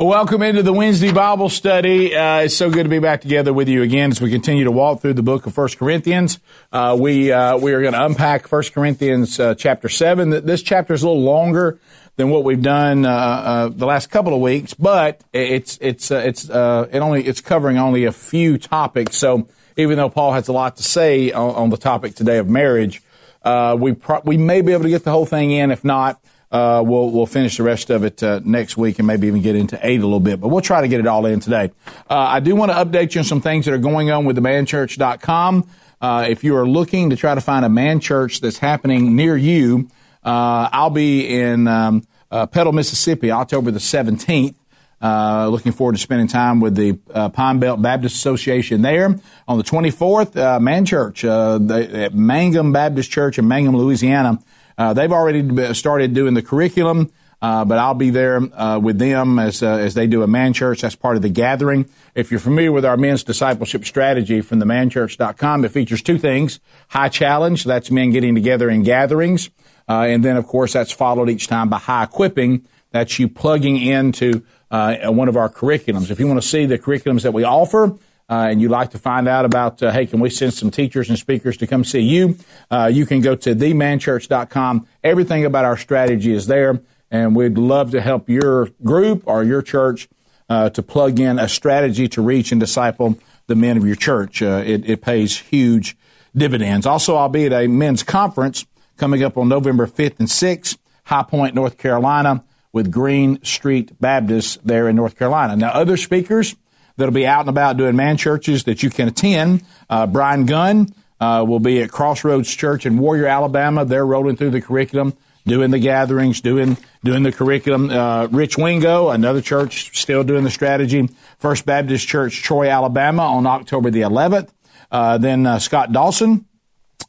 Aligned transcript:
Welcome 0.00 0.42
into 0.42 0.62
the 0.62 0.72
Wednesday 0.72 1.10
Bible 1.10 1.48
study. 1.48 2.14
Uh, 2.14 2.42
it's 2.42 2.56
so 2.56 2.70
good 2.70 2.84
to 2.84 2.88
be 2.88 3.00
back 3.00 3.20
together 3.20 3.52
with 3.52 3.68
you 3.68 3.82
again 3.82 4.12
as 4.12 4.20
we 4.20 4.30
continue 4.30 4.62
to 4.62 4.70
walk 4.70 5.00
through 5.00 5.14
the 5.14 5.24
book 5.24 5.46
of 5.46 5.54
First 5.54 5.76
Corinthians. 5.76 6.38
Uh, 6.70 6.96
we 6.96 7.32
uh, 7.32 7.58
we 7.58 7.72
are 7.72 7.80
going 7.80 7.94
to 7.94 8.04
unpack 8.04 8.46
First 8.46 8.74
Corinthians 8.74 9.40
uh, 9.40 9.56
chapter 9.56 9.88
seven. 9.88 10.30
This 10.30 10.62
chapter 10.62 10.94
is 10.94 11.02
a 11.02 11.08
little 11.08 11.24
longer 11.24 11.80
than 12.14 12.30
what 12.30 12.44
we've 12.44 12.62
done 12.62 13.04
uh, 13.04 13.10
uh, 13.10 13.68
the 13.70 13.86
last 13.86 14.08
couple 14.08 14.32
of 14.32 14.40
weeks, 14.40 14.72
but 14.72 15.20
it's 15.32 15.78
it's 15.80 16.12
it's 16.12 16.44
it 16.44 16.54
only 16.54 17.26
it's 17.26 17.40
covering 17.40 17.76
only 17.76 18.04
a 18.04 18.12
few 18.12 18.56
topics. 18.56 19.16
So 19.16 19.48
even 19.76 19.96
though 19.96 20.10
Paul 20.10 20.30
has 20.30 20.46
a 20.46 20.52
lot 20.52 20.76
to 20.76 20.84
say 20.84 21.32
on, 21.32 21.56
on 21.56 21.70
the 21.70 21.76
topic 21.76 22.14
today 22.14 22.38
of 22.38 22.48
marriage, 22.48 23.02
we 23.44 23.94
pro- 23.94 24.22
we 24.24 24.36
may 24.36 24.60
be 24.62 24.74
able 24.74 24.84
to 24.84 24.90
get 24.90 25.02
the 25.02 25.10
whole 25.10 25.26
thing 25.26 25.50
in. 25.50 25.72
If 25.72 25.82
not. 25.82 26.20
Uh, 26.50 26.82
we'll 26.84 27.10
we'll 27.10 27.26
finish 27.26 27.58
the 27.58 27.62
rest 27.62 27.90
of 27.90 28.04
it 28.04 28.22
uh, 28.22 28.40
next 28.42 28.76
week 28.76 28.98
and 28.98 29.06
maybe 29.06 29.26
even 29.26 29.42
get 29.42 29.54
into 29.54 29.78
eight 29.82 30.00
a 30.00 30.04
little 30.04 30.20
bit, 30.20 30.40
but 30.40 30.48
we'll 30.48 30.62
try 30.62 30.80
to 30.80 30.88
get 30.88 30.98
it 30.98 31.06
all 31.06 31.26
in 31.26 31.40
today. 31.40 31.70
Uh, 32.08 32.16
I 32.16 32.40
do 32.40 32.56
want 32.56 32.72
to 32.72 32.76
update 32.76 33.14
you 33.14 33.20
on 33.20 33.24
some 33.24 33.42
things 33.42 33.66
that 33.66 33.74
are 33.74 33.78
going 33.78 34.10
on 34.10 34.24
with 34.24 34.36
the 34.36 34.42
manchurch.com. 34.42 35.68
Uh, 36.00 36.26
if 36.28 36.44
you 36.44 36.56
are 36.56 36.66
looking 36.66 37.10
to 37.10 37.16
try 37.16 37.34
to 37.34 37.40
find 37.40 37.64
a 37.64 37.68
man 37.68 38.00
church 38.00 38.40
that's 38.40 38.58
happening 38.58 39.14
near 39.14 39.36
you, 39.36 39.88
uh, 40.24 40.68
I'll 40.72 40.90
be 40.90 41.28
in 41.28 41.68
um, 41.68 42.06
uh, 42.30 42.46
Petal, 42.46 42.72
Mississippi, 42.72 43.30
October 43.30 43.70
the 43.70 43.78
17th. 43.78 44.54
Uh, 45.00 45.46
looking 45.48 45.70
forward 45.70 45.92
to 45.92 45.98
spending 45.98 46.26
time 46.26 46.60
with 46.60 46.74
the 46.74 46.94
Pine 47.32 47.60
Belt 47.60 47.80
Baptist 47.80 48.16
Association 48.16 48.82
there. 48.82 49.16
On 49.46 49.58
the 49.58 49.64
24th, 49.64 50.36
uh, 50.36 50.58
Man 50.58 50.84
Church, 50.84 51.22
the, 51.22 52.10
Mangham 52.12 52.72
Baptist 52.72 53.10
Church 53.10 53.38
in 53.38 53.44
Mangham, 53.44 53.76
Louisiana, 53.76 54.38
uh, 54.78 54.94
they've 54.94 55.12
already 55.12 55.74
started 55.74 56.14
doing 56.14 56.34
the 56.34 56.42
curriculum. 56.42 57.10
Uh, 57.40 57.64
but 57.64 57.78
I'll 57.78 57.94
be 57.94 58.10
there 58.10 58.40
uh, 58.58 58.80
with 58.80 58.98
them 58.98 59.38
as 59.38 59.62
uh, 59.62 59.68
as 59.68 59.94
they 59.94 60.08
do 60.08 60.24
a 60.24 60.26
man 60.26 60.52
church. 60.52 60.80
That's 60.80 60.96
part 60.96 61.14
of 61.14 61.22
the 61.22 61.28
gathering. 61.28 61.88
If 62.16 62.32
you're 62.32 62.40
familiar 62.40 62.72
with 62.72 62.84
our 62.84 62.96
men's 62.96 63.22
discipleship 63.22 63.84
strategy 63.84 64.40
from 64.40 64.58
the 64.58 64.66
manchurch.com, 64.66 65.64
it 65.64 65.70
features 65.70 66.02
two 66.02 66.18
things: 66.18 66.58
high 66.88 67.08
challenge, 67.08 67.62
that's 67.62 67.92
men 67.92 68.10
getting 68.10 68.34
together 68.34 68.68
in 68.68 68.82
gatherings, 68.82 69.50
uh, 69.88 70.06
and 70.08 70.24
then 70.24 70.36
of 70.36 70.48
course 70.48 70.72
that's 70.72 70.90
followed 70.90 71.30
each 71.30 71.46
time 71.46 71.68
by 71.68 71.78
high 71.78 72.02
equipping. 72.02 72.66
That's 72.90 73.20
you 73.20 73.28
plugging 73.28 73.76
into 73.76 74.44
uh, 74.72 74.96
one 75.12 75.28
of 75.28 75.36
our 75.36 75.48
curriculums. 75.48 76.10
If 76.10 76.18
you 76.18 76.26
want 76.26 76.42
to 76.42 76.48
see 76.48 76.66
the 76.66 76.78
curriculums 76.78 77.22
that 77.22 77.32
we 77.32 77.44
offer, 77.44 77.96
uh, 78.28 78.48
and 78.50 78.60
you'd 78.60 78.70
like 78.70 78.90
to 78.90 78.98
find 78.98 79.26
out 79.26 79.44
about, 79.44 79.82
uh, 79.82 79.90
hey, 79.90 80.06
can 80.06 80.20
we 80.20 80.28
send 80.28 80.52
some 80.52 80.70
teachers 80.70 81.08
and 81.08 81.18
speakers 81.18 81.56
to 81.56 81.66
come 81.66 81.84
see 81.84 82.00
you? 82.00 82.36
Uh, 82.70 82.90
you 82.92 83.06
can 83.06 83.20
go 83.20 83.34
to 83.34 83.54
themanchurch.com. 83.54 84.86
Everything 85.02 85.44
about 85.44 85.64
our 85.64 85.76
strategy 85.76 86.32
is 86.32 86.46
there, 86.46 86.80
and 87.10 87.34
we'd 87.34 87.56
love 87.56 87.90
to 87.92 88.00
help 88.00 88.28
your 88.28 88.68
group 88.84 89.22
or 89.26 89.44
your 89.44 89.62
church 89.62 90.08
uh, 90.48 90.68
to 90.70 90.82
plug 90.82 91.18
in 91.18 91.38
a 91.38 91.48
strategy 91.48 92.08
to 92.08 92.22
reach 92.22 92.52
and 92.52 92.60
disciple 92.60 93.18
the 93.46 93.54
men 93.54 93.76
of 93.76 93.86
your 93.86 93.96
church. 93.96 94.42
Uh, 94.42 94.62
it, 94.64 94.88
it 94.88 95.02
pays 95.02 95.38
huge 95.38 95.96
dividends. 96.36 96.86
Also, 96.86 97.16
I'll 97.16 97.28
be 97.28 97.46
at 97.46 97.52
a 97.52 97.66
men's 97.66 98.02
conference 98.02 98.66
coming 98.96 99.22
up 99.22 99.36
on 99.38 99.48
November 99.48 99.86
5th 99.86 100.18
and 100.18 100.28
6th, 100.28 100.76
High 101.04 101.22
Point, 101.22 101.54
North 101.54 101.78
Carolina, 101.78 102.44
with 102.72 102.90
Green 102.90 103.42
Street 103.42 103.98
Baptist 104.00 104.66
there 104.66 104.88
in 104.88 104.96
North 104.96 105.16
Carolina. 105.16 105.56
Now, 105.56 105.70
other 105.70 105.96
speakers, 105.96 106.56
that'll 106.98 107.14
be 107.14 107.26
out 107.26 107.40
and 107.40 107.48
about 107.48 107.78
doing 107.78 107.96
man 107.96 108.18
churches 108.18 108.64
that 108.64 108.82
you 108.82 108.90
can 108.90 109.08
attend. 109.08 109.62
Uh, 109.88 110.06
Brian 110.06 110.44
Gunn 110.44 110.92
uh, 111.20 111.44
will 111.48 111.60
be 111.60 111.80
at 111.80 111.90
Crossroads 111.90 112.54
Church 112.54 112.84
in 112.84 112.98
Warrior, 112.98 113.26
Alabama. 113.26 113.84
They're 113.84 114.04
rolling 114.04 114.36
through 114.36 114.50
the 114.50 114.60
curriculum, 114.60 115.14
doing 115.46 115.70
the 115.70 115.78
gatherings, 115.78 116.40
doing 116.40 116.76
doing 117.02 117.22
the 117.22 117.32
curriculum. 117.32 117.88
Uh, 117.88 118.26
Rich 118.26 118.58
Wingo, 118.58 119.08
another 119.08 119.40
church, 119.40 119.98
still 119.98 120.24
doing 120.24 120.44
the 120.44 120.50
strategy. 120.50 121.08
First 121.38 121.64
Baptist 121.64 122.06
Church, 122.06 122.42
Troy, 122.42 122.68
Alabama, 122.68 123.22
on 123.22 123.46
October 123.46 123.90
the 123.90 124.02
11th. 124.02 124.50
Uh, 124.90 125.18
then 125.18 125.46
uh, 125.46 125.58
Scott 125.58 125.92
Dawson, 125.92 126.46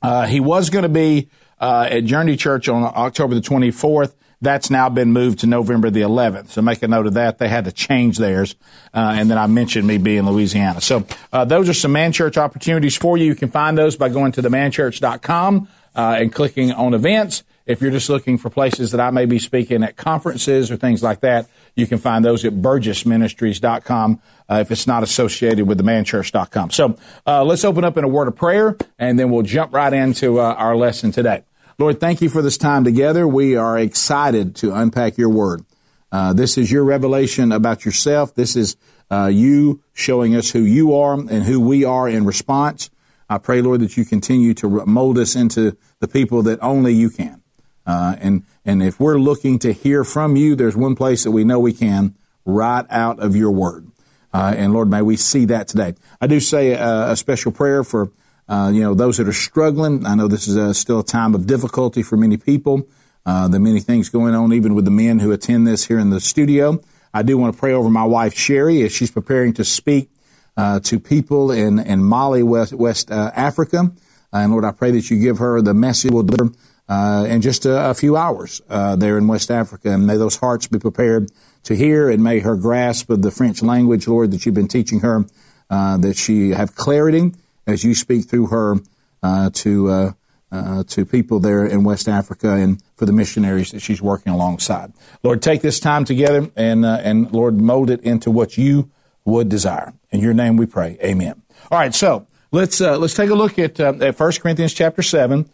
uh, 0.02 0.28
he 0.28 0.40
was 0.40 0.70
going 0.70 0.84
to 0.84 0.90
be 0.90 1.30
at 1.60 2.02
Journey 2.06 2.38
Church 2.38 2.70
on 2.70 2.84
October 2.84 3.36
the 3.36 3.42
24th. 3.42 4.14
That's 4.42 4.70
now 4.70 4.88
been 4.90 5.12
moved 5.12 5.40
to 5.40 5.48
November 5.48 5.90
the 5.90 6.02
11th. 6.02 6.50
So 6.50 6.62
make 6.62 6.82
a 6.82 6.88
note 6.88 7.08
of 7.08 7.16
that. 7.16 7.40
They 7.40 7.50
had 7.50 7.66
to 7.66 7.72
change 7.72 8.18
theirs. 8.18 8.56
Uh, 8.94 9.16
and 9.18 9.30
then 9.30 9.38
I 9.38 9.48
mentioned 9.48 9.86
me 9.86 9.98
being 9.98 10.26
Louisiana. 10.26 10.80
So 10.80 11.06
uh, 11.34 11.44
those 11.46 11.68
are 11.68 11.74
some 11.74 11.92
man 11.92 12.14
church 12.14 12.38
opportunities 12.38 12.96
for 12.96 13.18
you. 13.18 13.26
You 13.26 13.36
can 13.36 13.50
find 13.50 13.78
those 13.78 13.98
by 13.98 14.10
going 14.10 14.32
to 14.34 14.42
themanchurch.com 14.42 15.68
uh, 15.96 16.16
and 16.20 16.34
clicking 16.34 16.72
on 16.72 16.94
events. 16.94 17.44
If 17.66 17.82
you're 17.82 17.92
just 17.92 18.10
looking 18.10 18.40
for 18.40 18.50
places 18.50 18.92
that 18.92 19.02
I 19.02 19.12
may 19.12 19.26
be 19.26 19.38
speaking 19.38 19.84
at 19.84 19.96
conferences 19.96 20.72
or 20.72 20.78
things 20.78 21.04
like 21.04 21.20
that, 21.20 21.48
you 21.76 21.86
can 21.86 22.00
find 22.00 22.26
those 22.26 22.44
at 22.44 22.54
burgessministries.com 22.54 24.22
uh, 24.50 24.56
if 24.56 24.72
it's 24.72 24.88
not 24.88 25.04
associated 25.04 25.68
with 25.68 25.80
themanchurch.com. 25.80 26.72
So 26.72 26.98
uh, 27.28 27.44
let's 27.44 27.64
open 27.64 27.84
up 27.84 27.96
in 27.98 28.04
a 28.04 28.08
word 28.08 28.28
of 28.28 28.36
prayer, 28.36 28.76
and 28.98 29.20
then 29.20 29.30
we'll 29.30 29.44
jump 29.44 29.72
right 29.72 29.94
into 29.94 30.40
uh, 30.40 30.56
our 30.58 30.76
lesson 30.76 31.12
today. 31.12 31.44
Lord, 31.80 32.02
thank 32.02 32.22
you 32.22 32.28
for 32.28 32.42
this 32.42 32.58
time 32.58 32.84
together. 32.84 33.26
We 33.26 33.56
are 33.56 33.80
excited 33.80 34.54
to 34.58 34.76
unpack 34.76 35.18
your 35.18 35.30
word. 35.30 35.64
Uh, 36.12 36.34
this 36.34 36.58
is 36.58 36.70
your 36.70 36.84
revelation 36.84 37.54
about 37.54 37.86
yourself. 37.86 38.36
This 38.36 38.58
is 38.58 38.76
uh, 39.10 39.28
you 39.28 39.82
showing 39.94 40.36
us 40.36 40.52
who 40.52 40.60
you 40.60 40.94
are 40.94 41.14
and 41.14 41.44
who 41.44 41.62
we 41.62 41.86
are 41.86 42.10
in 42.10 42.26
response. 42.26 42.90
I 43.30 43.38
pray, 43.38 43.62
Lord, 43.62 43.80
that 43.80 43.96
you 43.96 44.04
continue 44.04 44.54
to 44.56 44.86
mold 44.86 45.18
us 45.18 45.38
into 45.38 45.78
the 46.02 46.10
people 46.10 46.44
that 46.44 46.60
only 46.62 46.92
you 46.92 47.10
can. 47.10 47.42
Uh, 47.88 48.18
and 48.20 48.44
and 48.66 48.84
if 48.84 49.00
we're 49.00 49.18
looking 49.18 49.58
to 49.60 49.72
hear 49.72 50.04
from 50.04 50.36
you, 50.36 50.58
there's 50.58 50.76
one 50.76 50.98
place 50.98 51.24
that 51.24 51.32
we 51.32 51.46
know 51.46 51.62
we 51.62 51.72
can 51.72 52.14
right 52.44 52.86
out 52.90 53.22
of 53.22 53.38
your 53.38 53.52
word. 53.52 53.88
Uh, 54.34 54.54
and 54.58 54.74
Lord, 54.74 54.90
may 54.90 55.02
we 55.02 55.16
see 55.16 55.46
that 55.46 55.70
today. 55.70 55.96
I 56.20 56.28
do 56.28 56.42
say 56.42 56.74
a, 56.74 57.12
a 57.12 57.16
special 57.16 57.54
prayer 57.54 57.86
for 57.86 58.12
uh, 58.50 58.72
you 58.74 58.82
know, 58.82 58.96
those 58.96 59.18
that 59.18 59.28
are 59.28 59.34
struggling. 59.34 60.06
I 60.06 60.16
know 60.16 60.28
this 60.28 60.48
is 60.48 60.56
a, 60.56 60.74
still 60.74 61.00
a 61.00 61.06
time 61.06 61.36
of 61.36 61.46
difficulty 61.46 62.02
for 62.02 62.18
many 62.18 62.36
people. 62.36 62.88
Uh, 63.26 63.48
the 63.48 63.60
many 63.60 63.80
things 63.80 64.10
going 64.10 64.34
on, 64.34 64.54
even 64.54 64.74
with 64.74 64.86
the 64.86 64.92
men 64.92 65.20
who 65.20 65.32
attend 65.32 65.68
this 65.68 65.86
here 65.86 66.00
in 66.00 66.10
the 66.10 66.20
studio. 66.20 66.82
I 67.14 67.22
do 67.22 67.38
want 67.38 67.54
to 67.54 67.60
pray 67.60 67.74
over 67.74 67.90
my 67.90 68.04
wife 68.04 68.34
Sherri 68.34 68.82
as 68.82 68.92
she's 68.92 69.12
preparing 69.12 69.54
to 69.54 69.64
speak 69.64 70.10
uh, 70.58 70.80
to 70.82 71.00
people 71.00 71.52
in 71.52 71.78
in 71.78 72.04
Mali, 72.04 72.42
West, 72.42 72.74
West 72.74 73.12
uh, 73.12 73.32
Africa. 73.36 73.92
and 74.34 74.52
Lord, 74.52 74.66
I 74.66 74.72
pray 74.72 74.92
that 74.92 75.12
you 75.12 75.20
give 75.20 75.38
her 75.38 75.62
the 75.62 75.76
message 75.76 76.12
will 76.12 76.24
deliver 76.24 76.56
uh, 76.88 77.28
in 77.30 77.42
just 77.42 77.68
a, 77.68 77.92
a 77.92 77.94
few 77.94 78.18
hours 78.18 78.62
uh, 78.68 78.96
there 78.96 79.20
in 79.20 79.28
West 79.28 79.52
Africa, 79.52 79.92
and 79.92 80.08
may 80.08 80.18
those 80.18 80.38
hearts 80.38 80.66
be 80.66 80.80
prepared 80.80 81.30
to 81.64 81.76
hear, 81.76 82.10
and 82.10 82.24
may 82.24 82.40
her 82.40 82.56
grasp 82.56 83.12
of 83.12 83.22
the 83.22 83.30
French 83.30 83.62
language, 83.62 84.08
Lord, 84.08 84.32
that 84.32 84.46
you've 84.46 84.56
been 84.56 84.68
teaching 84.68 85.02
her, 85.02 85.26
that 85.70 86.16
she 86.16 86.50
have 86.52 86.74
clarity 86.74 87.34
as 87.70 87.84
you 87.84 87.96
speak 87.96 88.26
through 88.26 88.48
her 88.48 88.78
uh, 89.24 89.50
to 89.54 89.90
uh, 89.90 90.12
uh, 90.52 90.84
to 90.84 91.06
people 91.06 91.40
there 91.40 91.66
in 91.66 91.84
West 91.84 92.08
Africa 92.08 92.54
and 92.54 92.82
for 92.96 93.06
the 93.06 93.14
missionaries 93.14 93.72
that 93.72 93.82
she's 93.82 94.02
working 94.02 94.34
alongside. 94.34 94.92
Lord, 95.24 95.42
take 95.42 95.62
this 95.62 95.80
time 95.80 96.06
together 96.06 96.50
and 96.56 96.86
uh, 96.86 97.00
and 97.04 97.32
Lord 97.32 97.60
mold 97.60 97.90
it 97.90 98.02
into 98.02 98.32
what 98.32 98.58
you 98.58 98.90
would 99.26 99.50
desire. 99.50 99.94
In 100.12 100.22
your 100.22 100.34
name 100.34 100.58
we 100.58 100.66
pray. 100.66 100.98
Amen. 101.04 101.42
All 101.72 101.78
right, 101.78 101.94
so 101.94 102.26
let's 102.52 102.82
uh, 102.82 102.98
let's 102.98 103.14
take 103.14 103.30
a 103.30 103.36
look 103.36 103.60
at 103.60 103.80
uh, 103.80 103.94
at 104.02 104.20
1 104.20 104.32
Corinthians 104.42 104.74
chapter 104.74 105.04
7. 105.04 105.50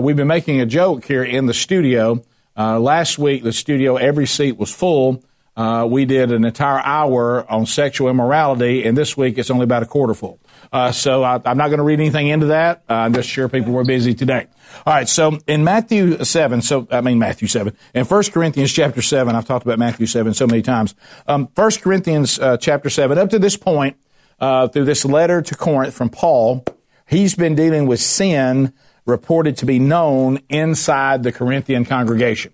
we've 0.00 0.16
been 0.16 0.26
making 0.26 0.60
a 0.60 0.66
joke 0.66 1.04
here 1.04 1.22
in 1.22 1.46
the 1.46 1.54
studio. 1.54 2.22
last 2.56 3.18
week 3.18 3.44
the 3.44 3.52
studio 3.52 3.96
every 3.96 4.26
seat 4.26 4.56
was 4.56 4.74
full. 4.74 5.22
We 5.56 6.04
did 6.04 6.32
an 6.32 6.44
entire 6.44 6.80
hour 6.80 7.50
on 7.50 7.66
sexual 7.66 8.08
immorality, 8.08 8.84
and 8.84 8.96
this 8.96 9.16
week 9.16 9.38
it's 9.38 9.50
only 9.50 9.64
about 9.64 9.82
a 9.82 9.86
quarter 9.86 10.14
full. 10.14 10.40
Uh, 10.72 10.92
so 10.92 11.22
I, 11.24 11.40
am 11.44 11.56
not 11.56 11.68
going 11.68 11.78
to 11.78 11.84
read 11.84 11.98
anything 11.98 12.28
into 12.28 12.46
that. 12.46 12.82
Uh, 12.88 12.94
I'm 12.94 13.12
just 13.12 13.28
sure 13.28 13.48
people 13.48 13.72
were 13.72 13.84
busy 13.84 14.14
today. 14.14 14.46
All 14.86 14.94
right. 14.94 15.08
So 15.08 15.38
in 15.46 15.64
Matthew 15.64 16.22
7, 16.22 16.62
so 16.62 16.86
I 16.90 17.00
mean 17.00 17.18
Matthew 17.18 17.48
7, 17.48 17.76
in 17.94 18.04
1 18.04 18.22
Corinthians 18.32 18.72
chapter 18.72 19.02
7, 19.02 19.34
I've 19.34 19.46
talked 19.46 19.64
about 19.66 19.78
Matthew 19.78 20.06
7 20.06 20.32
so 20.34 20.46
many 20.46 20.62
times. 20.62 20.94
Um, 21.26 21.48
1 21.54 21.70
Corinthians 21.82 22.38
uh, 22.38 22.56
chapter 22.56 22.88
7, 22.88 23.18
up 23.18 23.30
to 23.30 23.38
this 23.38 23.56
point, 23.56 23.96
uh, 24.38 24.68
through 24.68 24.84
this 24.84 25.04
letter 25.04 25.42
to 25.42 25.54
Corinth 25.54 25.94
from 25.94 26.08
Paul, 26.08 26.64
he's 27.06 27.34
been 27.34 27.54
dealing 27.54 27.86
with 27.86 28.00
sin 28.00 28.72
reported 29.06 29.56
to 29.58 29.66
be 29.66 29.78
known 29.78 30.38
inside 30.48 31.24
the 31.24 31.32
Corinthian 31.32 31.84
congregation. 31.84 32.52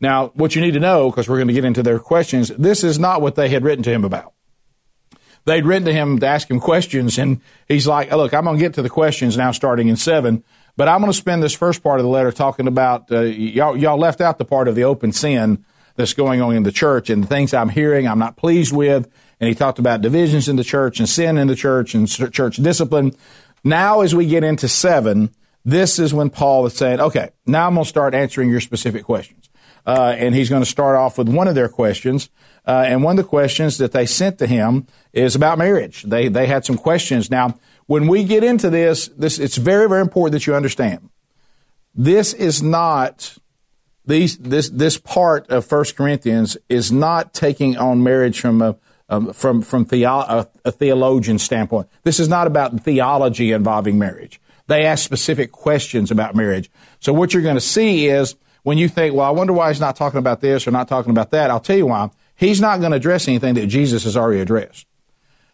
Now, 0.00 0.28
what 0.34 0.54
you 0.54 0.60
need 0.60 0.74
to 0.74 0.80
know, 0.80 1.10
because 1.10 1.28
we're 1.28 1.36
going 1.38 1.48
to 1.48 1.54
get 1.54 1.64
into 1.64 1.82
their 1.82 1.98
questions, 1.98 2.48
this 2.48 2.84
is 2.84 2.98
not 2.98 3.22
what 3.22 3.36
they 3.36 3.48
had 3.48 3.64
written 3.64 3.84
to 3.84 3.90
him 3.90 4.04
about 4.04 4.34
they'd 5.44 5.64
written 5.64 5.84
to 5.86 5.92
him 5.92 6.18
to 6.20 6.26
ask 6.26 6.50
him 6.50 6.60
questions, 6.60 7.18
and 7.18 7.40
he's 7.68 7.86
like, 7.86 8.10
"Look, 8.10 8.34
I'm 8.34 8.44
going 8.44 8.56
to 8.56 8.62
get 8.62 8.74
to 8.74 8.82
the 8.82 8.90
questions 8.90 9.36
now, 9.36 9.52
starting 9.52 9.88
in 9.88 9.96
seven, 9.96 10.44
but 10.76 10.88
I'm 10.88 11.00
going 11.00 11.12
to 11.12 11.18
spend 11.18 11.42
this 11.42 11.54
first 11.54 11.82
part 11.82 12.00
of 12.00 12.04
the 12.04 12.10
letter 12.10 12.32
talking 12.32 12.66
about 12.66 13.10
uh, 13.10 13.20
y'all. 13.20 13.76
Y'all 13.76 13.98
left 13.98 14.20
out 14.20 14.38
the 14.38 14.44
part 14.44 14.68
of 14.68 14.74
the 14.74 14.84
open 14.84 15.12
sin 15.12 15.64
that's 15.96 16.14
going 16.14 16.40
on 16.42 16.56
in 16.56 16.64
the 16.64 16.72
church 16.72 17.10
and 17.10 17.22
the 17.22 17.28
things 17.28 17.54
I'm 17.54 17.68
hearing 17.68 18.08
I'm 18.08 18.18
not 18.18 18.36
pleased 18.36 18.74
with." 18.74 19.08
And 19.40 19.48
he 19.48 19.54
talked 19.54 19.78
about 19.78 20.00
divisions 20.00 20.48
in 20.48 20.56
the 20.56 20.64
church 20.64 21.00
and 21.00 21.08
sin 21.08 21.38
in 21.38 21.48
the 21.48 21.56
church 21.56 21.94
and 21.94 22.08
church 22.08 22.56
discipline. 22.56 23.14
Now, 23.62 24.00
as 24.00 24.14
we 24.14 24.26
get 24.26 24.44
into 24.44 24.68
seven, 24.68 25.30
this 25.64 25.98
is 25.98 26.14
when 26.14 26.30
Paul 26.30 26.66
is 26.66 26.74
saying, 26.74 27.00
"Okay, 27.00 27.30
now 27.46 27.66
I'm 27.66 27.74
going 27.74 27.84
to 27.84 27.88
start 27.88 28.14
answering 28.14 28.50
your 28.50 28.60
specific 28.60 29.04
questions." 29.04 29.48
Uh, 29.86 30.14
and 30.16 30.34
he's 30.34 30.48
going 30.48 30.62
to 30.62 30.68
start 30.68 30.96
off 30.96 31.18
with 31.18 31.28
one 31.28 31.46
of 31.46 31.54
their 31.54 31.68
questions. 31.68 32.30
Uh, 32.66 32.84
and 32.86 33.02
one 33.02 33.18
of 33.18 33.24
the 33.24 33.28
questions 33.28 33.76
that 33.78 33.92
they 33.92 34.06
sent 34.06 34.38
to 34.38 34.46
him 34.46 34.86
is 35.12 35.36
about 35.36 35.58
marriage. 35.58 36.02
They, 36.04 36.28
they 36.28 36.46
had 36.46 36.64
some 36.64 36.78
questions. 36.78 37.30
Now, 37.30 37.58
when 37.86 38.08
we 38.08 38.24
get 38.24 38.42
into 38.42 38.70
this, 38.70 39.08
this, 39.08 39.38
it's 39.38 39.56
very, 39.56 39.88
very 39.88 40.00
important 40.00 40.32
that 40.32 40.46
you 40.46 40.54
understand. 40.54 41.10
This 41.94 42.32
is 42.32 42.62
not, 42.62 43.36
these, 44.06 44.38
this, 44.38 44.70
this 44.70 44.96
part 44.96 45.48
of 45.50 45.66
First 45.66 45.96
Corinthians 45.96 46.56
is 46.68 46.90
not 46.90 47.34
taking 47.34 47.76
on 47.76 48.02
marriage 48.02 48.40
from 48.40 48.62
a, 48.62 48.76
um, 49.10 49.34
from, 49.34 49.60
from 49.60 49.86
a, 49.92 50.46
a 50.64 50.72
theologian 50.72 51.38
standpoint. 51.38 51.88
This 52.04 52.18
is 52.18 52.28
not 52.28 52.46
about 52.46 52.80
theology 52.80 53.52
involving 53.52 53.98
marriage. 53.98 54.40
They 54.66 54.86
ask 54.86 55.04
specific 55.04 55.52
questions 55.52 56.10
about 56.10 56.34
marriage. 56.34 56.70
So 57.00 57.12
what 57.12 57.34
you're 57.34 57.42
going 57.42 57.54
to 57.56 57.60
see 57.60 58.06
is 58.06 58.34
when 58.64 58.76
you 58.76 58.88
think, 58.88 59.14
well, 59.14 59.26
I 59.26 59.30
wonder 59.30 59.52
why 59.52 59.68
he's 59.68 59.80
not 59.80 59.94
talking 59.94 60.18
about 60.18 60.40
this 60.40 60.66
or 60.66 60.72
not 60.72 60.88
talking 60.88 61.10
about 61.10 61.30
that. 61.30 61.50
I'll 61.50 61.60
tell 61.60 61.76
you 61.76 61.86
why. 61.86 62.10
He's 62.34 62.60
not 62.60 62.80
going 62.80 62.90
to 62.90 62.96
address 62.96 63.28
anything 63.28 63.54
that 63.54 63.68
Jesus 63.68 64.02
has 64.02 64.16
already 64.16 64.40
addressed. 64.40 64.86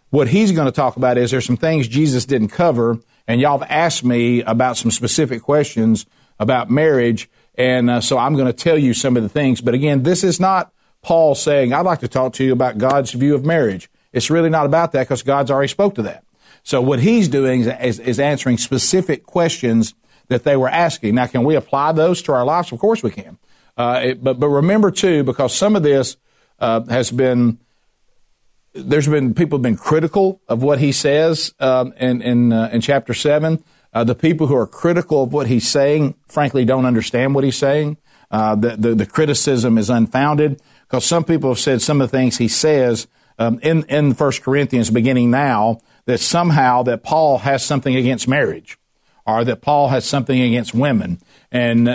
What 0.09 0.29
he's 0.29 0.53
going 0.53 0.67
to 0.67 0.73
talk 0.73 0.97
about 0.97 1.19
is 1.19 1.31
there's 1.31 1.45
some 1.45 1.57
things 1.57 1.87
Jesus 1.87 2.25
didn't 2.25 2.49
cover, 2.49 2.99
and 3.29 3.41
y'all 3.41 3.59
have 3.59 3.71
asked 3.71 4.05
me 4.05 4.43
about 4.43 4.77
some 4.77 4.91
specific 4.91 5.43
questions 5.43 6.07
about 6.39 6.71
marriage, 6.71 7.29
and 7.57 7.91
uh, 7.91 8.01
so 8.01 8.17
I'm 8.17 8.35
going 8.35 8.47
to 8.47 8.53
tell 8.53 8.79
you 8.79 8.95
some 8.95 9.17
of 9.17 9.23
the 9.23 9.29
things. 9.29 9.61
But 9.61 9.75
again, 9.75 10.03
this 10.03 10.25
is 10.25 10.41
not 10.41 10.73
Paul 11.03 11.35
saying, 11.35 11.73
I'd 11.73 11.83
like 11.85 12.01
to 12.01 12.09
talk 12.09 12.33
to 12.35 12.45
you 12.45 12.53
about 12.53 12.79
God's 12.79 13.13
view 13.13 13.35
of 13.35 13.45
marriage. 13.45 13.91
It's 14.13 14.31
really 14.31 14.51
not 14.51 14.67
about 14.67 14.93
that 14.93 15.05
because 15.05 15.23
God's 15.23 15.51
already 15.51 15.69
spoke 15.69 15.95
to 15.97 16.03
that. 16.03 16.25
So 16.63 16.81
what 16.81 17.01
he's 17.01 17.29
doing 17.29 17.63
is, 17.63 17.99
is, 17.99 18.21
answering 18.21 18.59
specific 18.59 19.25
questions 19.25 19.95
that 20.31 20.45
they 20.45 20.57
were 20.57 20.69
asking. 20.69 21.17
Now, 21.17 21.27
can 21.27 21.45
we 21.45 21.57
apply 21.57 21.93
those 21.93 22.23
to 22.23 22.33
our 22.33 22.45
lives? 22.45 22.73
Of 22.73 22.79
course 22.79 23.03
we 23.03 23.11
can. 23.11 23.37
Uh, 23.77 24.01
it, 24.05 24.25
but 24.25 24.41
but 24.41 24.49
remember 24.49 24.91
too, 24.91 25.23
because 25.25 25.55
some 25.55 25.77
of 25.77 25.83
this 25.83 26.17
uh, 26.59 26.83
has 26.85 27.11
been 27.11 27.59
there's 28.73 29.09
been 29.09 29.35
people 29.35 29.59
have 29.59 29.63
been 29.63 29.77
critical 29.77 30.41
of 30.49 30.63
what 30.63 30.79
he 30.79 30.93
says 30.93 31.53
um, 31.61 31.93
in 31.99 32.23
in, 32.23 32.53
uh, 32.53 32.71
in 32.73 32.81
chapter 32.81 33.13
seven. 33.13 33.63
Uh, 33.93 34.05
the 34.05 34.15
people 34.15 34.47
who 34.47 34.55
are 34.55 34.69
critical 34.69 35.25
of 35.25 35.33
what 35.33 35.49
he's 35.49 35.69
saying, 35.69 36.15
frankly, 36.29 36.65
don't 36.65 36.87
understand 36.87 37.35
what 37.35 37.43
he's 37.43 37.59
saying. 37.59 37.97
Uh, 38.31 38.55
the, 38.55 38.77
the, 38.77 38.95
the 38.95 39.07
criticism 39.07 39.77
is 39.77 39.91
unfounded 39.91 40.63
because 40.87 41.05
some 41.05 41.25
people 41.25 41.51
have 41.51 41.59
said 41.59 41.83
some 41.83 42.01
of 42.01 42.09
the 42.09 42.17
things 42.17 42.39
he 42.39 42.47
says 42.47 43.09
um, 43.41 43.59
in 43.65 43.83
in 43.85 44.15
First 44.15 44.43
Corinthians, 44.43 44.91
beginning 44.91 45.33
now, 45.33 45.81
that 46.05 46.21
somehow 46.21 46.85
that 46.85 47.03
Paul 47.03 47.39
has 47.39 47.65
something 47.65 47.97
against 47.97 48.29
marriage 48.29 48.79
that 49.45 49.63
Paul 49.63 49.89
has 49.89 50.05
something 50.05 50.41
against 50.41 50.75
women. 50.75 51.21
And 51.53 51.87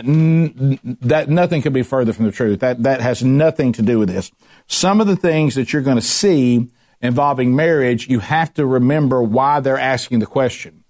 that 1.02 1.30
nothing 1.30 1.62
could 1.62 1.74
be 1.74 1.84
further 1.84 2.12
from 2.12 2.26
the 2.26 2.32
truth. 2.32 2.60
That, 2.60 2.84
that 2.84 3.02
has 3.02 3.24
nothing 3.24 3.72
to 3.74 3.82
do 3.82 4.00
with 4.00 4.10
this. 4.10 4.32
Some 4.68 5.00
of 5.00 5.08
the 5.08 5.16
things 5.16 5.56
that 5.56 5.72
you're 5.72 5.82
going 5.82 5.98
to 5.98 6.02
see 6.02 6.70
involving 7.02 7.56
marriage, 7.56 8.10
you 8.10 8.20
have 8.20 8.54
to 8.56 8.66
remember 8.66 9.22
why 9.22 9.60
they're 9.60 9.80
asking 9.80 10.20
the 10.20 10.26
question. 10.26 10.84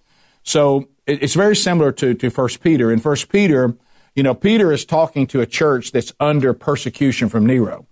So 0.44 0.88
it's 1.06 1.34
very 1.34 1.56
similar 1.56 1.92
to, 1.94 2.14
to 2.16 2.30
First 2.30 2.62
Peter. 2.62 2.92
In 2.92 3.00
First 3.00 3.30
Peter, 3.30 3.76
you 4.16 4.24
know, 4.24 4.34
Peter 4.34 4.72
is 4.72 4.86
talking 4.86 5.28
to 5.28 5.42
a 5.42 5.46
church 5.46 5.92
that's 5.92 6.14
under 6.20 6.54
persecution 6.54 7.30
from 7.30 7.46
Nero. 7.46 7.88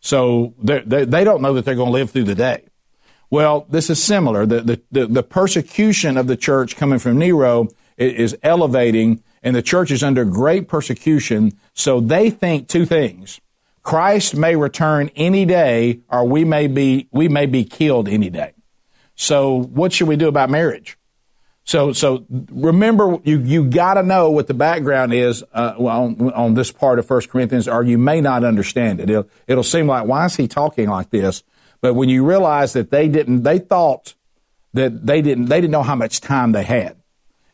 So 0.00 0.54
they, 0.62 1.04
they 1.04 1.24
don't 1.24 1.42
know 1.42 1.54
that 1.54 1.64
they're 1.64 1.74
going 1.74 1.88
to 1.88 1.92
live 1.92 2.10
through 2.10 2.24
the 2.24 2.34
day. 2.34 2.64
Well, 3.30 3.66
this 3.68 3.90
is 3.90 4.02
similar. 4.02 4.46
The, 4.46 4.80
the, 4.90 5.06
the, 5.06 5.22
persecution 5.22 6.16
of 6.16 6.28
the 6.28 6.36
church 6.36 6.76
coming 6.76 6.98
from 6.98 7.18
Nero 7.18 7.68
is 7.98 8.36
elevating, 8.42 9.22
and 9.42 9.54
the 9.54 9.62
church 9.62 9.90
is 9.90 10.02
under 10.02 10.24
great 10.24 10.68
persecution. 10.68 11.58
So 11.74 12.00
they 12.00 12.30
think 12.30 12.68
two 12.68 12.86
things. 12.86 13.40
Christ 13.82 14.36
may 14.36 14.54
return 14.54 15.10
any 15.16 15.44
day, 15.44 16.00
or 16.08 16.24
we 16.24 16.44
may 16.44 16.66
be, 16.66 17.08
we 17.10 17.28
may 17.28 17.46
be 17.46 17.64
killed 17.64 18.08
any 18.08 18.30
day. 18.30 18.52
So 19.14 19.62
what 19.62 19.92
should 19.92 20.08
we 20.08 20.16
do 20.16 20.28
about 20.28 20.50
marriage? 20.50 20.98
So, 21.64 21.92
so 21.92 22.24
remember, 22.30 23.18
you, 23.24 23.40
you 23.40 23.64
gotta 23.64 24.02
know 24.02 24.30
what 24.30 24.46
the 24.46 24.54
background 24.54 25.12
is, 25.12 25.44
uh, 25.52 25.74
on, 25.78 26.32
on 26.32 26.54
this 26.54 26.72
part 26.72 26.98
of 26.98 27.06
First 27.06 27.28
Corinthians, 27.28 27.68
or 27.68 27.82
you 27.82 27.98
may 27.98 28.20
not 28.20 28.44
understand 28.44 29.00
it. 29.00 29.10
It'll, 29.10 29.28
it'll 29.46 29.62
seem 29.62 29.86
like, 29.86 30.06
why 30.06 30.24
is 30.24 30.36
he 30.36 30.48
talking 30.48 30.88
like 30.88 31.10
this? 31.10 31.42
But 31.80 31.94
when 31.94 32.08
you 32.08 32.24
realize 32.24 32.72
that 32.72 32.90
they 32.90 33.08
didn't, 33.08 33.42
they 33.42 33.58
thought 33.58 34.14
that 34.74 35.06
they 35.06 35.22
didn't, 35.22 35.46
they 35.46 35.60
didn't 35.60 35.72
know 35.72 35.82
how 35.82 35.94
much 35.94 36.20
time 36.20 36.52
they 36.52 36.64
had. 36.64 36.96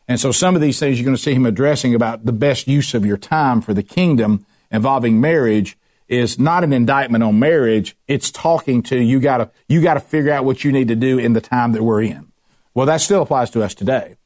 And 0.07 0.19
so 0.19 0.31
some 0.31 0.55
of 0.55 0.61
these 0.61 0.79
things 0.79 0.99
you're 0.99 1.05
going 1.05 1.17
to 1.17 1.21
see 1.21 1.33
him 1.33 1.45
addressing 1.45 1.95
about 1.95 2.25
the 2.25 2.33
best 2.33 2.67
use 2.67 2.93
of 2.93 3.05
your 3.05 3.17
time 3.17 3.61
for 3.61 3.73
the 3.73 3.83
kingdom 3.83 4.45
involving 4.71 5.19
marriage 5.19 5.77
is 6.07 6.37
not 6.37 6.63
an 6.63 6.73
indictment 6.73 7.23
on 7.23 7.39
marriage. 7.39 7.97
It's 8.07 8.29
talking 8.29 8.83
to 8.83 8.97
you 8.97 9.19
gotta, 9.19 9.49
you 9.67 9.81
gotta 9.81 9.99
figure 9.99 10.31
out 10.31 10.45
what 10.45 10.63
you 10.63 10.71
need 10.71 10.87
to 10.89 10.95
do 10.95 11.17
in 11.17 11.33
the 11.33 11.41
time 11.41 11.71
that 11.71 11.83
we're 11.83 12.03
in. 12.03 12.31
Well, 12.75 12.85
that 12.85 13.01
still 13.01 13.23
applies 13.23 13.49
to 13.51 13.63
us 13.63 13.73
today. 13.73 14.17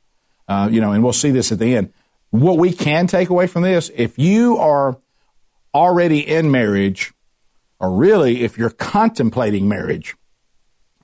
Uh, 0.47 0.67
you 0.69 0.81
know, 0.81 0.91
and 0.91 1.03
we'll 1.03 1.13
see 1.13 1.31
this 1.31 1.51
at 1.51 1.59
the 1.59 1.75
end. 1.75 1.93
What 2.31 2.57
we 2.57 2.73
can 2.73 3.07
take 3.07 3.29
away 3.29 3.47
from 3.47 3.61
this, 3.61 3.89
if 3.95 4.19
you 4.19 4.57
are 4.57 4.97
already 5.73 6.27
in 6.27 6.51
marriage, 6.51 7.13
or 7.79 7.91
really 7.91 8.43
if 8.43 8.57
you're 8.57 8.71
contemplating 8.71 9.69
marriage, 9.69 10.15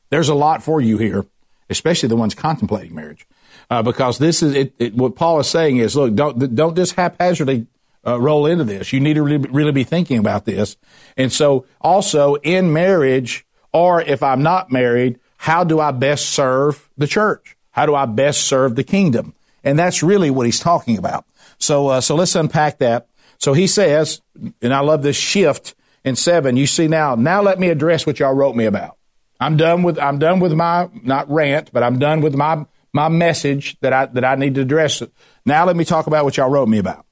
there's 0.10 0.30
a 0.30 0.36
lot 0.36 0.62
for 0.62 0.82
you 0.82 0.98
here, 0.98 1.26
especially 1.70 2.10
the 2.10 2.16
ones 2.16 2.36
contemplating 2.36 2.94
marriage. 2.94 3.26
Uh, 3.70 3.82
because 3.82 4.20
this 4.20 4.44
is 4.44 4.54
it, 4.54 4.74
it, 4.78 4.94
what 4.94 5.16
Paul 5.16 5.40
is 5.40 5.50
saying 5.50 5.78
is, 5.78 5.96
look, 5.96 6.14
don't 6.14 6.56
don't 6.56 6.76
just 6.76 6.96
haphazardly 6.96 7.68
uh, 8.06 8.20
roll 8.20 8.46
into 8.46 8.64
this. 8.64 8.94
You 8.94 9.00
need 9.00 9.16
to 9.16 9.24
really, 9.24 9.50
really 9.50 9.72
be 9.72 9.84
thinking 9.84 10.20
about 10.20 10.46
this. 10.46 10.78
And 11.18 11.32
so, 11.32 11.66
also 11.82 12.36
in 12.36 12.72
marriage, 12.74 13.46
or 13.74 14.02
if 14.02 14.22
I'm 14.22 14.44
not 14.44 14.72
married, 14.72 15.20
how 15.38 15.64
do 15.64 15.80
I 15.80 15.92
best 15.92 16.30
serve 16.30 16.90
the 16.98 17.08
church? 17.08 17.58
How 17.72 17.86
do 17.86 17.96
I 17.96 18.06
best 18.06 18.44
serve 18.44 18.76
the 18.76 18.84
kingdom? 18.84 19.34
And 19.64 19.78
that's 19.78 20.04
really 20.04 20.30
what 20.30 20.46
he's 20.46 20.60
talking 20.60 20.98
about. 20.98 21.26
So, 21.58 21.88
uh, 21.88 22.02
so 22.02 22.16
let's 22.16 22.36
unpack 22.36 22.78
that. 22.80 23.08
So 23.38 23.54
he 23.54 23.68
says, 23.68 24.22
and 24.62 24.74
I 24.74 24.80
love 24.80 25.04
this 25.04 25.18
shift 25.18 25.76
in 26.04 26.16
seven, 26.16 26.56
you 26.56 26.68
see 26.68 26.88
now, 26.88 27.16
now 27.16 27.42
let 27.42 27.60
me 27.60 27.70
address 27.70 28.06
what 28.06 28.20
y'all 28.20 28.34
wrote 28.34 28.56
me 28.56 28.66
about. 28.66 28.98
I'm 29.40 29.58
done 29.58 29.84
with, 29.84 30.00
I'm 30.00 30.20
done 30.20 30.40
with 30.40 30.54
my, 30.54 30.88
not 31.04 31.30
rant, 31.30 31.72
but 31.74 31.84
I'm 31.84 32.00
done 32.00 32.22
with 32.22 32.36
my, 32.36 32.66
my 32.96 33.10
message 33.10 33.78
that 33.82 33.92
I, 33.92 34.06
that 34.06 34.24
I 34.24 34.36
need 34.36 34.56
to 34.56 34.62
address. 34.62 35.04
Now 35.46 35.66
let 35.66 35.76
me 35.76 35.84
talk 35.84 36.08
about 36.08 36.24
what 36.24 36.38
y'all 36.38 36.50
wrote 36.50 36.70
me 36.70 36.78
about. 36.78 37.06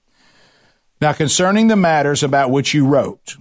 Now 1.01 1.12
concerning 1.12 1.68
the 1.68 1.75
matters 1.75 2.24
about 2.24 2.51
which 2.51 2.74
you 2.74 2.88
wrote, 2.88 3.35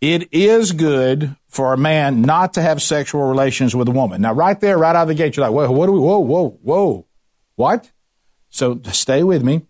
it 0.00 0.32
is 0.32 0.72
good 0.72 1.36
for 1.48 1.74
a 1.74 1.76
man 1.76 2.22
not 2.22 2.54
to 2.54 2.62
have 2.62 2.80
sexual 2.80 3.24
relations 3.24 3.76
with 3.76 3.88
a 3.88 3.90
woman. 3.90 4.22
Now 4.22 4.32
right 4.32 4.58
there, 4.58 4.78
right 4.78 4.96
out 4.96 5.02
of 5.02 5.08
the 5.08 5.14
gate, 5.14 5.36
you're 5.36 5.44
like, 5.46 5.54
whoa, 5.54 5.70
what 5.70 5.84
do 5.84 5.92
we, 5.92 5.98
whoa, 5.98 6.18
whoa, 6.18 6.58
whoa, 6.62 7.06
what? 7.56 7.92
So 8.48 8.80
stay 8.90 9.22
with 9.22 9.44
me. 9.44 9.66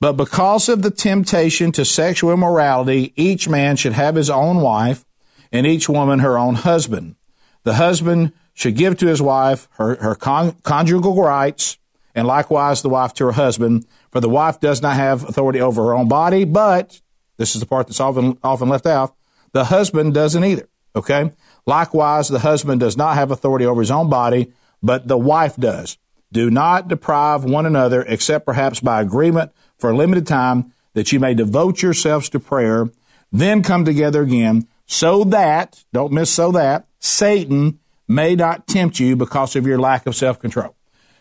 But 0.00 0.14
because 0.14 0.70
of 0.70 0.80
the 0.80 0.90
temptation 0.90 1.72
to 1.72 1.84
sexual 1.84 2.32
immorality, 2.32 3.12
each 3.16 3.50
man 3.50 3.76
should 3.76 3.92
have 3.92 4.14
his 4.14 4.30
own 4.30 4.62
wife 4.62 5.04
and 5.52 5.66
each 5.66 5.90
woman 5.90 6.20
her 6.20 6.38
own 6.38 6.54
husband. 6.54 7.16
The 7.64 7.74
husband 7.74 8.32
should 8.54 8.76
give 8.76 8.96
to 8.98 9.06
his 9.06 9.20
wife 9.20 9.68
her, 9.72 9.96
her 9.96 10.14
con- 10.14 10.56
conjugal 10.62 11.14
rights 11.14 11.76
and 12.14 12.26
likewise 12.26 12.82
the 12.82 12.88
wife 12.88 13.12
to 13.14 13.26
her 13.26 13.32
husband. 13.32 13.84
For 14.10 14.20
the 14.20 14.28
wife 14.28 14.60
does 14.60 14.80
not 14.80 14.96
have 14.96 15.28
authority 15.28 15.60
over 15.60 15.82
her 15.84 15.94
own 15.94 16.08
body, 16.08 16.44
but 16.44 17.00
this 17.36 17.54
is 17.54 17.60
the 17.60 17.66
part 17.66 17.88
that's 17.88 18.00
often, 18.00 18.38
often 18.42 18.68
left 18.68 18.86
out. 18.86 19.14
The 19.52 19.64
husband 19.64 20.14
doesn't 20.14 20.44
either. 20.44 20.68
Okay. 20.96 21.32
Likewise, 21.66 22.28
the 22.28 22.38
husband 22.38 22.80
does 22.80 22.96
not 22.96 23.16
have 23.16 23.30
authority 23.30 23.66
over 23.66 23.80
his 23.80 23.90
own 23.90 24.08
body, 24.08 24.52
but 24.82 25.08
the 25.08 25.18
wife 25.18 25.56
does. 25.56 25.98
Do 26.32 26.50
not 26.50 26.88
deprive 26.88 27.44
one 27.44 27.66
another 27.66 28.02
except 28.02 28.46
perhaps 28.46 28.80
by 28.80 29.00
agreement 29.00 29.52
for 29.78 29.90
a 29.90 29.96
limited 29.96 30.26
time 30.26 30.72
that 30.94 31.10
you 31.10 31.18
may 31.18 31.34
devote 31.34 31.82
yourselves 31.82 32.28
to 32.28 32.40
prayer, 32.40 32.90
then 33.32 33.62
come 33.62 33.84
together 33.84 34.22
again 34.22 34.68
so 34.86 35.24
that, 35.24 35.84
don't 35.92 36.12
miss 36.12 36.30
so 36.30 36.52
that, 36.52 36.86
Satan 36.98 37.80
may 38.08 38.34
not 38.34 38.66
tempt 38.66 39.00
you 39.00 39.16
because 39.16 39.56
of 39.56 39.66
your 39.66 39.78
lack 39.78 40.06
of 40.06 40.14
self 40.14 40.38
control. 40.38 40.74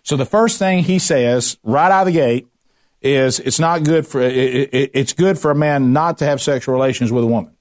So 0.03 0.17
the 0.17 0.25
first 0.25 0.59
thing 0.59 0.83
he 0.83 0.99
says 0.99 1.57
right 1.63 1.91
out 1.91 2.01
of 2.01 2.13
the 2.13 2.19
gate 2.19 2.47
is 3.01 3.39
it's 3.39 3.59
not 3.59 3.83
good 3.83 4.07
for, 4.07 4.21
it, 4.21 4.73
it, 4.73 4.91
it's 4.93 5.13
good 5.13 5.37
for 5.37 5.51
a 5.51 5.55
man 5.55 5.93
not 5.93 6.17
to 6.19 6.25
have 6.25 6.41
sexual 6.41 6.73
relations 6.73 7.11
with 7.11 7.23
a 7.23 7.27
woman. 7.27 7.55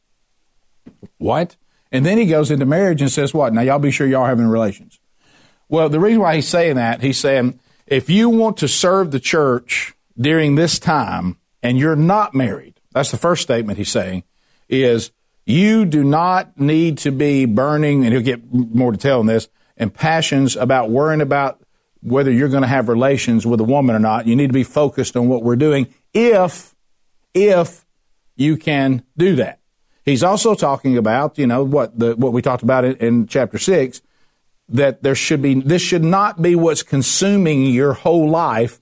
What? 1.19 1.57
And 1.91 2.07
then 2.07 2.19
he 2.19 2.27
goes 2.27 2.51
into 2.51 2.65
marriage 2.65 3.03
and 3.03 3.11
says 3.11 3.35
what? 3.35 3.53
Now 3.53 3.61
y'all 3.61 3.79
be 3.79 3.91
sure 3.91 4.07
y'all 4.07 4.27
having 4.27 4.47
relations. 4.47 4.99
Well, 5.69 5.89
the 5.89 6.01
reason 6.01 6.21
why 6.21 6.37
he's 6.37 6.49
saying 6.49 6.77
that, 6.77 7.03
he's 7.03 7.19
saying, 7.19 7.59
if 7.87 8.09
you 8.11 8.29
want 8.29 8.57
to 8.59 8.69
serve 8.69 9.11
the 9.11 9.21
church 9.21 9.95
during 10.19 10.55
this 10.55 10.79
time 10.79 11.39
and 11.63 11.79
you're 11.79 11.97
not 11.97 12.35
married, 12.35 12.81
that's 12.93 13.11
the 13.11 13.17
first 13.17 13.43
statement 13.43 13.79
he's 13.79 13.91
saying, 13.91 14.25
is 14.69 15.13
you 15.45 15.85
do 15.85 16.05
not 16.05 16.59
need 16.59 16.99
to 16.99 17.11
be 17.11 17.45
burning, 17.45 18.05
and 18.05 18.13
he'll 18.13 18.23
get 18.23 18.53
more 18.53 18.93
detail 18.93 19.21
on 19.21 19.27
this, 19.27 19.49
and 19.77 19.93
passions 19.93 20.57
about 20.57 20.91
worrying 20.91 21.21
about 21.21 21.61
whether 22.01 22.31
you're 22.31 22.49
going 22.49 22.63
to 22.63 22.69
have 22.69 22.89
relations 22.89 23.47
with 23.47 23.61
a 23.61 23.65
woman 23.65 23.95
or 23.95 23.99
not. 23.99 24.27
You 24.27 24.37
need 24.37 24.49
to 24.49 24.53
be 24.53 24.65
focused 24.65 25.17
on 25.17 25.29
what 25.29 25.43
we're 25.43 25.57
doing 25.57 25.93
if, 26.13 26.75
if 27.35 27.85
you 28.37 28.57
can 28.57 29.05
do 29.17 29.37
that. 29.37 29.61
He's 30.05 30.25
also 30.25 30.55
talking 30.55 30.99
about, 30.99 31.39
you 31.39 31.47
know, 31.47 31.63
what 31.63 31.97
the 31.99 32.17
what 32.17 32.33
we 32.33 32.43
talked 32.43 32.65
about 32.65 32.85
in, 32.85 32.97
in 32.97 33.27
chapter 33.29 33.57
six, 33.57 34.03
that 34.69 35.03
there 35.03 35.15
should 35.15 35.41
be 35.43 35.55
this 35.61 35.83
should 35.83 36.03
not 36.03 36.43
be 36.43 36.57
what's 36.57 36.83
consuming 36.83 37.67
your 37.67 37.93
whole 37.93 38.29
life. 38.29 38.81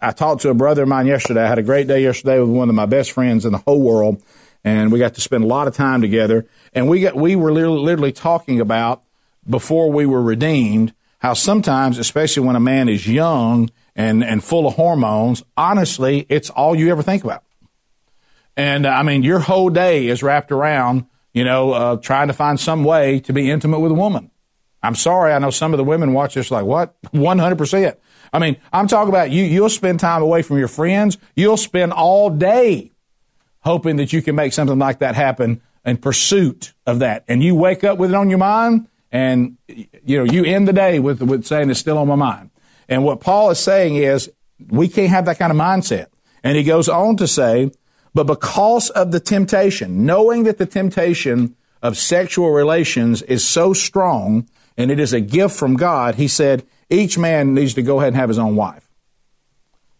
I 0.00 0.12
talked 0.12 0.42
to 0.42 0.50
a 0.50 0.54
brother 0.54 0.82
of 0.82 0.88
mine 0.88 1.06
yesterday. 1.06 1.42
I 1.42 1.48
had 1.48 1.58
a 1.58 1.64
great 1.64 1.88
day 1.88 2.02
yesterday 2.02 2.38
with 2.38 2.50
one 2.50 2.68
of 2.68 2.74
my 2.76 2.86
best 2.86 3.10
friends 3.10 3.44
in 3.44 3.52
the 3.52 3.58
whole 3.58 3.80
world, 3.80 4.22
and 4.64 4.92
we 4.92 4.98
got 4.98 5.14
to 5.14 5.20
spend 5.20 5.44
a 5.44 5.46
lot 5.46 5.68
of 5.68 5.74
time 5.74 6.00
together. 6.00 6.46
And 6.72 6.88
we 6.88 7.00
got 7.00 7.16
we 7.16 7.36
were 7.36 7.52
literally, 7.52 8.12
talking 8.12 8.60
about 8.60 9.02
before 9.48 9.90
we 9.90 10.06
were 10.06 10.22
redeemed 10.22 10.94
how 11.18 11.34
sometimes, 11.34 11.98
especially 11.98 12.44
when 12.44 12.56
a 12.56 12.60
man 12.60 12.88
is 12.88 13.06
young 13.06 13.70
and 13.94 14.24
and 14.24 14.42
full 14.42 14.66
of 14.66 14.74
hormones, 14.74 15.42
honestly, 15.56 16.26
it's 16.28 16.50
all 16.50 16.74
you 16.74 16.90
ever 16.90 17.02
think 17.02 17.24
about. 17.24 17.44
And 18.56 18.86
uh, 18.86 18.90
I 18.90 19.02
mean, 19.02 19.22
your 19.22 19.38
whole 19.38 19.70
day 19.70 20.08
is 20.08 20.22
wrapped 20.22 20.52
around, 20.52 21.06
you 21.32 21.44
know, 21.44 21.72
uh, 21.72 21.96
trying 21.96 22.28
to 22.28 22.34
find 22.34 22.58
some 22.58 22.84
way 22.84 23.20
to 23.20 23.32
be 23.32 23.50
intimate 23.50 23.80
with 23.80 23.92
a 23.92 23.94
woman. 23.94 24.30
I'm 24.82 24.94
sorry. 24.94 25.32
I 25.32 25.38
know 25.38 25.50
some 25.50 25.72
of 25.72 25.78
the 25.78 25.84
women 25.84 26.12
watch 26.12 26.34
this 26.34 26.50
like, 26.50 26.64
what? 26.64 27.00
100%. 27.14 27.96
I 28.32 28.38
mean, 28.38 28.56
I'm 28.72 28.88
talking 28.88 29.10
about 29.10 29.30
you. 29.30 29.44
You'll 29.44 29.68
spend 29.68 30.00
time 30.00 30.22
away 30.22 30.42
from 30.42 30.58
your 30.58 30.68
friends. 30.68 31.18
You'll 31.36 31.56
spend 31.56 31.92
all 31.92 32.30
day 32.30 32.92
hoping 33.62 33.96
that 33.96 34.12
you 34.12 34.22
can 34.22 34.34
make 34.34 34.52
something 34.52 34.78
like 34.78 34.98
that 34.98 35.14
happen 35.14 35.62
in 35.84 35.96
pursuit 35.96 36.72
of 36.86 37.00
that. 37.00 37.24
And 37.28 37.42
you 37.42 37.54
wake 37.54 37.84
up 37.84 37.98
with 37.98 38.10
it 38.10 38.16
on 38.16 38.30
your 38.30 38.38
mind 38.38 38.88
and, 39.10 39.56
you 39.68 40.18
know, 40.18 40.24
you 40.24 40.44
end 40.44 40.68
the 40.68 40.72
day 40.72 40.98
with, 40.98 41.22
with 41.22 41.44
saying 41.44 41.70
it's 41.70 41.80
still 41.80 41.98
on 41.98 42.08
my 42.08 42.14
mind. 42.14 42.50
And 42.88 43.04
what 43.04 43.20
Paul 43.20 43.50
is 43.50 43.58
saying 43.58 43.96
is 43.96 44.30
we 44.68 44.88
can't 44.88 45.10
have 45.10 45.26
that 45.26 45.38
kind 45.38 45.50
of 45.50 45.58
mindset. 45.58 46.06
And 46.44 46.56
he 46.56 46.62
goes 46.62 46.88
on 46.88 47.16
to 47.18 47.26
say, 47.26 47.70
but 48.14 48.24
because 48.24 48.90
of 48.90 49.12
the 49.12 49.20
temptation, 49.20 50.04
knowing 50.04 50.44
that 50.44 50.58
the 50.58 50.66
temptation 50.66 51.56
of 51.82 51.96
sexual 51.96 52.50
relations 52.50 53.22
is 53.22 53.44
so 53.44 53.72
strong 53.72 54.48
and 54.76 54.90
it 54.90 55.00
is 55.00 55.12
a 55.12 55.20
gift 55.20 55.56
from 55.56 55.76
God, 55.76 56.16
he 56.16 56.28
said 56.28 56.64
each 56.90 57.16
man 57.16 57.54
needs 57.54 57.74
to 57.74 57.82
go 57.82 57.98
ahead 57.98 58.08
and 58.08 58.16
have 58.16 58.28
his 58.28 58.38
own 58.38 58.56
wife. 58.56 58.88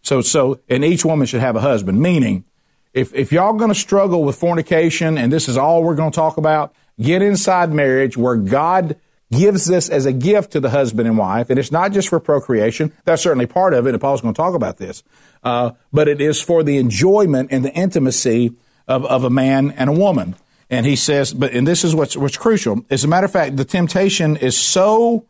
So, 0.01 0.21
so, 0.21 0.59
and 0.69 0.83
each 0.83 1.05
woman 1.05 1.25
should 1.27 1.39
have 1.39 1.55
a 1.55 1.61
husband. 1.61 2.01
Meaning, 2.01 2.45
if, 2.93 3.13
if 3.13 3.31
y'all 3.31 3.53
going 3.53 3.71
to 3.71 3.75
struggle 3.75 4.23
with 4.23 4.35
fornication 4.35 5.17
and 5.17 5.33
this 5.33 5.49
is 5.49 5.57
all 5.57 5.83
we're 5.83 5.95
going 5.95 6.11
to 6.11 6.15
talk 6.15 6.37
about, 6.37 6.73
get 7.01 7.21
inside 7.21 7.71
marriage 7.71 8.15
where 8.15 8.35
God 8.35 8.97
gives 9.31 9.65
this 9.65 9.89
as 9.89 10.05
a 10.05 10.13
gift 10.13 10.51
to 10.51 10.59
the 10.59 10.69
husband 10.69 11.07
and 11.07 11.17
wife. 11.17 11.49
And 11.49 11.57
it's 11.57 11.71
not 11.71 11.91
just 11.91 12.09
for 12.09 12.19
procreation. 12.19 12.93
That's 13.03 13.23
certainly 13.23 13.47
part 13.47 13.73
of 13.73 13.87
it. 13.87 13.89
And 13.89 14.01
Paul's 14.01 14.21
going 14.21 14.33
to 14.33 14.37
talk 14.37 14.53
about 14.53 14.77
this. 14.77 15.03
Uh, 15.43 15.71
but 15.91 16.07
it 16.07 16.21
is 16.21 16.41
for 16.41 16.61
the 16.63 16.77
enjoyment 16.77 17.49
and 17.51 17.65
the 17.65 17.73
intimacy 17.73 18.53
of, 18.87 19.05
of 19.05 19.23
a 19.23 19.29
man 19.29 19.71
and 19.71 19.89
a 19.89 19.93
woman. 19.93 20.35
And 20.69 20.85
he 20.85 20.95
says, 20.95 21.33
but, 21.33 21.51
and 21.53 21.67
this 21.67 21.83
is 21.83 21.95
what's, 21.95 22.15
what's 22.15 22.37
crucial. 22.37 22.85
As 22.89 23.03
a 23.03 23.07
matter 23.07 23.25
of 23.25 23.31
fact, 23.31 23.57
the 23.57 23.65
temptation 23.65 24.37
is 24.37 24.57
so, 24.57 25.25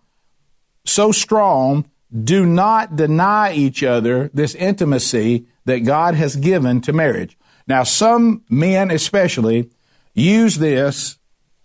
so 0.85 1.11
strong. 1.11 1.89
Do 2.23 2.45
not 2.45 2.95
deny 2.95 3.53
each 3.53 3.83
other 3.83 4.29
this 4.33 4.53
intimacy 4.53 5.45
that 5.65 5.79
God 5.79 6.15
has 6.15 6.35
given 6.35 6.81
to 6.81 6.93
marriage. 6.93 7.37
Now, 7.67 7.83
some 7.83 8.43
men 8.49 8.91
especially 8.91 9.69
use 10.13 10.57
this 10.57 11.17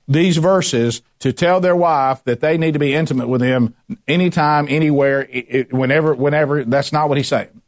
these 0.09 0.38
verses 0.38 1.02
to 1.19 1.33
tell 1.33 1.61
their 1.61 1.76
wife 1.76 2.25
that 2.25 2.40
they 2.40 2.57
need 2.57 2.73
to 2.73 2.78
be 2.78 2.95
intimate 2.95 3.28
with 3.28 3.43
him 3.43 3.75
anytime, 4.09 4.67
anywhere, 4.69 5.28
whenever, 5.71 6.14
whenever. 6.14 6.64
That's 6.64 6.93
not 6.93 7.09
what 7.09 7.19
he's 7.19 7.28
saying. 7.28 7.61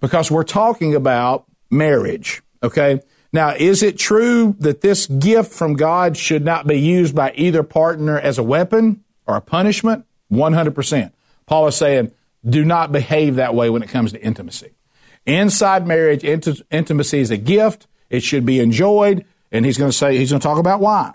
Because 0.00 0.30
we're 0.30 0.42
talking 0.42 0.94
about 0.94 1.44
marriage, 1.70 2.42
okay? 2.62 3.00
Now, 3.32 3.54
is 3.54 3.82
it 3.82 3.96
true 3.96 4.56
that 4.58 4.80
this 4.80 5.06
gift 5.06 5.52
from 5.52 5.74
God 5.74 6.16
should 6.16 6.44
not 6.44 6.66
be 6.66 6.80
used 6.80 7.14
by 7.14 7.32
either 7.36 7.62
partner 7.62 8.18
as 8.18 8.38
a 8.38 8.42
weapon 8.42 9.04
or 9.26 9.36
a 9.36 9.40
punishment? 9.40 10.04
100%. 10.32 11.12
Paul 11.46 11.68
is 11.68 11.76
saying, 11.76 12.10
do 12.44 12.64
not 12.64 12.90
behave 12.90 13.36
that 13.36 13.54
way 13.54 13.70
when 13.70 13.82
it 13.82 13.88
comes 13.88 14.12
to 14.12 14.22
intimacy. 14.22 14.72
Inside 15.26 15.86
marriage, 15.86 16.24
intimacy 16.24 17.20
is 17.20 17.30
a 17.30 17.36
gift. 17.36 17.86
It 18.10 18.22
should 18.22 18.44
be 18.44 18.60
enjoyed. 18.60 19.24
And 19.50 19.64
he's 19.64 19.78
going 19.78 19.90
to 19.90 19.96
say, 19.96 20.16
he's 20.16 20.30
going 20.30 20.40
to 20.40 20.46
talk 20.46 20.58
about 20.58 20.80
why 20.80 21.14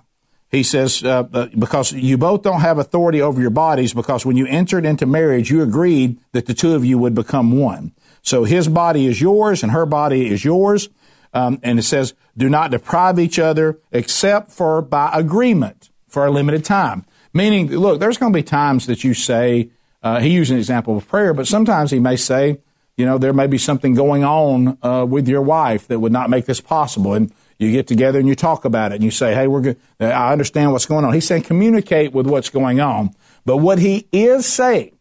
he 0.49 0.63
says, 0.63 1.03
uh, 1.03 1.27
uh, 1.33 1.47
because 1.57 1.91
you 1.91 2.17
both 2.17 2.41
don't 2.41 2.61
have 2.61 2.77
authority 2.77 3.21
over 3.21 3.41
your 3.41 3.49
bodies, 3.49 3.93
because 3.93 4.25
when 4.25 4.37
you 4.37 4.47
entered 4.47 4.85
into 4.85 5.05
marriage, 5.05 5.49
you 5.49 5.61
agreed 5.61 6.19
that 6.31 6.45
the 6.45 6.53
two 6.53 6.73
of 6.73 6.85
you 6.85 6.97
would 6.97 7.13
become 7.13 7.51
one. 7.51 7.91
So 8.21 8.43
his 8.45 8.67
body 8.67 9.07
is 9.07 9.19
yours 9.19 9.61
and 9.61 9.71
her 9.71 9.85
body 9.85 10.29
is 10.29 10.45
yours. 10.45 10.89
Um, 11.33 11.59
and 11.63 11.77
it 11.77 11.83
says, 11.83 12.13
do 12.37 12.49
not 12.49 12.71
deprive 12.71 13.19
each 13.19 13.39
other 13.39 13.79
except 13.91 14.51
for 14.51 14.81
by 14.81 15.11
agreement 15.13 15.89
for 16.07 16.25
a 16.25 16.31
limited 16.31 16.63
time. 16.63 17.05
Meaning, 17.33 17.69
look, 17.69 17.99
there's 17.99 18.17
going 18.17 18.31
to 18.31 18.37
be 18.37 18.43
times 18.43 18.85
that 18.87 19.03
you 19.03 19.13
say, 19.13 19.69
uh, 20.01 20.19
he 20.21 20.29
used 20.29 20.51
an 20.51 20.57
example 20.57 20.97
of 20.97 21.07
prayer, 21.07 21.33
but 21.33 21.47
sometimes 21.47 21.91
he 21.91 21.99
may 21.99 22.15
say, 22.15 22.59
you 22.97 23.05
know, 23.05 23.17
there 23.17 23.31
may 23.31 23.47
be 23.47 23.59
something 23.59 23.93
going 23.93 24.23
on 24.23 24.77
uh, 24.81 25.05
with 25.07 25.27
your 25.27 25.41
wife 25.41 25.87
that 25.87 25.99
would 25.99 26.11
not 26.11 26.29
make 26.29 26.45
this 26.45 26.59
possible. 26.59 27.13
And 27.13 27.31
you 27.59 27.71
get 27.71 27.87
together 27.87 28.19
and 28.19 28.27
you 28.27 28.35
talk 28.35 28.65
about 28.65 28.91
it 28.91 28.95
and 28.95 29.03
you 29.03 29.11
say, 29.11 29.33
hey, 29.33 29.47
we're 29.47 29.61
good. 29.61 29.77
I 29.99 30.31
understand 30.31 30.71
what's 30.71 30.87
going 30.87 31.05
on. 31.05 31.13
He's 31.13 31.27
saying 31.27 31.43
communicate 31.43 32.11
with 32.11 32.27
what's 32.27 32.49
going 32.49 32.79
on. 32.79 33.11
But 33.45 33.57
what 33.57 33.79
he 33.79 34.07
is 34.11 34.45
saying, 34.45 34.97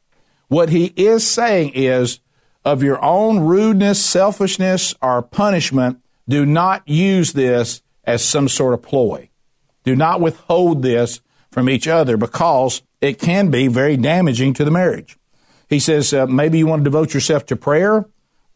what 0.49 0.69
he 0.69 0.93
is 0.97 1.27
saying 1.27 1.73
is 1.75 2.21
of 2.65 2.83
your 2.83 3.03
own 3.03 3.41
rudeness, 3.41 4.05
selfishness, 4.05 4.95
or 5.01 5.23
punishment, 5.23 6.03
do 6.29 6.45
not 6.45 6.87
use 6.87 7.33
this 7.33 7.83
as 8.05 8.23
some 8.23 8.49
sort 8.49 8.75
of 8.75 8.83
ploy. 8.83 9.31
Do 9.85 9.97
not 9.97 10.21
withhold 10.21 10.83
this 10.83 11.21
from 11.51 11.71
each 11.71 11.89
other 11.89 12.17
because 12.17 12.83
it 13.01 13.19
can 13.19 13.51
be 13.51 13.69
very 13.69 13.97
damaging 13.97 14.53
to 14.55 14.65
the 14.65 14.71
marriage. 14.71 15.17
He 15.69 15.81
says, 15.81 16.15
uh, 16.15 16.27
maybe 16.27 16.59
you 16.59 16.67
want 16.67 16.81
to 16.81 16.85
devote 16.85 17.15
yourself 17.15 17.47
to 17.47 17.57
prayer 17.57 18.07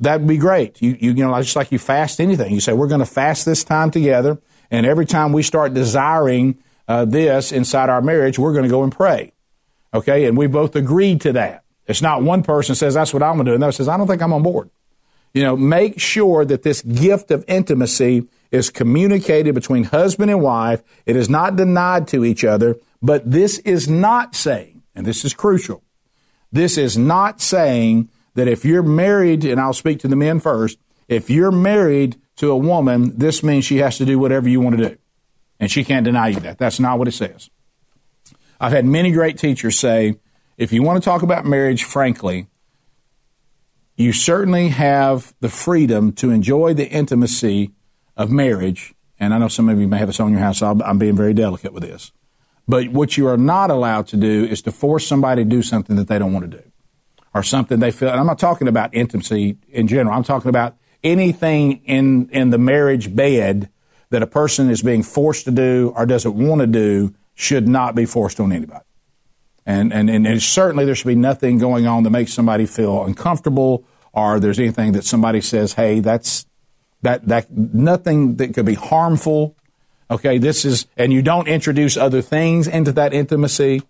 that'd 0.00 0.26
be 0.26 0.38
great. 0.38 0.80
You, 0.82 0.96
you, 0.98 1.12
you 1.12 1.26
know, 1.26 1.40
just 1.40 1.54
like 1.54 1.70
you 1.70 1.78
fast 1.78 2.20
anything. 2.20 2.52
You 2.52 2.60
say, 2.60 2.72
we're 2.72 2.88
going 2.88 3.00
to 3.00 3.06
fast 3.06 3.44
this 3.44 3.62
time 3.62 3.90
together. 3.90 4.40
And 4.70 4.86
every 4.86 5.06
time 5.06 5.32
we 5.32 5.42
start 5.42 5.74
desiring 5.74 6.58
uh, 6.88 7.04
this 7.04 7.52
inside 7.52 7.90
our 7.90 8.02
marriage, 8.02 8.38
we're 8.38 8.52
going 8.52 8.64
to 8.64 8.70
go 8.70 8.82
and 8.82 8.90
pray. 8.90 9.32
Okay. 9.92 10.24
And 10.24 10.36
we 10.36 10.46
both 10.46 10.74
agreed 10.74 11.20
to 11.22 11.32
that. 11.34 11.64
It's 11.86 12.02
not 12.02 12.22
one 12.22 12.42
person 12.42 12.74
says, 12.74 12.94
that's 12.94 13.12
what 13.12 13.22
I'm 13.22 13.34
going 13.34 13.46
to 13.46 13.50
do. 13.50 13.54
And 13.54 13.62
the 13.62 13.66
other 13.66 13.72
says, 13.72 13.88
I 13.88 13.96
don't 13.96 14.06
think 14.06 14.22
I'm 14.22 14.32
on 14.32 14.42
board. 14.42 14.70
You 15.34 15.42
know, 15.42 15.56
make 15.56 16.00
sure 16.00 16.44
that 16.44 16.62
this 16.62 16.82
gift 16.82 17.30
of 17.30 17.44
intimacy 17.46 18.26
is 18.50 18.70
communicated 18.70 19.54
between 19.54 19.84
husband 19.84 20.30
and 20.30 20.40
wife. 20.40 20.82
It 21.06 21.14
is 21.14 21.28
not 21.28 21.56
denied 21.56 22.08
to 22.08 22.24
each 22.24 22.44
other, 22.44 22.78
but 23.00 23.30
this 23.30 23.58
is 23.58 23.88
not 23.88 24.34
saying, 24.34 24.82
and 24.94 25.06
this 25.06 25.24
is 25.24 25.34
crucial, 25.34 25.84
this 26.52 26.76
is 26.76 26.98
not 26.98 27.40
saying 27.40 28.08
that 28.34 28.48
if 28.48 28.64
you're 28.64 28.82
married, 28.82 29.44
and 29.44 29.60
I'll 29.60 29.72
speak 29.72 29.98
to 30.00 30.08
the 30.08 30.16
men 30.16 30.40
first, 30.40 30.78
if 31.08 31.30
you're 31.30 31.52
married 31.52 32.16
to 32.36 32.50
a 32.50 32.56
woman, 32.56 33.18
this 33.18 33.42
means 33.42 33.64
she 33.64 33.78
has 33.78 33.98
to 33.98 34.04
do 34.04 34.18
whatever 34.18 34.48
you 34.48 34.60
want 34.60 34.78
to 34.78 34.88
do. 34.88 34.96
And 35.58 35.70
she 35.70 35.84
can't 35.84 36.04
deny 36.04 36.28
you 36.28 36.40
that. 36.40 36.58
That's 36.58 36.80
not 36.80 36.98
what 36.98 37.08
it 37.08 37.12
says. 37.12 37.50
I've 38.60 38.72
had 38.72 38.84
many 38.84 39.10
great 39.10 39.38
teachers 39.38 39.78
say, 39.78 40.18
if 40.56 40.72
you 40.72 40.82
want 40.82 41.02
to 41.02 41.04
talk 41.04 41.22
about 41.22 41.44
marriage 41.44 41.84
frankly, 41.84 42.46
you 43.96 44.12
certainly 44.12 44.68
have 44.68 45.34
the 45.40 45.48
freedom 45.48 46.12
to 46.12 46.30
enjoy 46.30 46.72
the 46.74 46.88
intimacy 46.88 47.72
of 48.16 48.30
marriage. 48.30 48.94
And 49.18 49.34
I 49.34 49.38
know 49.38 49.48
some 49.48 49.68
of 49.68 49.78
you 49.78 49.88
may 49.88 49.98
have 49.98 50.08
this 50.08 50.20
on 50.20 50.32
your 50.32 50.40
house, 50.40 50.58
so 50.58 50.80
I'm 50.84 50.98
being 50.98 51.16
very 51.16 51.34
delicate 51.34 51.72
with 51.72 51.82
this. 51.82 52.12
But 52.70 52.90
what 52.90 53.16
you 53.16 53.26
are 53.26 53.36
not 53.36 53.68
allowed 53.70 54.06
to 54.08 54.16
do 54.16 54.44
is 54.44 54.62
to 54.62 54.70
force 54.70 55.04
somebody 55.04 55.42
to 55.42 55.50
do 55.50 55.60
something 55.60 55.96
that 55.96 56.06
they 56.06 56.20
don't 56.20 56.32
want 56.32 56.48
to 56.48 56.58
do 56.58 56.62
or 57.34 57.42
something 57.42 57.80
they 57.80 57.90
feel. 57.90 58.10
And 58.10 58.20
I'm 58.20 58.26
not 58.26 58.38
talking 58.38 58.68
about 58.68 58.94
intimacy 58.94 59.56
in 59.70 59.88
general. 59.88 60.16
I'm 60.16 60.22
talking 60.22 60.48
about 60.48 60.76
anything 61.02 61.82
in, 61.84 62.28
in 62.30 62.50
the 62.50 62.58
marriage 62.58 63.14
bed 63.14 63.70
that 64.10 64.22
a 64.22 64.26
person 64.26 64.70
is 64.70 64.82
being 64.82 65.02
forced 65.02 65.46
to 65.46 65.50
do 65.50 65.92
or 65.96 66.06
doesn't 66.06 66.34
want 66.34 66.60
to 66.60 66.68
do 66.68 67.12
should 67.34 67.66
not 67.66 67.96
be 67.96 68.04
forced 68.04 68.38
on 68.38 68.52
anybody. 68.52 68.84
And, 69.66 69.92
and, 69.92 70.08
and 70.08 70.40
certainly 70.40 70.84
there 70.84 70.94
should 70.94 71.08
be 71.08 71.16
nothing 71.16 71.58
going 71.58 71.88
on 71.88 72.04
that 72.04 72.10
makes 72.10 72.32
somebody 72.32 72.66
feel 72.66 73.04
uncomfortable 73.04 73.84
or 74.12 74.38
there's 74.38 74.60
anything 74.60 74.92
that 74.92 75.04
somebody 75.04 75.40
says, 75.40 75.72
hey, 75.72 75.98
that's, 75.98 76.46
that, 77.02 77.26
that, 77.26 77.50
nothing 77.50 78.36
that 78.36 78.54
could 78.54 78.66
be 78.66 78.74
harmful. 78.74 79.56
Okay, 80.10 80.38
this 80.38 80.64
is, 80.64 80.86
and 80.96 81.12
you 81.12 81.22
don't 81.22 81.46
introduce 81.46 81.96
other 81.96 82.20
things 82.20 82.66
into 82.66 82.90
that 82.92 83.14
intimacy. 83.14 83.82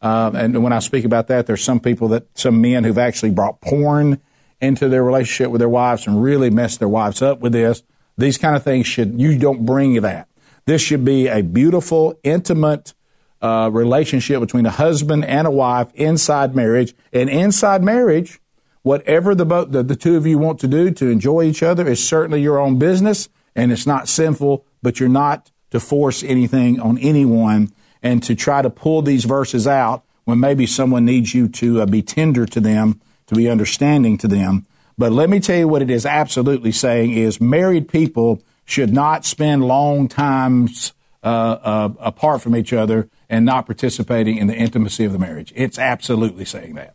Um, 0.00 0.34
and 0.34 0.62
when 0.62 0.72
I 0.72 0.78
speak 0.78 1.04
about 1.04 1.28
that, 1.28 1.46
there's 1.46 1.62
some 1.62 1.80
people 1.80 2.08
that, 2.08 2.26
some 2.34 2.62
men 2.62 2.84
who've 2.84 2.96
actually 2.96 3.32
brought 3.32 3.60
porn 3.60 4.20
into 4.58 4.88
their 4.88 5.04
relationship 5.04 5.50
with 5.50 5.58
their 5.58 5.68
wives 5.68 6.06
and 6.06 6.22
really 6.22 6.48
messed 6.48 6.78
their 6.78 6.88
wives 6.88 7.20
up 7.20 7.40
with 7.40 7.52
this. 7.52 7.82
These 8.16 8.38
kind 8.38 8.56
of 8.56 8.62
things 8.62 8.86
should, 8.86 9.20
you 9.20 9.38
don't 9.38 9.66
bring 9.66 10.00
that. 10.00 10.28
This 10.64 10.80
should 10.80 11.04
be 11.04 11.28
a 11.28 11.42
beautiful, 11.42 12.18
intimate 12.22 12.94
uh, 13.42 13.68
relationship 13.70 14.40
between 14.40 14.64
a 14.64 14.70
husband 14.70 15.26
and 15.26 15.46
a 15.46 15.50
wife 15.50 15.88
inside 15.94 16.56
marriage. 16.56 16.94
And 17.12 17.28
inside 17.28 17.82
marriage, 17.82 18.40
whatever 18.80 19.34
the, 19.34 19.44
the, 19.66 19.82
the 19.82 19.96
two 19.96 20.16
of 20.16 20.26
you 20.26 20.38
want 20.38 20.58
to 20.60 20.68
do 20.68 20.90
to 20.90 21.08
enjoy 21.08 21.42
each 21.42 21.62
other 21.62 21.86
is 21.86 22.06
certainly 22.06 22.40
your 22.40 22.58
own 22.58 22.78
business 22.78 23.28
and 23.54 23.70
it's 23.72 23.86
not 23.86 24.08
sinful, 24.08 24.64
but 24.82 24.98
you're 25.00 25.08
not 25.10 25.50
to 25.70 25.80
force 25.80 26.22
anything 26.22 26.80
on 26.80 26.98
anyone 26.98 27.72
and 28.02 28.22
to 28.22 28.34
try 28.34 28.62
to 28.62 28.70
pull 28.70 29.02
these 29.02 29.24
verses 29.24 29.66
out 29.66 30.04
when 30.24 30.40
maybe 30.40 30.66
someone 30.66 31.04
needs 31.04 31.34
you 31.34 31.48
to 31.48 31.80
uh, 31.80 31.86
be 31.86 32.02
tender 32.02 32.46
to 32.46 32.60
them, 32.60 33.00
to 33.26 33.34
be 33.34 33.48
understanding 33.48 34.18
to 34.18 34.28
them. 34.28 34.66
But 34.98 35.12
let 35.12 35.28
me 35.28 35.40
tell 35.40 35.58
you 35.58 35.68
what 35.68 35.82
it 35.82 35.90
is 35.90 36.06
absolutely 36.06 36.72
saying 36.72 37.12
is 37.12 37.40
married 37.40 37.88
people 37.88 38.42
should 38.64 38.92
not 38.92 39.24
spend 39.24 39.64
long 39.64 40.08
times 40.08 40.92
uh, 41.22 41.26
uh, 41.62 41.88
apart 42.00 42.42
from 42.42 42.56
each 42.56 42.72
other 42.72 43.08
and 43.28 43.44
not 43.44 43.66
participating 43.66 44.36
in 44.38 44.46
the 44.46 44.54
intimacy 44.54 45.04
of 45.04 45.12
the 45.12 45.18
marriage. 45.18 45.52
It's 45.56 45.78
absolutely 45.78 46.44
saying 46.44 46.74
that. 46.74 46.94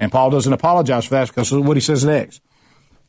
And 0.00 0.12
Paul 0.12 0.30
doesn't 0.30 0.52
apologize 0.52 1.06
for 1.06 1.14
that 1.14 1.28
because 1.28 1.52
of 1.52 1.66
what 1.66 1.76
he 1.76 1.80
says 1.80 2.04
next. 2.04 2.40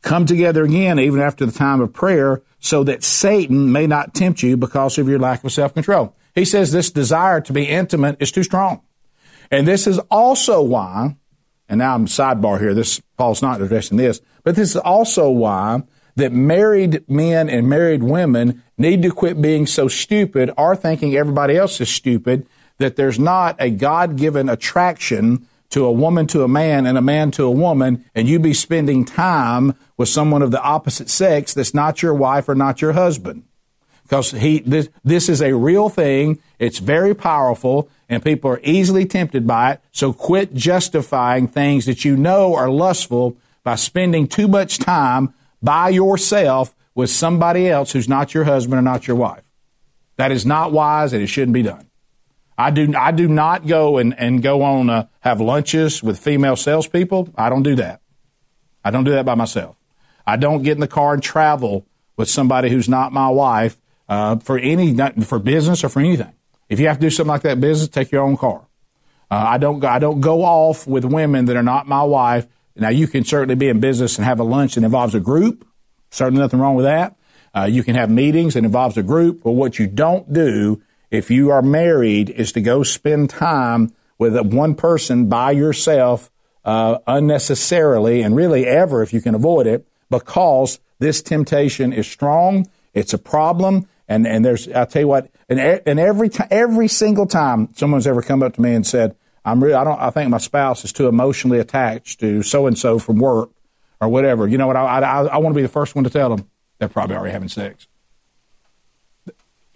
Come 0.02 0.26
together 0.26 0.64
again, 0.64 1.00
even 1.00 1.20
after 1.20 1.46
the 1.46 1.52
time 1.52 1.82
of 1.82 1.94
prayer, 1.94 2.42
so 2.60 2.84
that 2.86 3.04
Satan 3.04 3.72
may 3.72 3.86
not 3.86 4.14
tempt 4.14 4.44
you 4.44 4.56
because 4.56 4.98
of 4.98 5.08
your 5.08 5.20
lack 5.20 5.44
of 5.44 5.52
self 5.52 5.74
control. 5.74 6.16
He 6.36 6.46
says 6.46 6.72
this 6.72 6.90
desire 6.90 7.42
to 7.42 7.54
be 7.54 7.66
intimate 7.66 8.18
is 8.20 8.32
too 8.32 8.44
strong. 8.44 8.82
And 9.52 9.68
this 9.68 9.88
is 9.88 10.00
also 10.12 10.62
why, 10.62 11.16
and 11.68 11.80
now 11.80 11.96
I'm 11.96 12.06
sidebar 12.06 12.60
here, 12.60 12.74
this, 12.74 13.02
Paul's 13.18 13.42
not 13.42 13.62
addressing 13.62 13.98
this, 13.98 14.22
but 14.44 14.56
this 14.56 14.70
is 14.70 14.78
also 14.78 15.30
why 15.30 15.84
that 16.16 16.32
married 16.32 17.04
men 17.10 17.50
and 17.50 17.68
married 17.68 18.04
women 18.04 18.64
need 18.78 19.02
to 19.02 19.12
quit 19.12 19.42
being 19.42 19.66
so 19.66 19.88
stupid 19.88 20.52
or 20.58 20.76
thinking 20.76 21.16
everybody 21.16 21.58
else 21.58 21.82
is 21.82 21.90
stupid, 21.90 22.46
that 22.78 22.96
there's 22.96 23.20
not 23.20 23.56
a 23.60 23.70
God 23.70 24.16
given 24.16 24.50
attraction 24.50 25.48
to 25.70 25.86
a 25.86 25.92
woman 25.92 26.28
to 26.28 26.44
a 26.44 26.48
man 26.48 26.86
and 26.86 26.98
a 26.98 27.02
man 27.02 27.32
to 27.32 27.44
a 27.44 27.52
woman, 27.52 28.06
and 28.16 28.28
you 28.28 28.40
be 28.40 28.54
spending 28.54 29.06
time 29.06 29.76
with 29.98 30.10
someone 30.10 30.42
of 30.42 30.52
the 30.52 30.62
opposite 30.62 31.10
sex 31.10 31.54
that's 31.54 31.74
not 31.74 32.02
your 32.02 32.14
wife 32.14 32.50
or 32.50 32.56
not 32.56 32.82
your 32.82 32.94
husband. 32.94 33.44
Because 34.04 34.32
he, 34.32 34.60
this, 34.60 34.90
this 35.04 35.30
is 35.30 35.42
a 35.42 35.56
real 35.56 35.88
thing. 35.88 36.42
It's 36.58 36.80
very 36.80 37.14
powerful 37.14 37.90
and 38.10 38.24
people 38.24 38.50
are 38.50 38.60
easily 38.64 39.06
tempted 39.06 39.46
by 39.46 39.74
it. 39.74 39.82
So 39.92 40.14
quit 40.14 40.56
justifying 40.56 41.48
things 41.48 41.86
that 41.86 42.04
you 42.04 42.18
know 42.18 42.56
are 42.56 42.72
lustful 42.72 43.38
by 43.64 43.76
spending 43.76 44.28
too 44.28 44.48
much 44.48 44.80
time 44.80 45.36
by 45.62 45.90
yourself 45.90 46.76
with 46.96 47.12
somebody 47.12 47.70
else 47.70 47.92
who's 47.92 48.10
not 48.10 48.34
your 48.34 48.46
husband 48.46 48.80
or 48.80 48.82
not 48.82 49.08
your 49.08 49.16
wife. 49.16 49.44
That 50.16 50.32
is 50.32 50.44
not 50.44 50.72
wise 50.72 51.14
and 51.14 51.22
it 51.22 51.28
shouldn't 51.28 51.54
be 51.54 51.62
done. 51.62 51.89
I 52.60 52.72
do, 52.72 52.94
I 52.94 53.14
do 53.14 53.30
not 53.30 53.66
go 53.68 53.98
and, 54.00 54.14
and 54.20 54.44
go 54.44 54.64
on, 54.64 54.90
uh, 54.90 55.08
have 55.22 55.40
lunches 55.40 56.04
with 56.04 56.20
female 56.20 56.58
salespeople. 56.58 57.30
I 57.36 57.48
don't 57.48 57.64
do 57.64 57.76
that. 57.76 58.02
I 58.84 58.92
don't 58.92 59.06
do 59.06 59.12
that 59.12 59.24
by 59.24 59.36
myself. 59.36 59.78
I 60.28 60.36
don't 60.36 60.62
get 60.62 60.74
in 60.74 60.82
the 60.82 60.88
car 60.88 61.14
and 61.14 61.24
travel 61.24 61.86
with 62.18 62.30
somebody 62.30 62.70
who's 62.70 62.90
not 62.90 63.14
my 63.14 63.30
wife 63.30 63.80
uh, 64.10 64.36
for 64.40 64.60
any, 64.60 64.94
for 65.24 65.40
business 65.40 65.86
or 65.86 65.90
for 65.90 66.02
anything. 66.02 66.34
If 66.68 66.82
you 66.82 66.88
have 66.88 66.98
to 66.98 67.02
do 67.02 67.10
something 67.10 67.30
like 67.30 67.44
that 67.44 67.62
business, 67.62 67.88
take 67.88 68.12
your 68.12 68.24
own 68.24 68.36
car. 68.36 68.68
Uh, 69.32 69.36
I 69.36 69.58
don't, 69.58 69.82
I 69.86 70.00
don't 70.00 70.20
go 70.20 70.44
off 70.44 70.86
with 70.86 71.06
women 71.06 71.46
that 71.46 71.56
are 71.56 71.64
not 71.64 71.88
my 71.88 72.04
wife. 72.04 72.46
Now 72.76 72.90
you 72.90 73.08
can 73.08 73.24
certainly 73.24 73.56
be 73.56 73.70
in 73.70 73.80
business 73.80 74.18
and 74.18 74.26
have 74.26 74.42
a 74.42 74.44
lunch 74.44 74.76
that 74.76 74.84
involves 74.84 75.16
a 75.16 75.22
group. 75.22 75.66
Certainly 76.12 76.42
nothing 76.42 76.60
wrong 76.60 76.76
with 76.76 76.86
that. 76.86 77.16
Uh, 77.56 77.70
you 77.72 77.84
can 77.84 77.96
have 77.96 78.10
meetings 78.10 78.56
that 78.56 78.66
involves 78.66 78.98
a 78.98 79.04
group, 79.04 79.44
but 79.44 79.52
what 79.52 79.80
you 79.80 79.88
don't 79.88 80.34
do 80.34 80.82
if 81.12 81.32
you 81.32 81.50
are 81.50 81.62
married 81.62 82.30
is 82.30 82.52
to 82.54 82.62
go 82.62 82.84
spend 82.84 83.30
time 83.30 83.94
with 84.18 84.38
one 84.54 84.76
person 84.76 85.28
by 85.28 85.52
yourself 85.52 86.30
uh, 86.66 87.00
unnecessarily 87.08 88.22
and 88.22 88.36
really 88.36 88.66
ever 88.66 89.02
if 89.02 89.14
you 89.14 89.22
can 89.22 89.34
avoid 89.34 89.66
it 89.66 89.88
because 90.10 90.80
this 91.00 91.22
temptation 91.22 91.94
is 91.94 92.08
strong. 92.08 92.70
It's 92.94 93.14
a 93.14 93.18
problem. 93.18 93.88
And, 94.08 94.28
and 94.28 94.44
there's, 94.44 94.68
I'll 94.70 94.88
tell 94.88 95.04
you 95.04 95.08
what, 95.08 95.30
and, 95.48 95.60
and 95.60 96.00
every 96.00 96.30
time, 96.30 96.48
every 96.50 96.88
single 96.88 97.28
time 97.28 97.70
someone's 97.76 98.08
ever 98.08 98.22
come 98.22 98.42
up 98.42 98.56
to 98.56 98.62
me 98.62 98.74
and 98.74 98.86
said, 98.86 99.16
I'm 99.46 99.64
really, 99.64 99.76
I 99.76 99.84
don't, 99.84 100.00
I 100.00 100.10
think 100.10 100.30
my 100.30 100.38
spouse 100.38 100.84
is 100.84 100.92
too 100.92 101.08
emotionally 101.08 101.60
attached 101.60 102.20
to 102.20 102.44
so 102.44 102.68
and 102.68 102.78
so 102.78 103.00
from 103.00 103.18
work 103.18 103.52
or 104.02 104.10
whatever. 104.10 104.48
You 104.48 104.58
know 104.58 104.68
what? 104.68 104.76
I, 104.76 105.00
I, 105.00 105.26
I 105.26 105.38
want 105.38 105.54
to 105.54 105.58
be 105.58 105.62
the 105.62 105.68
first 105.68 105.96
one 105.96 106.04
to 106.04 106.10
tell 106.10 106.36
them 106.36 106.50
they're 106.80 106.90
probably 106.90 107.16
already 107.16 107.34
having 107.34 107.50
sex. 107.50 107.88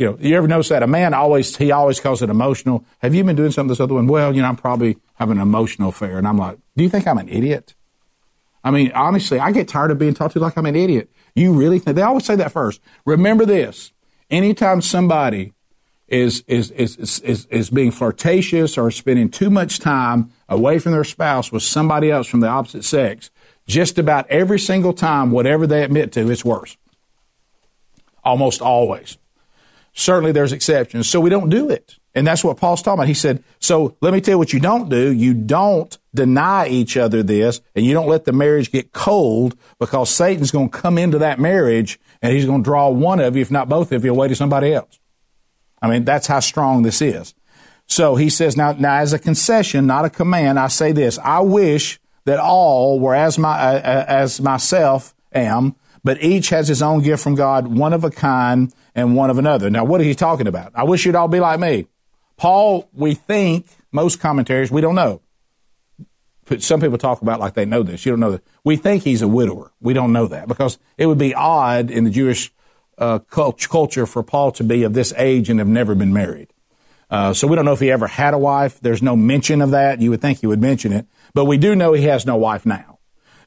You 0.04 0.10
know, 0.10 0.18
you 0.20 0.36
ever 0.36 0.50
notice 0.50 0.68
that 0.68 0.84
a 0.84 0.88
man 0.88 1.14
always 1.14 1.56
he 1.56 1.72
always 1.72 2.02
calls 2.02 2.22
it 2.22 2.30
emotional. 2.30 2.84
Have 3.00 3.16
you 3.16 3.24
been 3.24 3.38
doing 3.38 3.52
something 3.52 3.70
this 3.70 3.80
other 3.80 3.94
one? 3.94 4.06
Well, 4.06 4.36
you 4.36 4.42
know, 4.42 4.50
I'm 4.50 4.58
probably 4.58 4.98
having 5.14 5.38
an 5.38 5.42
emotional 5.42 5.90
affair, 5.90 6.18
and 6.18 6.28
I'm 6.28 6.38
like, 6.38 6.58
do 6.76 6.84
you 6.84 6.90
think 6.90 7.08
I'm 7.08 7.18
an 7.18 7.30
idiot? 7.30 7.74
I 8.66 8.72
mean, 8.72 8.92
honestly, 8.94 9.40
I 9.40 9.54
get 9.54 9.70
tired 9.70 9.92
of 9.92 10.00
being 10.00 10.14
talked 10.14 10.34
to 10.34 10.42
like 10.42 10.58
I'm 10.58 10.66
an 10.66 10.76
idiot. 10.76 11.10
You 11.36 11.54
really 11.54 11.80
think 11.80 11.96
they 11.96 12.02
always 12.02 12.26
say 12.26 12.36
that 12.36 12.52
first? 12.52 12.82
Remember 13.06 13.46
this: 13.46 13.94
anytime 14.30 14.82
somebody 14.82 15.54
is 16.10 16.44
is 16.48 16.72
is 16.72 16.98
is 17.22 17.46
is 17.46 17.70
being 17.70 17.92
flirtatious 17.92 18.78
or 18.78 18.92
spending 18.92 19.30
too 19.30 19.50
much 19.50 19.80
time 19.80 20.34
away 20.50 20.80
from 20.80 20.92
their 20.92 21.06
spouse 21.06 21.50
with 21.50 21.64
somebody 21.64 22.12
else 22.12 22.28
from 22.28 22.42
the 22.42 22.50
opposite 22.50 22.84
sex, 22.84 23.32
just 23.68 23.98
about 23.98 24.30
every 24.30 24.60
single 24.60 24.92
time, 24.92 25.32
whatever 25.32 25.66
they 25.66 25.82
admit 25.82 26.12
to, 26.12 26.30
it's 26.30 26.44
worse. 26.44 26.76
Almost 28.26 28.62
always. 28.62 29.18
Certainly 29.94 30.32
there's 30.32 30.52
exceptions. 30.52 31.08
So 31.08 31.20
we 31.20 31.30
don't 31.30 31.50
do 31.50 31.70
it. 31.70 31.98
And 32.16 32.28
that's 32.28 32.44
what 32.44 32.58
Paul's 32.58 32.82
talking 32.82 33.00
about. 33.00 33.08
He 33.08 33.14
said, 33.14 33.44
so 33.60 33.96
let 34.02 34.14
me 34.14 34.22
tell 34.22 34.34
you 34.34 34.38
what 34.38 34.54
you 34.54 34.60
don't 34.60 34.90
do. 34.90 35.12
You 35.12 35.34
don't 35.34 35.98
deny 36.14 36.68
each 36.68 36.96
other 36.96 37.24
this 37.24 37.62
and 37.76 37.86
you 37.86 37.94
don't 37.94 38.08
let 38.08 38.26
the 38.26 38.34
marriage 38.34 38.72
get 38.72 38.92
cold 38.92 39.56
because 39.80 40.10
Satan's 40.12 40.52
going 40.52 40.70
to 40.70 40.78
come 40.78 40.98
into 40.98 41.18
that 41.20 41.40
marriage 41.40 42.00
and 42.22 42.34
he's 42.34 42.46
going 42.46 42.62
to 42.62 42.64
draw 42.64 42.90
one 42.90 43.20
of 43.20 43.36
you, 43.36 43.42
if 43.42 43.50
not 43.50 43.68
both 43.68 43.92
of 43.92 44.06
you, 44.06 44.12
away 44.12 44.28
to 44.28 44.36
somebody 44.36 44.74
else. 44.74 45.00
I 45.82 45.90
mean, 45.90 46.06
that's 46.06 46.28
how 46.28 46.40
strong 46.40 46.84
this 46.84 47.02
is. 47.02 47.34
So 47.88 48.16
he 48.16 48.30
says, 48.30 48.56
now, 48.56 48.72
now 48.74 48.98
as 48.98 49.12
a 49.12 49.20
concession, 49.20 49.88
not 49.88 50.06
a 50.06 50.10
command, 50.10 50.60
I 50.60 50.68
say 50.68 50.92
this. 50.92 51.20
I 51.20 51.42
wish 51.42 52.00
that 52.26 52.40
all 52.40 53.00
were 53.00 53.16
as 53.16 53.38
my, 53.38 53.52
uh, 53.52 54.06
as 54.08 54.40
myself 54.40 55.14
am, 55.34 55.76
but 56.04 56.22
each 56.22 56.50
has 56.50 56.68
his 56.68 56.82
own 56.82 57.02
gift 57.02 57.24
from 57.24 57.36
God, 57.36 57.68
one 57.68 57.94
of 57.94 58.04
a 58.04 58.10
kind 58.10 58.74
and 58.94 59.16
one 59.16 59.30
of 59.30 59.38
another. 59.38 59.70
Now, 59.70 59.84
what 59.84 60.02
are 60.02 60.06
he 60.06 60.16
talking 60.16 60.48
about? 60.48 60.72
I 60.76 60.84
wish 60.84 61.06
you'd 61.06 61.16
all 61.16 61.28
be 61.28 61.40
like 61.40 61.60
me. 61.60 61.88
Paul, 62.38 62.90
we 62.94 63.14
think, 63.14 63.68
most 63.92 64.20
commentaries, 64.20 64.72
we 64.72 64.82
don't 64.82 64.96
know. 64.96 65.22
Some 66.60 66.82
people 66.82 66.98
talk 66.98 67.22
about 67.22 67.40
like 67.40 67.54
they 67.54 67.66
know 67.66 67.84
this. 67.84 68.06
You 68.06 68.12
don't 68.12 68.20
know 68.20 68.32
that. 68.32 68.44
We 68.66 68.76
think 68.76 69.04
he's 69.04 69.22
a 69.22 69.28
widower. 69.28 69.72
We 69.80 69.94
don't 69.94 70.12
know 70.12 70.28
that 70.28 70.48
because 70.48 70.78
it 70.98 71.06
would 71.06 71.18
be 71.18 71.34
odd 71.34 71.90
in 71.90 72.04
the 72.04 72.10
Jewish 72.10 72.52
uh, 72.98 73.20
culture 73.20 74.06
for 74.06 74.24
Paul 74.24 74.52
to 74.54 74.64
be 74.64 74.84
of 74.84 74.94
this 74.94 75.14
age 75.16 75.50
and 75.50 75.60
have 75.60 75.70
never 75.70 75.96
been 75.96 76.12
married. 76.12 76.54
Uh, 77.10 77.34
so 77.34 77.48
we 77.48 77.56
don't 77.56 77.64
know 77.64 77.74
if 77.74 77.80
he 77.80 77.92
ever 77.92 78.08
had 78.08 78.34
a 78.34 78.38
wife. 78.38 78.80
There's 78.82 79.02
no 79.02 79.16
mention 79.16 79.62
of 79.62 79.72
that. 79.72 80.02
You 80.02 80.10
would 80.10 80.22
think 80.22 80.40
he 80.40 80.48
would 80.48 80.62
mention 80.62 80.92
it, 80.92 81.08
but 81.34 81.46
we 81.46 81.58
do 81.58 81.76
know 81.76 81.94
he 81.94 82.04
has 82.04 82.26
no 82.26 82.36
wife 82.36 82.66
now. 82.66 83.00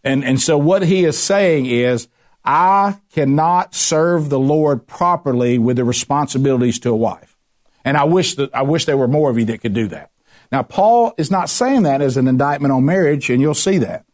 And 0.03 0.25
and 0.25 0.40
so 0.40 0.57
what 0.57 0.83
he 0.83 1.05
is 1.05 1.19
saying 1.19 1.66
is 1.66 2.09
I 2.46 2.98
cannot 3.12 3.74
serve 3.74 4.30
the 4.30 4.38
Lord 4.38 4.87
properly 4.87 5.59
with 5.59 5.76
the 5.76 5.85
responsibilities 5.85 6.78
to 6.80 6.90
a 6.90 6.96
wife. 6.96 7.37
And 7.85 7.96
I 7.96 8.04
wish 8.04 8.35
that, 8.35 8.54
I 8.54 8.62
wish 8.62 8.85
there 8.85 8.96
were 8.96 9.09
more 9.09 9.30
of 9.30 9.38
you 9.38 9.44
that 9.46 9.61
could 9.61 9.74
do 9.74 9.88
that. 9.88 10.11
Now, 10.52 10.62
Paul 10.62 11.12
is 11.18 11.30
not 11.30 11.50
saying 11.50 11.82
that 11.82 12.00
as 12.00 12.16
an 12.16 12.28
indictment 12.28 12.72
on 12.72 12.85
marriage, 12.85 13.30
and 13.30 13.40
you'll 13.40 13.54
see 13.54 13.78
that. 13.78 14.04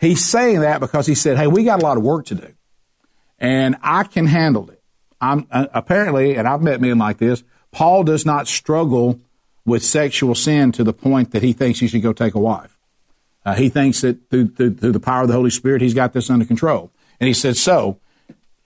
He's 0.00 0.24
saying 0.24 0.60
that 0.60 0.80
because 0.80 1.06
he 1.06 1.14
said, 1.14 1.36
Hey, 1.36 1.46
we 1.46 1.64
got 1.64 1.82
a 1.82 1.84
lot 1.84 1.96
of 1.96 2.02
work 2.02 2.26
to 2.26 2.34
do, 2.34 2.54
and 3.38 3.76
I 3.82 4.04
can 4.04 4.26
handle 4.26 4.70
it. 4.70 4.82
I'm 5.20 5.46
uh, 5.50 5.66
apparently, 5.72 6.36
and 6.36 6.46
I've 6.46 6.62
met 6.62 6.80
men 6.80 6.98
like 6.98 7.18
this, 7.18 7.42
Paul 7.72 8.04
does 8.04 8.24
not 8.26 8.48
struggle 8.48 9.20
with 9.64 9.82
sexual 9.82 10.34
sin 10.34 10.72
to 10.72 10.84
the 10.84 10.92
point 10.92 11.32
that 11.32 11.42
he 11.42 11.52
thinks 11.52 11.80
he 11.80 11.88
should 11.88 12.02
go 12.02 12.12
take 12.12 12.34
a 12.34 12.38
wife. 12.38 12.78
Uh, 13.44 13.54
he 13.54 13.68
thinks 13.68 14.00
that 14.00 14.28
through, 14.30 14.48
through, 14.48 14.74
through 14.74 14.92
the 14.92 15.00
power 15.00 15.22
of 15.22 15.28
the 15.28 15.34
Holy 15.34 15.50
Spirit, 15.50 15.80
he's 15.80 15.94
got 15.94 16.12
this 16.12 16.30
under 16.30 16.44
control. 16.44 16.90
And 17.20 17.28
he 17.28 17.34
said, 17.34 17.56
so 17.56 17.98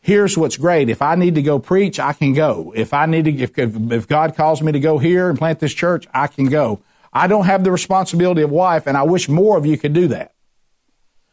here's 0.01 0.37
what's 0.37 0.57
great. 0.57 0.89
If 0.89 1.03
I 1.03 1.15
need 1.15 1.35
to 1.35 1.43
go 1.43 1.59
preach, 1.59 2.01
I 2.01 2.13
can 2.13 2.33
go. 2.33 2.73
If 2.75 2.93
I 2.95 3.07
need 3.07 3.25
to, 3.27 3.33
if, 3.33 3.53
if 3.57 4.09
God 4.09 4.37
calls 4.37 4.63
me 4.63 4.73
to 4.73 4.81
go 4.81 4.99
here 4.99 5.29
and 5.29 5.39
plant 5.39 5.61
this 5.61 5.75
church, 5.75 6.07
I 6.13 6.27
can 6.27 6.47
go. 6.47 6.81
I 7.13 7.27
don't 7.27 7.47
have 7.47 7.65
the 7.65 7.73
responsibility 7.73 8.43
of 8.43 8.51
wife, 8.51 8.87
and 8.87 8.97
I 8.97 9.03
wish 9.03 9.29
more 9.29 9.59
of 9.59 9.67
you 9.67 9.77
could 9.77 9.93
do 9.93 10.09
that. 10.09 10.35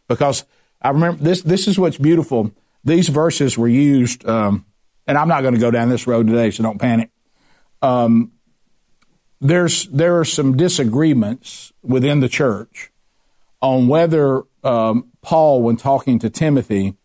Because 0.07 0.43
I 0.81 0.89
remember 0.89 1.23
this, 1.23 1.41
this 1.41 1.67
is 1.67 1.77
what's 1.77 1.97
beautiful. 1.97 2.51
These 2.83 3.09
verses 3.09 3.57
were 3.57 3.67
used, 3.67 4.25
um, 4.27 4.65
and 5.05 5.17
I'm 5.17 5.27
not 5.27 5.41
going 5.41 5.53
to 5.53 5.59
go 5.59 5.71
down 5.71 5.89
this 5.89 6.07
road 6.07 6.27
today, 6.27 6.51
so 6.51 6.63
don't 6.63 6.79
panic. 6.79 7.11
Um, 7.81 8.31
there's, 9.39 9.87
there 9.89 10.19
are 10.19 10.25
some 10.25 10.57
disagreements 10.57 11.71
within 11.83 12.21
the 12.21 12.29
church 12.29 12.91
on 13.61 13.87
whether 13.87 14.43
um, 14.63 15.11
Paul, 15.21 15.61
when 15.61 15.77
talking 15.77 16.19
to 16.19 16.29
Timothy, 16.29 16.95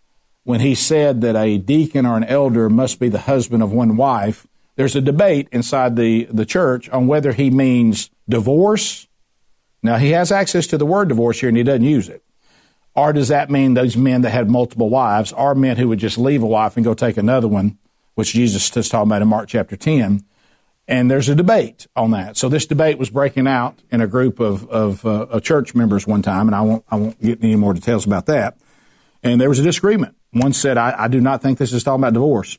when 0.45 0.61
he 0.61 0.75
said 0.75 1.21
that 1.21 1.37
a 1.37 1.59
deacon 1.59 2.07
or 2.07 2.17
an 2.17 2.25
elder 2.25 2.69
must 2.69 2.99
be 2.99 3.09
the 3.09 3.21
husband 3.21 3.63
of 3.63 3.73
one 3.73 3.97
wife, 3.97 4.47
there's 4.77 4.97
a 4.97 5.01
debate 5.01 5.49
inside 5.53 5.97
the, 5.97 6.25
the 6.25 6.47
church 6.47 6.89
on 6.91 7.07
whether 7.07 7.33
he 7.33 7.51
means 7.51 8.11
divorce. 8.29 9.07
Now, 9.83 9.97
he 9.97 10.11
has 10.11 10.33
access 10.33 10.67
to 10.69 10.79
the 10.79 10.87
word 10.87 11.09
divorce 11.09 11.41
here 11.41 11.49
and 11.49 11.59
he 11.59 11.63
doesn't 11.63 11.85
use 11.85 12.09
it. 12.09 12.23
Or 12.95 13.13
does 13.13 13.29
that 13.29 13.51
mean 13.51 13.75
those 13.75 13.97
men 13.97 14.23
that 14.23 14.31
had 14.31 14.51
multiple 14.51 14.91
wives 14.91 15.33
are 15.33 15.55
men 15.55 15.77
who 15.77 15.89
would 15.89 15.99
just 15.99 16.19
leave 16.19 16.43
a 16.43 16.47
wife 16.47 16.77
and 16.77 16.85
go 16.85 16.95
take 16.95 17.17
another 17.17 17.49
one 17.49 17.79
which 18.15 18.33
Jesus 18.33 18.75
is 18.77 18.89
talking 18.89 19.09
about 19.09 19.23
in 19.23 19.29
Mark 19.29 19.49
chapter 19.49 19.77
10. 19.77 20.25
And 20.89 21.11
there's 21.11 21.29
a 21.29 21.35
debate 21.35 21.87
on 21.95 22.11
that. 22.11 22.37
So 22.37 22.49
this 22.49 22.67
debate 22.67 22.99
was 22.99 23.09
breaking 23.09 23.47
out 23.47 23.79
in 23.91 24.01
a 24.01 24.07
group 24.07 24.41
of, 24.41 24.69
of 24.69 25.07
uh, 25.07 25.41
church 25.41 25.75
members 25.75 26.07
one 26.07 26.23
time, 26.23 26.49
and 26.49 26.55
I 26.55 26.61
won't, 26.61 26.85
I 26.91 26.97
won't 26.97 27.21
get 27.23 27.43
any 27.43 27.57
more 27.57 27.73
details 27.73 28.05
about 28.05 28.27
that. 28.27 28.57
And 29.23 29.41
there 29.41 29.49
was 29.49 29.59
a 29.59 29.63
disagreement. 29.63 30.17
One 30.33 30.53
said, 30.53 30.79
I, 30.79 30.95
I 31.05 31.09
do 31.09 31.21
not 31.21 31.43
think 31.43 31.59
this 31.59 31.73
is 31.73 31.85
talking 31.85 32.01
about 32.01 32.15
divorce. 32.15 32.59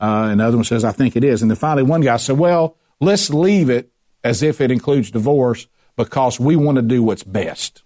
Uh, 0.00 0.28
and 0.30 0.40
one 0.40 0.64
says, 0.64 0.84
I 0.84 0.92
think 0.92 1.14
it 1.16 1.24
is. 1.24 1.42
And 1.42 1.50
then 1.50 1.56
finally 1.56 1.82
one 1.82 2.00
guy 2.00 2.16
said, 2.16 2.38
well, 2.38 2.76
let's 3.00 3.30
leave 3.30 3.68
it 3.68 3.92
as 4.24 4.42
if 4.42 4.60
it 4.60 4.70
includes 4.70 5.10
divorce 5.10 5.66
because 5.96 6.40
we 6.40 6.56
want 6.56 6.76
to 6.76 6.82
do 6.82 7.02
what's 7.02 7.22
best. 7.22 7.82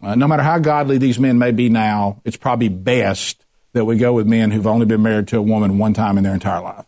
Uh, 0.00 0.14
no 0.14 0.26
matter 0.26 0.42
how 0.42 0.58
godly 0.58 0.98
these 0.98 1.18
men 1.18 1.38
may 1.38 1.52
be 1.52 1.68
now, 1.68 2.20
it's 2.24 2.36
probably 2.36 2.68
best 2.68 3.44
that 3.72 3.84
we 3.84 3.96
go 3.96 4.14
with 4.14 4.26
men 4.26 4.50
who've 4.50 4.66
only 4.66 4.86
been 4.86 5.02
married 5.02 5.28
to 5.28 5.38
a 5.38 5.42
woman 5.42 5.78
one 5.78 5.94
time 5.94 6.18
in 6.18 6.24
their 6.24 6.34
entire 6.34 6.60
life. 6.60 6.86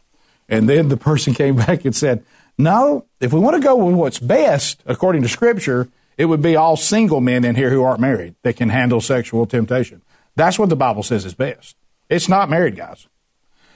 And 0.48 0.68
then 0.68 0.88
the 0.88 0.96
person 0.96 1.35
came 1.35 1.57
back 1.57 1.85
and 1.85 1.94
said, 1.94 2.24
no, 2.57 3.07
if 3.20 3.33
we 3.33 3.40
want 3.40 3.57
to 3.57 3.62
go 3.62 3.76
with 3.76 3.94
what's 3.94 4.18
best, 4.18 4.83
according 4.87 5.22
to 5.22 5.28
Scripture, 5.28 5.88
it 6.16 6.27
would 6.27 6.42
be 6.42 6.57
all 6.57 6.77
single 6.77 7.20
men 7.20 7.44
in 7.44 7.55
here 7.55 7.70
who 7.70 7.83
aren't 7.83 8.00
married 8.00 8.35
that 8.42 8.57
can 8.57 8.68
handle 8.68 9.00
sexual 9.00 9.46
temptation. 9.46 10.03
That's 10.37 10.59
what 10.59 10.68
the 10.68 10.77
Bible 10.77 11.03
says 11.03 11.24
is 11.24 11.35
best. 11.35 11.77
It's 12.09 12.29
not 12.29 12.50
married 12.50 12.77
guys. 12.77 13.07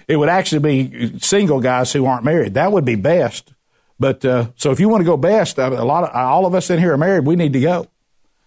It 0.06 0.16
would 0.16 0.28
actually 0.28 0.60
be 0.60 1.18
single 1.18 1.60
guys 1.60 1.92
who 1.92 2.06
aren't 2.06 2.24
married. 2.24 2.54
That 2.54 2.72
would 2.72 2.84
be 2.84 2.94
best. 2.94 3.52
But 4.00 4.24
uh, 4.24 4.48
so 4.56 4.70
if 4.70 4.80
you 4.80 4.88
want 4.88 5.00
to 5.02 5.04
go 5.04 5.16
best, 5.16 5.58
uh, 5.58 5.70
a 5.70 5.84
lot 5.84 6.04
of 6.04 6.14
all 6.14 6.46
of 6.46 6.54
us 6.54 6.70
in 6.70 6.78
here 6.78 6.92
are 6.92 6.98
married. 6.98 7.26
We 7.26 7.36
need 7.36 7.52
to 7.52 7.60
go. 7.60 7.88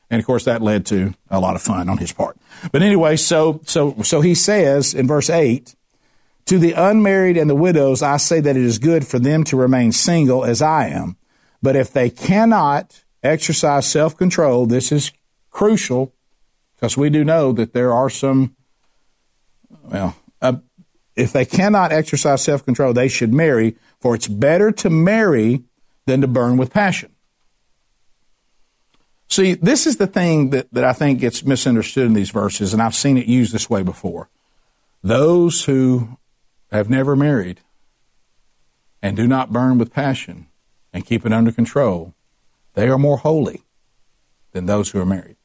And 0.09 0.19
of 0.19 0.25
course, 0.25 0.45
that 0.45 0.61
led 0.61 0.85
to 0.87 1.13
a 1.29 1.39
lot 1.39 1.55
of 1.55 1.61
fun 1.61 1.87
on 1.87 1.97
his 1.97 2.11
part. 2.11 2.37
But 2.71 2.81
anyway, 2.81 3.15
so 3.15 3.61
so 3.65 4.01
so 4.01 4.21
he 4.21 4.35
says 4.35 4.93
in 4.93 5.07
verse 5.07 5.29
eight, 5.29 5.75
to 6.45 6.57
the 6.57 6.73
unmarried 6.73 7.37
and 7.37 7.49
the 7.49 7.55
widows, 7.55 8.01
I 8.01 8.17
say 8.17 8.39
that 8.41 8.57
it 8.57 8.63
is 8.63 8.79
good 8.79 9.05
for 9.05 9.19
them 9.19 9.43
to 9.45 9.55
remain 9.55 9.91
single 9.91 10.43
as 10.43 10.61
I 10.61 10.87
am. 10.87 11.15
But 11.61 11.75
if 11.75 11.93
they 11.93 12.09
cannot 12.09 13.03
exercise 13.23 13.85
self 13.85 14.17
control, 14.17 14.65
this 14.65 14.91
is 14.91 15.11
crucial 15.49 16.13
because 16.75 16.97
we 16.97 17.09
do 17.09 17.23
know 17.23 17.51
that 17.51 17.73
there 17.73 17.93
are 17.93 18.09
some, 18.09 18.55
well, 19.83 20.15
uh, 20.41 20.57
if 21.15 21.31
they 21.31 21.45
cannot 21.45 21.91
exercise 21.91 22.41
self 22.41 22.65
control, 22.65 22.93
they 22.93 23.07
should 23.07 23.33
marry, 23.33 23.75
for 23.99 24.15
it's 24.15 24.27
better 24.27 24.71
to 24.71 24.89
marry 24.89 25.63
than 26.05 26.21
to 26.21 26.27
burn 26.27 26.57
with 26.57 26.73
passion. 26.73 27.11
See, 29.29 29.53
this 29.53 29.87
is 29.87 29.97
the 29.97 30.07
thing 30.07 30.49
that, 30.49 30.73
that 30.73 30.83
I 30.83 30.91
think 30.91 31.19
gets 31.19 31.45
misunderstood 31.45 32.05
in 32.05 32.13
these 32.13 32.31
verses, 32.31 32.73
and 32.73 32.81
I've 32.81 32.95
seen 32.95 33.17
it 33.17 33.27
used 33.27 33.53
this 33.53 33.69
way 33.69 33.83
before. 33.83 34.29
Those 35.03 35.65
who 35.65 36.17
have 36.71 36.89
never 36.89 37.15
married 37.15 37.61
and 39.01 39.15
do 39.15 39.27
not 39.27 39.53
burn 39.53 39.77
with 39.77 39.93
passion 39.93 40.47
and 40.91 41.05
keep 41.05 41.25
it 41.25 41.31
under 41.31 41.51
control, 41.51 42.13
they 42.73 42.87
are 42.87 42.97
more 42.97 43.17
holy 43.17 43.63
than 44.51 44.65
those 44.65 44.89
who 44.89 44.99
are 44.99 45.05
married. 45.05 45.37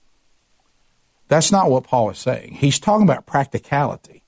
That's 1.28 1.50
not 1.50 1.70
what 1.70 1.84
Paul 1.84 2.10
is 2.10 2.18
saying. 2.18 2.54
He's 2.54 2.78
talking 2.78 3.06
about 3.06 3.26
practicality. 3.26 4.22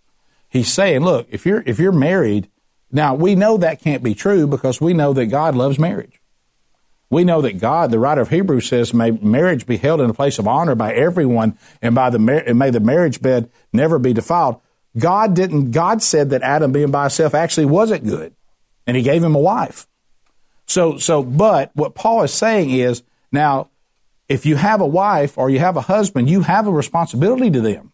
He's 0.49 0.73
saying, 0.73 1.03
look, 1.03 1.29
if 1.31 1.47
you're 1.47 1.63
if 1.67 1.79
you're 1.79 1.93
married, 1.93 2.49
now 2.91 3.15
we 3.15 3.35
know 3.35 3.57
that 3.59 3.81
can't 3.81 4.03
be 4.03 4.15
true 4.15 4.47
because 4.47 4.81
we 4.81 4.95
know 4.95 5.13
that 5.13 5.27
God 5.27 5.55
loves 5.55 5.79
marriage. 5.79 6.21
We 7.11 7.25
know 7.25 7.41
that 7.41 7.59
God, 7.59 7.91
the 7.91 7.99
writer 7.99 8.21
of 8.21 8.29
Hebrews 8.29 8.69
says, 8.69 8.93
may 8.93 9.11
marriage 9.11 9.67
be 9.67 9.79
held 9.79 10.01
in 10.01 10.11
a 10.11 10.15
place 10.15 10.39
of 10.39 10.47
honor 10.47 10.75
by 10.75 10.93
everyone 10.93 11.57
and 11.81 11.95
by 11.95 12.11
the, 12.11 12.45
and 12.47 12.59
may 12.59 12.71
the 12.71 12.81
marriage 12.81 13.23
bed 13.23 13.51
never 13.73 13.99
be 13.99 14.13
defiled. 14.13 14.61
God 14.99 15.35
didn't, 15.35 15.71
God 15.71 16.03
said 16.03 16.31
that 16.31 16.43
Adam 16.43 16.73
being 16.73 16.91
by 16.91 17.05
himself 17.05 17.35
actually 17.35 17.67
wasn't 17.67 18.05
good. 18.05 18.35
And 18.87 18.97
he 18.97 19.03
gave 19.03 19.23
him 19.23 19.35
a 19.35 19.41
wife. 19.41 19.87
So, 20.69 20.99
so, 20.99 21.23
but 21.23 21.71
what 21.75 21.95
Paul 21.95 22.23
is 22.23 22.33
saying 22.33 22.71
is 22.71 23.03
now, 23.33 23.71
if 24.29 24.45
you 24.45 24.57
have 24.57 24.83
a 24.83 24.87
wife 24.87 25.39
or 25.39 25.49
you 25.49 25.59
have 25.59 25.79
a 25.79 25.81
husband, 25.81 26.29
you 26.29 26.43
have 26.43 26.67
a 26.67 26.71
responsibility 26.71 27.51
to 27.51 27.61
them. 27.63 27.93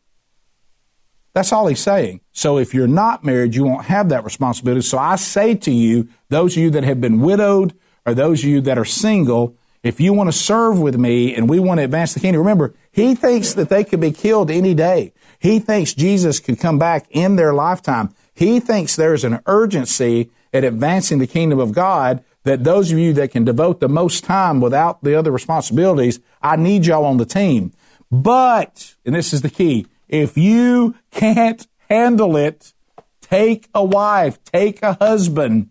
That's 1.35 1.53
all 1.53 1.69
he's 1.69 1.81
saying. 1.81 2.21
So 2.33 2.59
if 2.59 2.75
you're 2.75 2.89
not 2.89 3.25
married, 3.25 3.55
you 3.55 3.65
won't 3.65 3.87
have 3.87 4.09
that 4.09 4.25
responsibility. 4.25 4.83
So 4.83 4.99
I 4.99 5.17
say 5.17 5.55
to 5.55 5.71
you, 5.71 6.09
those 6.29 6.57
of 6.57 6.63
you 6.63 6.71
that 6.71 6.85
have 6.85 7.01
been 7.01 7.21
widowed, 7.21 7.75
or 8.05 8.13
those 8.15 8.43
of 8.43 8.51
you 8.51 8.61
that 8.63 8.79
are 8.79 8.85
single, 8.85 9.57
if 9.85 10.01
you 10.01 10.13
want 10.13 10.29
to 10.29 10.37
serve 10.37 10.81
with 10.81 10.97
me 10.97 11.35
and 11.35 11.49
we 11.49 11.61
want 11.61 11.79
to 11.79 11.85
advance 11.85 12.15
the 12.15 12.21
kingdom, 12.21 12.41
remember, 12.41 12.75
he 12.91 13.15
thinks 13.15 13.55
that 13.55 13.69
they 13.69 13.85
could 13.85 14.01
be 14.01 14.13
killed 14.13 14.51
any 14.51 14.75
day. 14.75 15.13
He 15.39 15.61
thinks 15.61 15.95
Jesus 15.95 16.41
could 16.41 16.59
come 16.59 16.79
back 16.79 17.07
in 17.11 17.37
their 17.37 17.53
lifetime. 17.53 18.15
He 18.35 18.59
thinks 18.59 18.97
there's 18.97 19.25
an 19.25 19.41
urgency 19.47 20.31
at 20.53 20.65
advancing 20.65 21.19
the 21.19 21.27
kingdom 21.27 21.59
of 21.59 21.73
God 21.73 22.25
that 22.45 22.65
those 22.65 22.93
of 22.93 22.99
you 22.99 23.13
that 23.15 23.31
can 23.31 23.45
devote 23.45 23.81
the 23.81 23.89
most 23.89 24.25
time 24.25 24.61
without 24.61 25.03
the 25.03 25.19
other 25.19 25.31
responsibilities, 25.31 26.21
I 26.43 26.57
need 26.57 26.87
y'all 26.87 27.05
on 27.05 27.17
the 27.17 27.25
team. 27.25 27.73
But, 28.11 28.95
and 29.05 29.15
this 29.15 29.33
is 29.33 29.43
the 29.43 29.51
key, 29.51 29.87
if 30.09 30.37
you 30.39 30.95
can't 31.11 31.67
handle 31.91 32.37
it, 32.37 32.73
take 33.21 33.69
a 33.75 33.85
wife, 33.85 34.43
take 34.45 34.83
a 34.83 34.95
husband, 34.95 35.71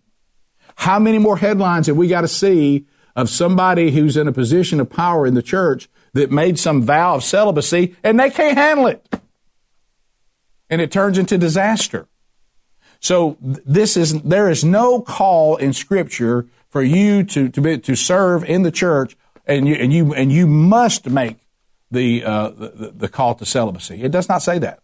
how 0.75 0.99
many 0.99 1.19
more 1.19 1.38
headlines 1.38 1.88
have 1.88 1.95
we 1.95 2.07
got 2.07 2.21
to 2.21 2.27
see 2.27 2.86
of 3.15 3.29
somebody 3.29 3.91
who's 3.91 4.17
in 4.17 4.27
a 4.27 4.33
position 4.33 4.79
of 4.79 4.89
power 4.89 5.27
in 5.27 5.36
the 5.36 5.43
church 5.43 5.88
that 6.13 6.31
made 6.31 6.57
some 6.57 6.81
vow 6.81 7.15
of 7.15 7.23
celibacy 7.23 7.95
and 8.03 8.19
they 8.19 8.31
can't 8.31 8.57
handle 8.57 8.88
it? 8.88 9.07
And 10.69 10.81
it 10.81 10.91
turns 10.91 11.19
into 11.19 11.38
disaster. 11.38 12.07
So 13.03 13.35
this 13.41 13.97
is, 13.97 14.21
there 14.21 14.49
is 14.49 14.63
no 14.63 15.01
call 15.01 15.57
in 15.57 15.73
scripture 15.73 16.47
for 16.69 16.81
you 16.81 17.25
to, 17.25 17.49
to 17.49 17.61
be, 17.61 17.77
to 17.79 17.95
serve 17.97 18.45
in 18.45 18.63
the 18.63 18.71
church 18.71 19.17
and 19.45 19.67
you, 19.67 19.75
and 19.75 19.91
you, 19.91 20.13
and 20.13 20.31
you 20.31 20.47
must 20.47 21.09
make 21.09 21.35
the, 21.91 22.23
uh, 22.23 22.49
the, 22.51 22.93
the 22.95 23.09
call 23.09 23.35
to 23.35 23.45
celibacy. 23.45 24.01
It 24.01 24.11
does 24.11 24.29
not 24.29 24.41
say 24.41 24.57
that. 24.59 24.79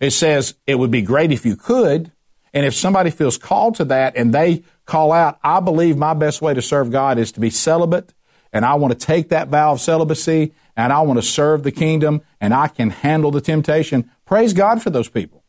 It 0.00 0.12
says 0.12 0.54
it 0.66 0.76
would 0.76 0.90
be 0.90 1.02
great 1.02 1.32
if 1.32 1.44
you 1.44 1.54
could, 1.54 2.12
and 2.54 2.64
if 2.64 2.74
somebody 2.74 3.10
feels 3.10 3.36
called 3.36 3.74
to 3.74 3.84
that 3.84 4.16
and 4.16 4.32
they 4.32 4.64
call 4.86 5.12
out, 5.12 5.38
I 5.44 5.60
believe 5.60 5.98
my 5.98 6.14
best 6.14 6.40
way 6.40 6.54
to 6.54 6.62
serve 6.62 6.90
God 6.90 7.18
is 7.18 7.30
to 7.32 7.40
be 7.40 7.50
celibate, 7.50 8.14
and 8.54 8.64
I 8.64 8.74
want 8.76 8.98
to 8.98 9.06
take 9.06 9.28
that 9.28 9.48
vow 9.48 9.72
of 9.72 9.82
celibacy, 9.82 10.54
and 10.78 10.94
I 10.94 11.02
want 11.02 11.18
to 11.18 11.22
serve 11.22 11.62
the 11.62 11.72
kingdom, 11.72 12.22
and 12.40 12.54
I 12.54 12.68
can 12.68 12.88
handle 12.88 13.30
the 13.30 13.42
temptation, 13.42 14.10
praise 14.24 14.54
God 14.54 14.82
for 14.82 14.88
those 14.88 15.10
people. 15.10 15.43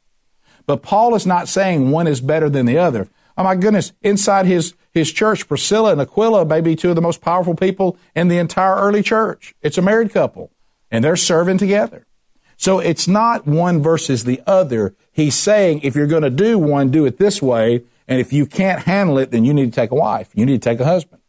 But 0.66 0.82
Paul 0.82 1.16
is 1.16 1.26
not 1.26 1.48
saying 1.48 1.92
one 1.92 2.08
is 2.08 2.22
better 2.22 2.50
than 2.50 2.66
the 2.66 2.78
other. 2.78 3.08
Oh 3.38 3.44
my 3.44 3.56
goodness, 3.56 3.92
inside 4.02 4.46
his, 4.46 4.74
his 4.92 5.12
church, 5.12 5.48
Priscilla 5.48 5.92
and 5.92 6.02
Aquila 6.02 6.46
may 6.46 6.62
be 6.62 6.76
two 6.76 6.90
of 6.90 6.96
the 6.96 7.02
most 7.02 7.22
powerful 7.22 7.56
people 7.56 7.98
in 8.16 8.30
the 8.30 8.38
entire 8.38 8.76
early 8.76 9.04
church. 9.04 9.54
It's 9.62 9.78
a 9.78 9.82
married 9.82 10.12
couple, 10.12 10.52
and 10.90 11.04
they're 11.04 11.18
serving 11.18 11.58
together. 11.58 12.06
So 12.58 12.80
it's 12.80 13.08
not 13.08 13.46
one 13.46 13.82
versus 13.82 14.24
the 14.24 14.42
other. 14.48 14.96
He's 15.12 15.36
saying 15.36 15.82
if 15.84 15.96
you're 15.96 16.08
going 16.08 16.24
to 16.24 16.30
do 16.30 16.58
one, 16.58 16.90
do 16.90 17.06
it 17.06 17.18
this 17.18 17.42
way. 17.42 17.84
And 18.08 18.22
if 18.22 18.32
you 18.32 18.46
can't 18.46 18.84
handle 18.84 19.18
it, 19.18 19.32
then 19.32 19.44
you 19.44 19.54
need 19.54 19.74
to 19.74 19.76
take 19.76 19.92
a 19.92 19.96
wife. 19.96 20.30
You 20.34 20.46
need 20.46 20.62
to 20.62 20.70
take 20.70 20.80
a 20.80 20.86
husband. 20.86 21.22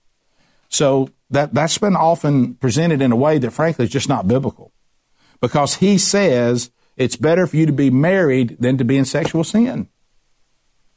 So 0.68 1.08
that, 1.30 1.54
that's 1.54 1.78
been 1.78 1.96
often 1.96 2.54
presented 2.54 3.02
in 3.02 3.12
a 3.12 3.16
way 3.16 3.38
that 3.38 3.50
frankly 3.50 3.86
is 3.86 3.90
just 3.90 4.08
not 4.08 4.28
biblical. 4.28 4.72
Because 5.40 5.76
he 5.76 5.98
says 5.98 6.70
it's 6.96 7.16
better 7.16 7.46
for 7.46 7.56
you 7.56 7.66
to 7.66 7.72
be 7.72 7.90
married 7.90 8.56
than 8.58 8.78
to 8.78 8.84
be 8.84 8.96
in 8.96 9.04
sexual 9.04 9.44
sin. 9.44 9.88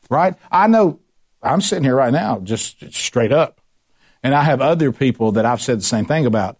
Right? 0.09 0.35
I 0.51 0.67
know 0.67 0.99
I'm 1.41 1.61
sitting 1.61 1.83
here 1.83 1.95
right 1.95 2.13
now 2.13 2.39
just 2.39 2.93
straight 2.93 3.31
up. 3.31 3.61
And 4.21 4.35
I 4.35 4.43
have 4.43 4.59
other 4.59 4.91
people 4.91 5.31
that 5.33 5.45
I've 5.45 5.61
said 5.61 5.79
the 5.79 5.83
same 5.83 6.05
thing 6.05 6.25
about. 6.25 6.57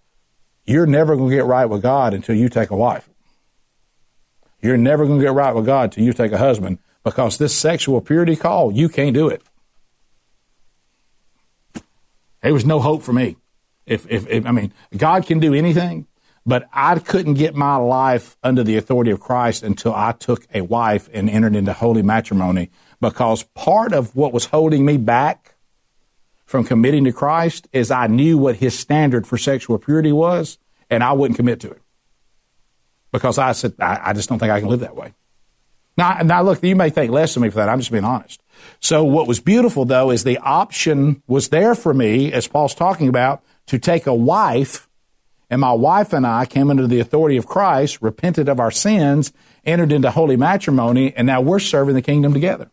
You're 0.65 0.85
never 0.85 1.15
going 1.15 1.29
to 1.29 1.35
get 1.35 1.45
right 1.45 1.65
with 1.65 1.81
God 1.81 2.13
until 2.13 2.35
you 2.35 2.47
take 2.47 2.69
a 2.69 2.75
wife. 2.75 3.09
You're 4.61 4.77
never 4.77 5.05
going 5.05 5.19
to 5.19 5.25
get 5.25 5.33
right 5.33 5.53
with 5.53 5.65
God 5.65 5.91
till 5.91 6.03
you 6.03 6.13
take 6.13 6.31
a 6.31 6.37
husband 6.37 6.79
because 7.03 7.37
this 7.37 7.55
sexual 7.55 8.01
purity 8.01 8.35
call, 8.35 8.71
you 8.71 8.87
can't 8.87 9.13
do 9.13 9.27
it. 9.27 9.41
There 12.41 12.53
was 12.53 12.65
no 12.65 12.79
hope 12.79 13.03
for 13.03 13.13
me. 13.13 13.37
If, 13.85 14.05
if, 14.09 14.27
if, 14.27 14.45
I 14.45 14.51
mean, 14.51 14.73
God 14.95 15.25
can 15.25 15.39
do 15.39 15.53
anything, 15.53 16.07
but 16.49 16.67
I 16.73 16.97
couldn't 16.97 17.35
get 17.35 17.53
my 17.53 17.75
life 17.75 18.35
under 18.41 18.63
the 18.63 18.75
authority 18.75 19.11
of 19.11 19.19
Christ 19.19 19.61
until 19.61 19.93
I 19.93 20.13
took 20.13 20.47
a 20.51 20.61
wife 20.61 21.07
and 21.13 21.29
entered 21.29 21.55
into 21.55 21.73
holy 21.73 22.01
matrimony 22.01 22.71
because 22.99 23.43
part 23.43 23.93
of 23.93 24.15
what 24.15 24.33
was 24.33 24.45
holding 24.45 24.83
me 24.83 24.97
back 24.97 25.57
from 26.45 26.63
committing 26.63 27.03
to 27.03 27.11
Christ 27.11 27.67
is 27.71 27.91
I 27.91 28.07
knew 28.07 28.39
what 28.39 28.55
his 28.55 28.77
standard 28.77 29.27
for 29.27 29.37
sexual 29.37 29.77
purity 29.77 30.11
was 30.11 30.57
and 30.89 31.03
I 31.03 31.11
wouldn't 31.11 31.37
commit 31.37 31.59
to 31.59 31.69
it 31.69 31.83
because 33.11 33.37
I 33.37 33.51
said, 33.51 33.75
I, 33.79 33.99
I 34.05 34.13
just 34.13 34.27
don't 34.27 34.39
think 34.39 34.51
I 34.51 34.59
can 34.59 34.69
live 34.69 34.79
that 34.79 34.95
way. 34.95 35.13
Now, 35.97 36.21
now 36.23 36.41
look, 36.41 36.63
you 36.63 36.75
may 36.75 36.89
think 36.89 37.11
less 37.11 37.35
of 37.35 37.43
me 37.43 37.51
for 37.51 37.57
that. 37.57 37.69
I'm 37.69 37.77
just 37.77 37.91
being 37.91 38.03
honest. 38.03 38.41
So 38.79 39.03
what 39.03 39.27
was 39.27 39.39
beautiful 39.39 39.85
though 39.85 40.09
is 40.09 40.23
the 40.23 40.39
option 40.39 41.21
was 41.27 41.49
there 41.49 41.75
for 41.75 41.93
me, 41.93 42.33
as 42.33 42.47
Paul's 42.47 42.73
talking 42.73 43.07
about, 43.07 43.43
to 43.67 43.77
take 43.77 44.07
a 44.07 44.15
wife 44.15 44.88
and 45.49 45.61
my 45.61 45.73
wife 45.73 46.13
and 46.13 46.25
I 46.27 46.45
came 46.45 46.69
under 46.69 46.87
the 46.87 46.99
authority 46.99 47.37
of 47.37 47.47
Christ, 47.47 48.01
repented 48.01 48.47
of 48.49 48.59
our 48.59 48.71
sins, 48.71 49.33
entered 49.65 49.91
into 49.91 50.11
holy 50.11 50.37
matrimony, 50.37 51.13
and 51.15 51.25
now 51.27 51.41
we're 51.41 51.59
serving 51.59 51.95
the 51.95 52.01
kingdom 52.01 52.33
together. 52.33 52.69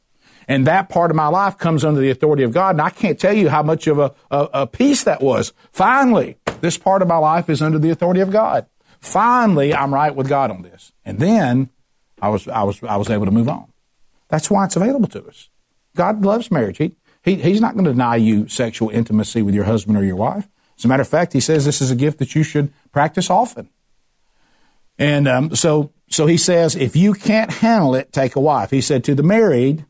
And 0.49 0.67
that 0.67 0.89
part 0.89 1.11
of 1.11 1.17
my 1.17 1.27
life 1.29 1.59
comes 1.59 1.85
under 1.85 2.01
the 2.01 2.11
authority 2.11 2.45
of 2.45 2.53
God. 2.53 2.77
And 2.77 2.83
I 2.83 2.91
can't 2.91 3.19
tell 3.19 3.33
you 3.33 3.49
how 3.49 3.63
much 3.63 3.87
of 3.87 3.99
a, 3.99 4.15
a, 4.31 4.49
a 4.53 4.67
peace 4.67 5.05
that 5.05 5.21
was. 5.21 5.53
Finally, 5.73 6.37
this 6.61 6.79
part 6.79 7.03
of 7.03 7.09
my 7.09 7.17
life 7.17 7.51
is 7.51 7.63
under 7.63 7.79
the 7.79 7.91
authority 7.91 8.21
of 8.21 8.31
God. 8.31 8.67
Finally, 9.01 9.75
I'm 9.75 9.93
right 9.93 10.15
with 10.15 10.29
God 10.29 10.51
on 10.51 10.63
this. 10.63 10.93
And 11.05 11.19
then 11.19 11.71
I 12.21 12.29
was, 12.29 12.47
I 12.49 12.63
was, 12.63 12.83
I 12.83 12.97
was 12.97 13.11
able 13.11 13.25
to 13.25 13.33
move 13.33 13.49
on. 13.49 13.73
That's 14.29 14.51
why 14.51 14.65
it's 14.65 14.77
available 14.77 15.09
to 15.09 15.27
us. 15.27 15.51
God 15.97 16.25
loves 16.25 16.51
marriage. 16.51 16.79
He, 16.79 16.95
he, 17.23 17.37
he's 17.37 17.61
not 17.61 17.75
going 17.75 17.85
to 17.85 17.93
deny 17.93 18.17
you 18.17 18.49
sexual 18.49 18.91
intimacy 18.91 19.43
with 19.43 19.55
your 19.55 19.65
husband 19.65 19.97
or 19.97 20.05
your 20.05 20.17
wife. 20.17 20.49
As 20.79 20.85
a 20.85 20.89
matter 20.89 21.03
of 21.03 21.09
fact, 21.09 21.33
he 21.33 21.41
says 21.41 21.65
this 21.65 21.81
is 21.81 21.91
a 21.91 21.97
gift 21.97 22.19
that 22.19 22.35
you 22.35 22.43
should 22.43 22.73
practice 22.93 23.31
often. 23.31 23.69
And 24.99 25.29
um, 25.29 25.55
so, 25.55 25.93
so 26.09 26.27
he 26.27 26.37
says, 26.37 26.75
if 26.75 26.97
you 26.97 27.15
can't 27.15 27.51
handle 27.51 27.95
it, 27.95 28.13
take 28.13 28.37
a 28.37 28.41
wife. 28.41 28.71
He 28.71 28.81
said 28.81 29.05
to 29.05 29.15
the 29.15 29.23
married, 29.23 29.85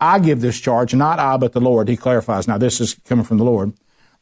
I 0.00 0.18
give 0.18 0.40
this 0.40 0.60
charge, 0.60 0.94
not 0.94 1.18
I, 1.18 1.36
but 1.36 1.52
the 1.52 1.60
Lord. 1.60 1.88
He 1.88 1.96
clarifies. 1.96 2.46
Now, 2.46 2.58
this 2.58 2.80
is 2.80 2.94
coming 3.04 3.24
from 3.24 3.38
the 3.38 3.44
Lord. 3.44 3.72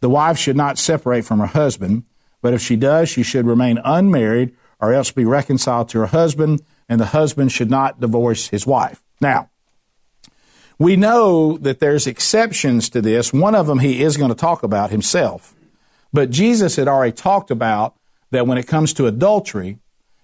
The 0.00 0.10
wife 0.10 0.38
should 0.38 0.56
not 0.56 0.78
separate 0.78 1.24
from 1.24 1.38
her 1.38 1.46
husband, 1.46 2.04
but 2.42 2.54
if 2.54 2.60
she 2.60 2.76
does, 2.76 3.08
she 3.08 3.22
should 3.22 3.46
remain 3.46 3.78
unmarried 3.84 4.54
or 4.80 4.92
else 4.92 5.10
be 5.10 5.24
reconciled 5.24 5.88
to 5.88 6.00
her 6.00 6.06
husband, 6.06 6.62
and 6.88 7.00
the 7.00 7.06
husband 7.06 7.50
should 7.50 7.70
not 7.70 7.98
divorce 7.98 8.48
his 8.48 8.66
wife. 8.66 9.02
Now, 9.20 9.48
we 10.78 10.96
know 10.96 11.56
that 11.58 11.80
there's 11.80 12.06
exceptions 12.06 12.90
to 12.90 13.00
this. 13.00 13.32
One 13.32 13.54
of 13.54 13.66
them 13.66 13.78
he 13.78 14.02
is 14.02 14.18
going 14.18 14.28
to 14.28 14.34
talk 14.34 14.62
about 14.62 14.90
himself. 14.90 15.55
But 16.16 16.30
Jesus 16.30 16.76
had 16.76 16.88
already 16.88 17.12
talked 17.12 17.50
about 17.50 17.94
that 18.30 18.46
when 18.46 18.56
it 18.56 18.66
comes 18.66 18.94
to 18.94 19.06
adultery, 19.06 19.80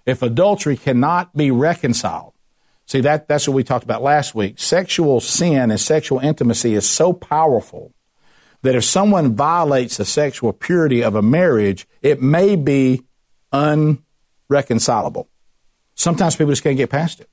if 0.06 0.22
adultery 0.22 0.74
cannot 0.74 1.36
be 1.36 1.50
reconciled, 1.50 2.32
see 2.86 3.02
that 3.02 3.28
that's 3.28 3.46
what 3.46 3.52
we 3.52 3.62
talked 3.62 3.84
about 3.84 4.02
last 4.02 4.34
week. 4.34 4.58
Sexual 4.58 5.20
sin 5.20 5.70
and 5.70 5.78
sexual 5.78 6.18
intimacy 6.18 6.72
is 6.72 6.88
so 6.88 7.12
powerful 7.12 7.92
that 8.62 8.74
if 8.74 8.84
someone 8.84 9.36
violates 9.36 9.98
the 9.98 10.06
sexual 10.06 10.54
purity 10.54 11.04
of 11.04 11.14
a 11.14 11.20
marriage, 11.20 11.86
it 12.00 12.22
may 12.22 12.56
be 12.56 13.02
unreconcilable. 13.52 15.28
Sometimes 15.94 16.36
people 16.36 16.52
just 16.52 16.62
can't 16.62 16.78
get 16.78 16.88
past 16.88 17.20
it. 17.20 17.28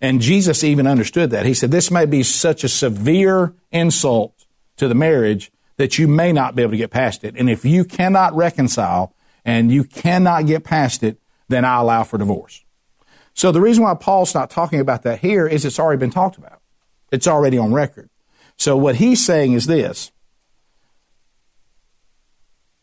And 0.00 0.22
Jesus 0.22 0.64
even 0.64 0.86
understood 0.86 1.28
that. 1.32 1.44
He 1.44 1.52
said, 1.52 1.70
This 1.70 1.90
may 1.90 2.06
be 2.06 2.22
such 2.22 2.64
a 2.64 2.70
severe 2.70 3.52
insult 3.70 4.46
to 4.78 4.88
the 4.88 4.94
marriage 4.94 5.52
that 5.76 5.98
you 5.98 6.06
may 6.08 6.32
not 6.32 6.54
be 6.54 6.62
able 6.62 6.72
to 6.72 6.76
get 6.76 6.90
past 6.90 7.24
it. 7.24 7.34
And 7.36 7.48
if 7.48 7.64
you 7.64 7.84
cannot 7.84 8.34
reconcile 8.34 9.14
and 9.44 9.72
you 9.72 9.84
cannot 9.84 10.46
get 10.46 10.64
past 10.64 11.02
it, 11.02 11.18
then 11.48 11.64
I 11.64 11.80
allow 11.80 12.04
for 12.04 12.18
divorce. 12.18 12.64
So 13.34 13.50
the 13.50 13.60
reason 13.60 13.82
why 13.82 13.94
Paul's 13.94 14.34
not 14.34 14.50
talking 14.50 14.80
about 14.80 15.02
that 15.02 15.20
here 15.20 15.46
is 15.46 15.64
it's 15.64 15.78
already 15.78 15.98
been 15.98 16.10
talked 16.10 16.36
about. 16.36 16.60
It's 17.10 17.26
already 17.26 17.58
on 17.58 17.72
record. 17.72 18.10
So 18.56 18.76
what 18.76 18.96
he's 18.96 19.24
saying 19.24 19.52
is 19.52 19.66
this, 19.66 20.12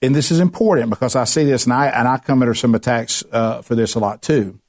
and 0.01 0.15
this 0.15 0.31
is 0.31 0.39
important 0.39 0.89
because 0.89 1.15
I 1.15 1.25
see 1.25 1.43
this 1.43 1.65
and 1.65 1.73
I 1.73 1.87
and 1.87 2.07
I 2.07 2.17
come 2.17 2.41
under 2.41 2.53
some 2.53 2.73
attacks 2.73 3.23
uh, 3.31 3.61
for 3.61 3.75
this 3.75 3.95
a 3.95 3.99
lot 3.99 4.21
too. 4.21 4.59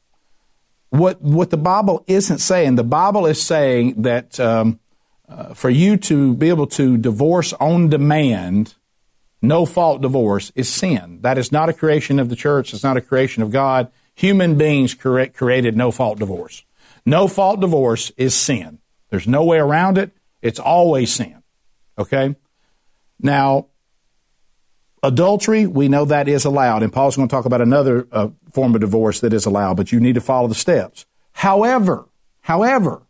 What 0.91 1.23
what 1.23 1.51
the 1.51 1.57
Bible 1.57 2.05
isn't 2.07 2.39
saying, 2.39 2.75
the 2.75 2.85
Bible 2.85 3.27
is 3.27 3.41
saying 3.41 4.03
that 4.03 4.41
um, 4.41 4.81
uh, 5.31 5.55
for 5.55 5.71
you 5.71 5.97
to 5.97 6.35
be 6.35 6.49
able 6.49 6.67
to 6.67 6.97
divorce 6.99 7.53
on 7.55 7.89
demand, 7.89 8.75
no 9.41 9.65
fault 9.65 10.03
divorce 10.03 10.53
is 10.55 10.69
sin. 10.69 11.21
That 11.23 11.39
is 11.39 11.53
not 11.53 11.69
a 11.69 11.73
creation 11.73 12.19
of 12.19 12.29
the 12.29 12.37
church. 12.37 12.75
It's 12.75 12.83
not 12.83 12.97
a 12.97 13.01
creation 13.01 13.43
of 13.43 13.51
God. 13.51 13.91
Human 14.15 14.59
beings 14.59 14.93
created 14.95 15.77
no 15.77 15.91
fault 15.91 16.19
divorce. 16.19 16.65
No 17.07 17.29
fault 17.29 17.61
divorce 17.61 18.11
is 18.17 18.35
sin. 18.35 18.81
There's 19.09 19.29
no 19.29 19.45
way 19.45 19.59
around 19.59 19.99
it. 19.99 20.13
It's 20.43 20.59
always 20.59 21.13
sin. 21.13 21.43
Okay? 21.97 22.37
Now, 23.19 23.69
Adultery, 25.03 25.67
we 25.67 25.89
know 25.89 26.05
that 26.05 26.29
is 26.29 26.45
allowed, 26.45 26.83
and 26.83 26.93
Paul's 26.93 27.17
going 27.17 27.29
to 27.29 27.35
talk 27.35 27.47
about 27.47 27.63
another 27.63 28.07
uh, 28.13 28.29
form 28.53 28.75
of 28.75 28.83
divorce 28.83 29.21
that 29.21 29.33
is 29.33 29.47
allowed, 29.47 29.79
but 29.79 29.93
you 29.93 30.01
need 30.01 30.17
to 30.17 30.21
follow 30.21 30.47
the 30.47 30.55
steps. 30.55 31.07
However, 31.33 32.07
however, 32.43 33.03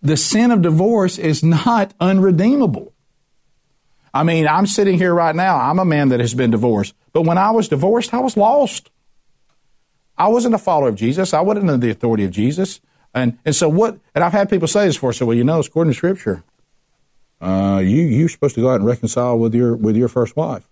the 0.00 0.16
sin 0.16 0.50
of 0.50 0.62
divorce 0.62 1.18
is 1.18 1.42
not 1.42 1.94
unredeemable. 2.00 2.92
I 4.14 4.22
mean, 4.22 4.48
I'm 4.48 4.66
sitting 4.66 4.98
here 4.98 5.14
right 5.14 5.34
now. 5.34 5.56
I'm 5.56 5.78
a 5.78 5.84
man 5.84 6.08
that 6.10 6.20
has 6.20 6.34
been 6.34 6.50
divorced, 6.50 6.94
but 7.12 7.22
when 7.22 7.38
I 7.38 7.50
was 7.50 7.68
divorced, 7.68 8.14
I 8.14 8.20
was 8.20 8.36
lost. 8.36 8.90
I 10.16 10.28
wasn't 10.28 10.54
a 10.54 10.58
follower 10.58 10.88
of 10.88 10.96
Jesus. 10.96 11.32
I 11.32 11.40
wasn't 11.40 11.70
under 11.70 11.86
the 11.86 11.92
authority 11.92 12.24
of 12.24 12.30
Jesus. 12.30 12.80
And, 13.14 13.38
and 13.44 13.54
so 13.54 13.68
what, 13.68 13.98
and 14.14 14.24
I've 14.24 14.32
had 14.32 14.50
people 14.50 14.68
say 14.68 14.86
this 14.86 14.96
before, 14.96 15.12
so 15.12 15.26
well, 15.26 15.36
you 15.36 15.44
know, 15.44 15.58
it's 15.58 15.68
according 15.68 15.92
to 15.92 15.96
scripture 15.96 16.42
uh, 17.40 17.80
you 17.84 18.02
you're 18.02 18.28
supposed 18.28 18.54
to 18.56 18.60
go 18.60 18.70
out 18.70 18.76
and 18.76 18.86
reconcile 18.86 19.38
with 19.38 19.54
your 19.54 19.76
with 19.76 19.96
your 19.96 20.08
first 20.08 20.36
wife. 20.36 20.68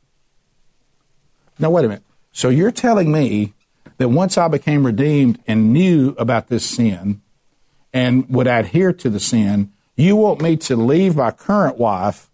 Now 1.58 1.70
wait 1.70 1.84
a 1.84 1.88
minute. 1.88 2.02
So 2.32 2.48
you're 2.48 2.72
telling 2.72 3.12
me 3.12 3.54
that 3.98 4.08
once 4.08 4.36
I 4.36 4.48
became 4.48 4.84
redeemed 4.84 5.42
and 5.46 5.72
knew 5.72 6.14
about 6.18 6.48
this 6.48 6.64
sin 6.64 7.22
and 7.96 8.28
would 8.28 8.46
adhere 8.46 8.92
to 8.92 9.08
the 9.08 9.18
sin, 9.18 9.72
you 9.96 10.14
want 10.16 10.42
me 10.42 10.54
to 10.54 10.76
leave 10.76 11.16
my 11.16 11.30
current 11.30 11.78
wife, 11.78 12.30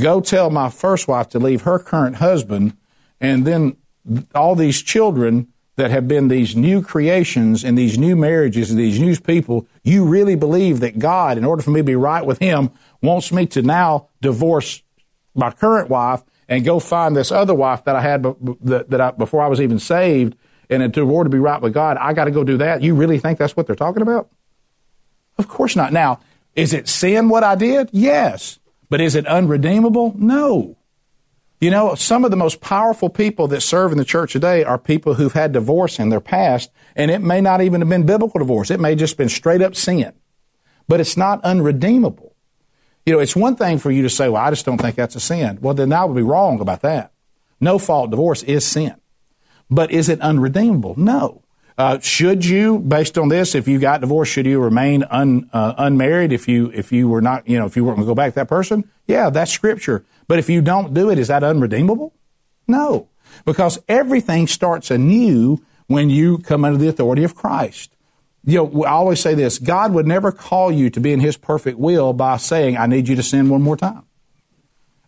go 0.00 0.22
tell 0.22 0.48
my 0.48 0.70
first 0.70 1.06
wife 1.06 1.28
to 1.28 1.38
leave 1.38 1.62
her 1.62 1.78
current 1.78 2.16
husband, 2.16 2.74
and 3.20 3.46
then 3.46 3.76
all 4.34 4.54
these 4.54 4.80
children 4.80 5.48
that 5.76 5.90
have 5.90 6.08
been 6.08 6.28
these 6.28 6.56
new 6.56 6.80
creations 6.80 7.62
and 7.62 7.76
these 7.76 7.98
new 7.98 8.16
marriages 8.16 8.70
and 8.70 8.80
these 8.80 8.98
new 8.98 9.14
people, 9.18 9.66
you 9.84 10.02
really 10.02 10.34
believe 10.34 10.80
that 10.80 10.98
God, 10.98 11.36
in 11.36 11.44
order 11.44 11.62
for 11.62 11.72
me 11.72 11.80
to 11.80 11.84
be 11.84 11.94
right 11.94 12.24
with 12.24 12.38
Him, 12.38 12.70
wants 13.02 13.30
me 13.30 13.44
to 13.48 13.60
now 13.60 14.08
divorce 14.22 14.82
my 15.34 15.50
current 15.50 15.90
wife 15.90 16.22
and 16.48 16.64
go 16.64 16.80
find 16.80 17.14
this 17.14 17.30
other 17.30 17.54
wife 17.54 17.84
that 17.84 17.96
I 17.96 18.00
had 18.00 18.22
that, 18.22 18.88
that 18.88 19.00
I, 19.02 19.10
before 19.10 19.42
I 19.42 19.48
was 19.48 19.60
even 19.60 19.78
saved, 19.78 20.36
and 20.70 20.82
in 20.82 21.02
order 21.02 21.28
to 21.28 21.36
be 21.36 21.38
right 21.38 21.60
with 21.60 21.74
God, 21.74 21.98
I 21.98 22.14
got 22.14 22.24
to 22.24 22.30
go 22.30 22.44
do 22.44 22.56
that. 22.56 22.80
You 22.80 22.94
really 22.94 23.18
think 23.18 23.38
that's 23.38 23.54
what 23.54 23.66
they're 23.66 23.76
talking 23.76 24.00
about? 24.00 24.30
Of 25.38 25.48
course 25.48 25.76
not. 25.76 25.92
Now, 25.92 26.20
is 26.54 26.72
it 26.72 26.88
sin 26.88 27.28
what 27.28 27.44
I 27.44 27.54
did? 27.54 27.90
Yes. 27.92 28.58
But 28.90 29.00
is 29.00 29.14
it 29.14 29.26
unredeemable? 29.26 30.14
No. 30.16 30.76
You 31.60 31.70
know, 31.70 31.94
some 31.94 32.24
of 32.24 32.30
the 32.30 32.36
most 32.36 32.60
powerful 32.60 33.08
people 33.08 33.46
that 33.48 33.60
serve 33.60 33.92
in 33.92 33.98
the 33.98 34.04
church 34.04 34.32
today 34.32 34.64
are 34.64 34.78
people 34.78 35.14
who've 35.14 35.32
had 35.32 35.52
divorce 35.52 35.98
in 35.98 36.08
their 36.08 36.20
past, 36.20 36.70
and 36.96 37.10
it 37.10 37.20
may 37.20 37.40
not 37.40 37.62
even 37.62 37.80
have 37.80 37.88
been 37.88 38.04
biblical 38.04 38.40
divorce. 38.40 38.70
It 38.70 38.80
may 38.80 38.96
just 38.96 39.16
been 39.16 39.28
straight 39.28 39.62
up 39.62 39.76
sin. 39.76 40.12
But 40.88 41.00
it's 41.00 41.16
not 41.16 41.42
unredeemable. 41.44 42.34
You 43.06 43.14
know, 43.14 43.20
it's 43.20 43.36
one 43.36 43.56
thing 43.56 43.78
for 43.78 43.90
you 43.90 44.02
to 44.02 44.10
say, 44.10 44.28
well, 44.28 44.42
I 44.42 44.50
just 44.50 44.66
don't 44.66 44.78
think 44.78 44.96
that's 44.96 45.16
a 45.16 45.20
sin. 45.20 45.58
Well, 45.60 45.74
then 45.74 45.92
I 45.92 46.04
would 46.04 46.16
be 46.16 46.22
wrong 46.22 46.60
about 46.60 46.82
that. 46.82 47.12
No 47.60 47.78
fault 47.78 48.10
divorce 48.10 48.42
is 48.42 48.66
sin. 48.66 48.96
But 49.70 49.90
is 49.90 50.08
it 50.08 50.20
unredeemable? 50.20 50.94
No. 50.98 51.41
Uh, 51.78 51.98
should 52.00 52.44
you, 52.44 52.78
based 52.78 53.16
on 53.16 53.28
this, 53.28 53.54
if 53.54 53.66
you 53.66 53.78
got 53.78 54.00
divorced, 54.00 54.32
should 54.32 54.46
you 54.46 54.60
remain 54.60 55.04
un, 55.04 55.48
uh, 55.52 55.74
unmarried 55.78 56.32
if 56.32 56.46
you 56.46 56.70
if 56.74 56.92
you 56.92 57.08
were 57.08 57.22
not, 57.22 57.48
you 57.48 57.58
know, 57.58 57.66
if 57.66 57.76
you 57.76 57.84
weren't 57.84 57.96
going 57.96 58.06
to 58.06 58.10
go 58.10 58.14
back 58.14 58.32
to 58.32 58.34
that 58.36 58.48
person? 58.48 58.88
Yeah, 59.06 59.30
that's 59.30 59.50
scripture. 59.50 60.04
But 60.28 60.38
if 60.38 60.50
you 60.50 60.60
don't 60.60 60.92
do 60.92 61.10
it, 61.10 61.18
is 61.18 61.28
that 61.28 61.42
unredeemable? 61.42 62.14
No, 62.68 63.08
because 63.44 63.78
everything 63.88 64.46
starts 64.46 64.90
anew 64.90 65.58
when 65.86 66.10
you 66.10 66.38
come 66.38 66.64
under 66.64 66.78
the 66.78 66.88
authority 66.88 67.24
of 67.24 67.34
Christ 67.34 67.92
you 68.44 68.58
know, 68.58 68.84
I 68.84 68.90
always 68.90 69.20
say 69.20 69.34
this 69.34 69.58
God 69.58 69.92
would 69.92 70.06
never 70.06 70.32
call 70.32 70.72
you 70.72 70.90
to 70.90 71.00
be 71.00 71.12
in 71.12 71.20
His 71.20 71.36
perfect 71.36 71.78
will 71.78 72.12
by 72.12 72.36
saying, 72.36 72.76
I 72.76 72.86
need 72.86 73.08
you 73.08 73.16
to 73.16 73.22
sin 73.22 73.48
one 73.48 73.62
more 73.62 73.76
time. 73.76 74.04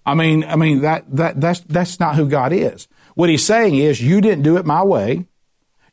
I 0.07 0.15
mean, 0.15 0.45
I 0.45 0.57
mean, 0.57 0.83
that, 0.83 1.05
that, 1.17 1.41
that's, 1.41 1.61
that's 1.61 1.99
not 1.99 2.17
who 2.17 2.29
God 2.29 2.53
is. 2.53 2.89
What 3.15 3.29
He's 3.29 3.45
saying 3.45 3.77
is, 3.77 4.03
you 4.03 4.21
didn't 4.21 4.43
do 4.43 4.57
it 4.57 4.67
my 4.67 4.83
way. 4.83 5.27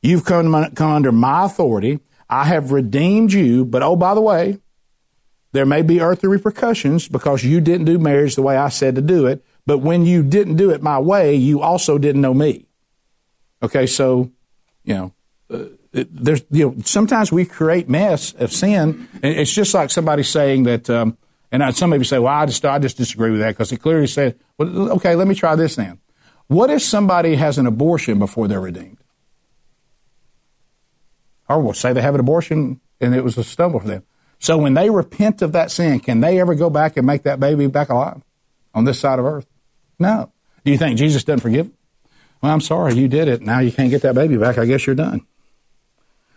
You've 0.02 0.26
come, 0.26 0.74
come 0.74 0.92
under 0.92 1.12
my 1.12 1.46
authority. 1.46 2.00
I 2.30 2.46
have 2.46 2.72
redeemed 2.72 3.34
you, 3.34 3.66
but 3.66 3.84
oh, 3.84 3.96
by 3.96 4.16
the 4.16 4.22
way, 4.22 4.60
there 5.52 5.66
may 5.66 5.82
be 5.82 6.02
earthly 6.02 6.30
repercussions 6.30 7.08
because 7.08 7.44
you 7.44 7.60
didn't 7.60 7.86
do 7.86 8.00
marriage 8.00 8.36
the 8.36 8.42
way 8.42 8.58
I 8.58 8.70
said 8.70 8.96
to 8.96 9.02
do 9.02 9.28
it. 9.28 9.44
But 9.66 9.80
when 9.80 10.06
you 10.06 10.24
didn't 10.24 10.56
do 10.56 10.72
it 10.72 10.82
my 10.82 10.98
way, 10.98 11.36
you 11.36 11.62
also 11.62 11.98
didn't 11.98 12.22
know 12.22 12.34
me. 12.34 12.66
Okay, 13.62 13.86
so, 13.86 14.32
you 14.84 14.94
know, 14.96 15.14
uh, 15.52 15.66
there's 15.92 16.44
you 16.50 16.70
know 16.70 16.76
sometimes 16.84 17.32
we 17.32 17.46
create 17.46 17.90
mess 17.90 18.34
of 18.34 18.52
sin. 18.52 19.08
And 19.22 19.38
It's 19.38 19.52
just 19.52 19.74
like 19.74 19.92
somebody 19.92 20.24
saying 20.24 20.64
that, 20.64 20.90
um, 20.90 21.18
and 21.52 21.76
some 21.76 21.92
of 21.92 22.00
you 22.00 22.06
say, 22.06 22.18
"Well, 22.18 22.34
I 22.34 22.46
just 22.46 22.64
I 22.64 22.80
just 22.80 22.96
disagree 22.98 23.32
with 23.32 23.42
that 23.42 23.50
because 23.50 23.72
it 23.74 23.78
clearly 23.78 24.08
said." 24.08 24.40
Well, 24.58 24.94
okay, 24.94 25.16
let 25.16 25.28
me 25.28 25.36
try 25.36 25.56
this 25.56 25.76
then. 25.76 26.00
What 26.48 26.70
if 26.70 26.82
somebody 26.82 27.36
has 27.36 27.58
an 27.58 27.68
abortion 27.68 28.20
before 28.20 28.48
they're 28.48 28.62
redeemed? 28.62 29.01
Or 31.52 31.62
we'll 31.62 31.74
say 31.74 31.94
they 31.94 32.02
have 32.02 32.16
an 32.16 32.20
abortion 32.20 32.80
and 33.00 33.16
it 33.16 33.24
was 33.24 33.38
a 33.38 33.44
stumble 33.44 33.80
for 33.80 33.88
them. 33.88 34.04
So 34.40 34.58
when 34.58 34.74
they 34.74 34.90
repent 34.90 35.42
of 35.42 35.52
that 35.52 35.70
sin, 35.72 36.00
can 36.00 36.22
they 36.22 36.40
ever 36.40 36.56
go 36.56 36.70
back 36.70 36.98
and 36.98 37.06
make 37.06 37.24
that 37.24 37.40
baby 37.40 37.68
back 37.68 37.90
alive 37.90 38.22
on 38.74 38.86
this 38.86 39.00
side 39.00 39.20
of 39.20 39.26
earth? 39.26 39.46
No. 40.00 40.32
Do 40.66 40.72
you 40.72 40.78
think 40.78 40.98
Jesus 40.98 41.24
doesn't 41.24 41.42
forgive? 41.42 41.70
Well, 42.42 42.52
I'm 42.52 42.62
sorry, 42.62 42.96
you 42.96 43.08
did 43.08 43.28
it. 43.28 43.42
Now 43.42 43.60
you 43.60 43.72
can't 43.72 43.90
get 43.90 44.02
that 44.02 44.16
baby 44.16 44.38
back. 44.38 44.58
I 44.58 44.66
guess 44.66 44.88
you're 44.88 44.96
done. 44.96 45.28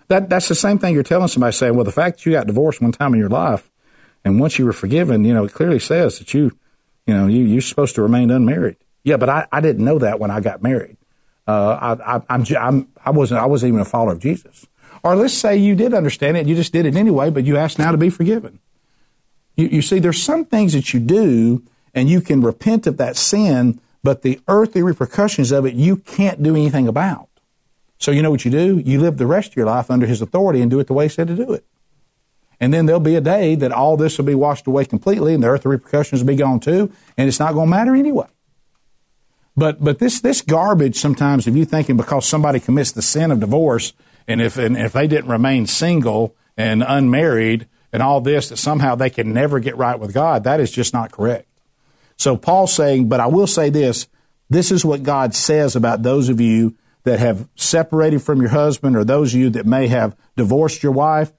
That, 0.09 0.29
that's 0.29 0.48
the 0.48 0.55
same 0.55 0.79
thing 0.79 0.92
you're 0.92 1.03
telling 1.03 1.29
somebody 1.29 1.53
saying, 1.53 1.74
well, 1.74 1.85
the 1.85 1.92
fact 1.92 2.18
that 2.18 2.27
you 2.27 2.33
got 2.33 2.46
divorced 2.46 2.83
one 2.83 2.92
time 2.92 3.14
in 3.14 3.20
your 3.20 3.31
life 3.31 3.70
And 4.24 4.40
once 4.40 4.59
you 4.59 4.64
were 4.64 4.72
forgiven, 4.72 5.24
you 5.24 5.35
know, 5.35 5.44
it 5.44 5.53
clearly 5.53 5.79
says 5.79 6.18
that 6.18 6.33
you, 6.33 6.59
you 7.07 7.14
know, 7.14 7.27
you, 7.27 7.44
you're 7.44 7.61
supposed 7.61 7.94
to 7.96 8.03
remain 8.03 8.31
unmarried. 8.31 8.77
Yeah, 9.03 9.18
but 9.18 9.29
I, 9.29 9.46
I 9.53 9.61
didn't 9.61 9.85
know 9.85 9.98
that 9.98 10.18
when 10.18 10.31
I 10.31 10.40
got 10.40 10.62
married. 10.62 10.96
Uh, 11.46 11.96
I, 11.98 12.16
I, 12.16 12.22
I'm, 12.31 12.44
I'm, 12.59 12.88
I 13.05 13.11
wasn't, 13.11 13.40
I 13.40 13.46
wasn't 13.46 13.68
even 13.68 13.81
a 13.81 13.85
follower 13.85 14.12
of 14.12 14.18
Jesus. 14.18 14.66
Or 15.04 15.14
let's 15.14 15.34
say 15.34 15.56
you 15.58 15.74
did 15.74 15.92
understand 15.92 16.38
it, 16.38 16.46
you 16.46 16.56
just 16.56 16.72
did 16.72 16.86
it 16.86 16.96
anyway, 16.96 17.28
but 17.28 17.44
you 17.44 17.58
asked 17.58 17.78
now 17.78 17.92
to 17.92 17.98
be 17.98 18.08
forgiven. 18.08 18.58
You, 19.54 19.66
you 19.66 19.82
see, 19.82 19.98
there's 19.98 20.22
some 20.22 20.46
things 20.46 20.72
that 20.72 20.94
you 20.94 20.98
do 20.98 21.62
and 21.94 22.08
you 22.08 22.22
can 22.22 22.40
repent 22.40 22.86
of 22.86 22.96
that 22.96 23.16
sin, 23.16 23.80
but 24.02 24.22
the 24.22 24.40
earthly 24.48 24.82
repercussions 24.82 25.52
of 25.52 25.66
it 25.66 25.74
you 25.74 25.98
can't 25.98 26.42
do 26.42 26.56
anything 26.56 26.88
about. 26.88 27.28
So 27.98 28.10
you 28.10 28.22
know 28.22 28.30
what 28.30 28.46
you 28.46 28.50
do? 28.50 28.78
You 28.78 28.98
live 28.98 29.18
the 29.18 29.26
rest 29.26 29.50
of 29.50 29.56
your 29.56 29.66
life 29.66 29.90
under 29.90 30.06
his 30.06 30.22
authority 30.22 30.62
and 30.62 30.70
do 30.70 30.80
it 30.80 30.86
the 30.86 30.94
way 30.94 31.04
he 31.04 31.10
said 31.10 31.28
to 31.28 31.36
do 31.36 31.52
it. 31.52 31.64
And 32.58 32.72
then 32.72 32.86
there'll 32.86 32.98
be 32.98 33.14
a 33.14 33.20
day 33.20 33.54
that 33.56 33.72
all 33.72 33.98
this 33.98 34.16
will 34.16 34.24
be 34.24 34.34
washed 34.34 34.66
away 34.66 34.86
completely 34.86 35.34
and 35.34 35.42
the 35.42 35.48
earthly 35.48 35.72
repercussions 35.72 36.22
will 36.22 36.28
be 36.28 36.36
gone 36.36 36.60
too, 36.60 36.90
and 37.18 37.28
it's 37.28 37.38
not 37.38 37.52
going 37.52 37.66
to 37.66 37.70
matter 37.70 37.94
anyway. 37.94 38.26
But 39.56 39.84
but 39.84 39.98
this 39.98 40.20
this 40.20 40.40
garbage 40.40 40.96
sometimes, 40.96 41.46
if 41.46 41.54
you 41.54 41.64
thinking 41.64 41.96
because 41.96 42.26
somebody 42.26 42.58
commits 42.58 42.90
the 42.90 43.02
sin 43.02 43.30
of 43.30 43.38
divorce, 43.38 43.92
and 44.26 44.40
if 44.40 44.56
and 44.56 44.76
if 44.76 44.92
they 44.92 45.06
didn't 45.06 45.30
remain 45.30 45.66
single 45.66 46.34
and 46.56 46.82
unmarried 46.87 47.68
and 47.92 48.02
all 48.02 48.20
this, 48.20 48.48
that 48.48 48.56
somehow 48.56 48.94
they 48.94 49.10
can 49.10 49.32
never 49.32 49.60
get 49.60 49.76
right 49.76 49.98
with 49.98 50.14
God, 50.14 50.44
that 50.44 50.60
is 50.60 50.70
just 50.70 50.92
not 50.92 51.12
correct. 51.12 51.48
So 52.16 52.37
Paul's 52.37 52.72
saying, 52.72 53.08
but 53.08 53.20
I 53.20 53.26
will 53.26 53.46
say 53.46 53.70
this: 53.70 54.08
this 54.50 54.70
is 54.70 54.84
what 54.84 55.02
God 55.02 55.34
says 55.34 55.76
about 55.76 56.02
those 56.02 56.28
of 56.28 56.40
you 56.40 56.76
that 57.04 57.18
have 57.18 57.48
separated 57.54 58.22
from 58.22 58.40
your 58.40 58.50
husband, 58.50 58.96
or 58.96 59.04
those 59.04 59.34
of 59.34 59.40
you 59.40 59.50
that 59.50 59.66
may 59.66 59.88
have 59.88 60.16
divorced 60.37 60.82
your 60.82 60.92
wife. 60.92 61.32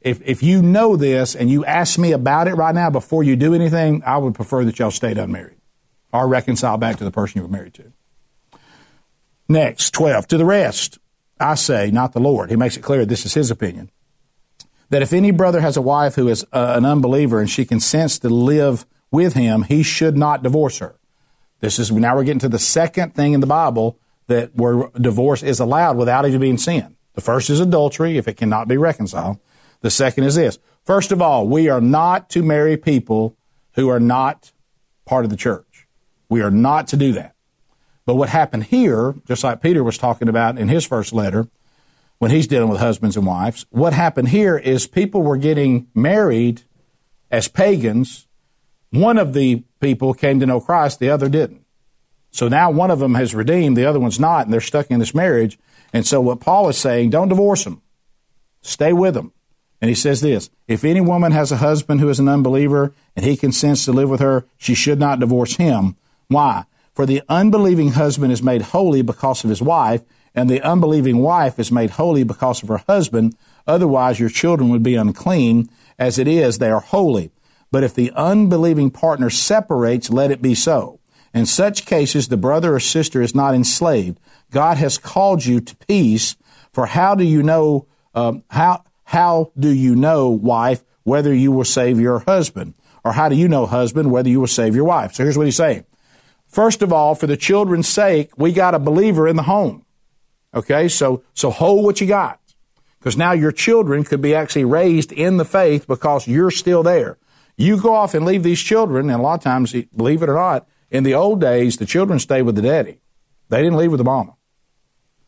If 0.00 0.20
if 0.22 0.42
you 0.42 0.62
know 0.62 0.96
this 0.96 1.34
and 1.34 1.50
you 1.50 1.64
ask 1.64 1.98
me 1.98 2.12
about 2.12 2.48
it 2.48 2.54
right 2.54 2.74
now 2.74 2.90
before 2.90 3.24
you 3.24 3.34
do 3.34 3.54
anything, 3.54 4.02
I 4.04 4.18
would 4.18 4.34
prefer 4.34 4.64
that 4.64 4.78
y'all 4.78 4.90
stayed 4.90 5.18
unmarried 5.18 5.56
or 6.12 6.28
reconcile 6.28 6.76
back 6.78 6.96
to 6.96 7.04
the 7.04 7.10
person 7.10 7.38
you 7.38 7.42
were 7.42 7.52
married 7.52 7.74
to. 7.74 7.92
Next, 9.48 9.92
12. 9.94 10.28
To 10.28 10.38
the 10.38 10.44
rest, 10.44 10.98
I 11.38 11.54
say, 11.54 11.90
not 11.90 12.12
the 12.12 12.20
Lord. 12.20 12.50
He 12.50 12.56
makes 12.56 12.76
it 12.76 12.82
clear 12.82 13.04
this 13.04 13.26
is 13.26 13.34
his 13.34 13.50
opinion. 13.50 13.90
That 14.90 15.02
if 15.02 15.12
any 15.12 15.30
brother 15.30 15.60
has 15.60 15.76
a 15.76 15.82
wife 15.82 16.14
who 16.14 16.28
is 16.28 16.44
uh, 16.52 16.74
an 16.76 16.86
unbeliever 16.86 17.40
and 17.40 17.50
she 17.50 17.64
consents 17.64 18.18
to 18.20 18.28
live 18.28 18.86
with 19.10 19.34
him, 19.34 19.64
he 19.64 19.82
should 19.82 20.16
not 20.16 20.42
divorce 20.42 20.78
her. 20.78 20.98
This 21.60 21.78
is 21.78 21.90
now 21.90 22.14
we're 22.14 22.24
getting 22.24 22.40
to 22.40 22.48
the 22.48 22.58
second 22.58 23.14
thing 23.14 23.32
in 23.32 23.40
the 23.40 23.46
Bible 23.46 23.98
that 24.28 24.54
where 24.54 24.88
divorce 25.00 25.42
is 25.42 25.60
allowed 25.60 25.96
without 25.96 26.26
even 26.26 26.40
being 26.40 26.58
sin. 26.58 26.96
The 27.14 27.20
first 27.20 27.50
is 27.50 27.60
adultery 27.60 28.18
if 28.18 28.28
it 28.28 28.36
cannot 28.36 28.68
be 28.68 28.76
reconciled. 28.76 29.38
The 29.80 29.90
second 29.90 30.24
is 30.24 30.34
this. 30.34 30.58
First 30.84 31.12
of 31.12 31.22
all, 31.22 31.48
we 31.48 31.68
are 31.68 31.80
not 31.80 32.28
to 32.30 32.42
marry 32.42 32.76
people 32.76 33.36
who 33.74 33.88
are 33.88 34.00
not 34.00 34.52
part 35.04 35.24
of 35.24 35.30
the 35.30 35.36
church. 35.36 35.86
We 36.28 36.42
are 36.42 36.50
not 36.50 36.88
to 36.88 36.96
do 36.96 37.12
that. 37.12 37.35
But 38.06 38.14
what 38.14 38.28
happened 38.28 38.64
here, 38.64 39.16
just 39.26 39.44
like 39.44 39.60
Peter 39.60 39.82
was 39.84 39.98
talking 39.98 40.28
about 40.28 40.58
in 40.58 40.68
his 40.68 40.86
first 40.86 41.12
letter, 41.12 41.48
when 42.18 42.30
he's 42.30 42.46
dealing 42.46 42.70
with 42.70 42.80
husbands 42.80 43.16
and 43.16 43.26
wives, 43.26 43.66
what 43.70 43.92
happened 43.92 44.28
here 44.28 44.56
is 44.56 44.86
people 44.86 45.22
were 45.22 45.36
getting 45.36 45.88
married 45.94 46.62
as 47.30 47.48
pagans. 47.48 48.26
One 48.90 49.18
of 49.18 49.34
the 49.34 49.64
people 49.80 50.14
came 50.14 50.40
to 50.40 50.46
know 50.46 50.60
Christ, 50.60 51.00
the 51.00 51.10
other 51.10 51.28
didn't. 51.28 51.66
So 52.30 52.48
now 52.48 52.70
one 52.70 52.90
of 52.90 53.00
them 53.00 53.14
has 53.14 53.34
redeemed, 53.34 53.76
the 53.76 53.86
other 53.86 54.00
one's 54.00 54.20
not, 54.20 54.44
and 54.44 54.52
they're 54.52 54.60
stuck 54.60 54.90
in 54.90 55.00
this 55.00 55.14
marriage. 55.14 55.58
And 55.92 56.06
so 56.06 56.20
what 56.20 56.40
Paul 56.40 56.68
is 56.68 56.78
saying, 56.78 57.10
don't 57.10 57.28
divorce 57.28 57.64
them. 57.64 57.82
Stay 58.62 58.92
with 58.92 59.14
them. 59.14 59.32
And 59.80 59.88
he 59.88 59.94
says 59.94 60.20
this 60.20 60.48
If 60.68 60.84
any 60.84 61.00
woman 61.00 61.32
has 61.32 61.52
a 61.52 61.56
husband 61.56 62.00
who 62.00 62.08
is 62.08 62.20
an 62.20 62.28
unbeliever 62.28 62.94
and 63.14 63.24
he 63.24 63.36
consents 63.36 63.84
to 63.84 63.92
live 63.92 64.08
with 64.08 64.20
her, 64.20 64.46
she 64.56 64.74
should 64.74 65.00
not 65.00 65.20
divorce 65.20 65.56
him. 65.56 65.96
Why? 66.28 66.64
For 66.96 67.04
the 67.04 67.22
unbelieving 67.28 67.92
husband 67.92 68.32
is 68.32 68.42
made 68.42 68.62
holy 68.62 69.02
because 69.02 69.44
of 69.44 69.50
his 69.50 69.60
wife, 69.60 70.00
and 70.34 70.48
the 70.48 70.62
unbelieving 70.62 71.18
wife 71.18 71.58
is 71.58 71.70
made 71.70 71.90
holy 71.90 72.24
because 72.24 72.62
of 72.62 72.70
her 72.70 72.82
husband. 72.88 73.36
Otherwise, 73.66 74.18
your 74.18 74.30
children 74.30 74.70
would 74.70 74.82
be 74.82 74.94
unclean. 74.94 75.68
As 75.98 76.18
it 76.18 76.26
is, 76.26 76.56
they 76.56 76.70
are 76.70 76.80
holy. 76.80 77.32
But 77.70 77.84
if 77.84 77.92
the 77.92 78.12
unbelieving 78.12 78.90
partner 78.90 79.28
separates, 79.28 80.08
let 80.08 80.30
it 80.30 80.40
be 80.40 80.54
so. 80.54 80.98
In 81.34 81.44
such 81.44 81.84
cases, 81.84 82.28
the 82.28 82.38
brother 82.38 82.74
or 82.74 82.80
sister 82.80 83.20
is 83.20 83.34
not 83.34 83.54
enslaved. 83.54 84.18
God 84.50 84.78
has 84.78 84.96
called 84.96 85.44
you 85.44 85.60
to 85.60 85.76
peace. 85.76 86.34
For 86.72 86.86
how 86.86 87.14
do 87.14 87.24
you 87.24 87.42
know, 87.42 87.86
um, 88.14 88.42
how, 88.48 88.84
how 89.04 89.52
do 89.58 89.68
you 89.68 89.94
know, 89.94 90.30
wife, 90.30 90.82
whether 91.02 91.34
you 91.34 91.52
will 91.52 91.64
save 91.64 92.00
your 92.00 92.20
husband? 92.20 92.72
Or 93.04 93.12
how 93.12 93.28
do 93.28 93.36
you 93.36 93.48
know, 93.48 93.66
husband, 93.66 94.10
whether 94.10 94.30
you 94.30 94.40
will 94.40 94.46
save 94.46 94.74
your 94.74 94.86
wife? 94.86 95.12
So 95.12 95.24
here's 95.24 95.36
what 95.36 95.46
he's 95.46 95.56
saying. 95.56 95.84
First 96.56 96.80
of 96.80 96.90
all, 96.90 97.14
for 97.14 97.26
the 97.26 97.36
children's 97.36 97.86
sake, 97.86 98.30
we 98.38 98.50
got 98.50 98.74
a 98.74 98.78
believer 98.78 99.28
in 99.28 99.36
the 99.36 99.42
home. 99.42 99.84
Okay, 100.54 100.88
so 100.88 101.22
so 101.34 101.50
hold 101.50 101.84
what 101.84 102.00
you 102.00 102.06
got. 102.06 102.40
Because 102.98 103.14
now 103.14 103.32
your 103.32 103.52
children 103.52 104.04
could 104.04 104.22
be 104.22 104.34
actually 104.34 104.64
raised 104.64 105.12
in 105.12 105.36
the 105.36 105.44
faith 105.44 105.86
because 105.86 106.26
you're 106.26 106.50
still 106.50 106.82
there. 106.82 107.18
You 107.58 107.78
go 107.78 107.92
off 107.92 108.14
and 108.14 108.24
leave 108.24 108.42
these 108.42 108.62
children, 108.62 109.10
and 109.10 109.20
a 109.20 109.22
lot 109.22 109.34
of 109.34 109.44
times, 109.44 109.74
believe 109.94 110.22
it 110.22 110.30
or 110.30 110.34
not, 110.34 110.66
in 110.90 111.02
the 111.02 111.12
old 111.12 111.42
days, 111.42 111.76
the 111.76 111.84
children 111.84 112.18
stayed 112.18 112.44
with 112.44 112.54
the 112.54 112.62
daddy. 112.62 113.00
They 113.50 113.58
didn't 113.58 113.76
leave 113.76 113.90
with 113.90 113.98
the 113.98 114.04
mama. 114.04 114.36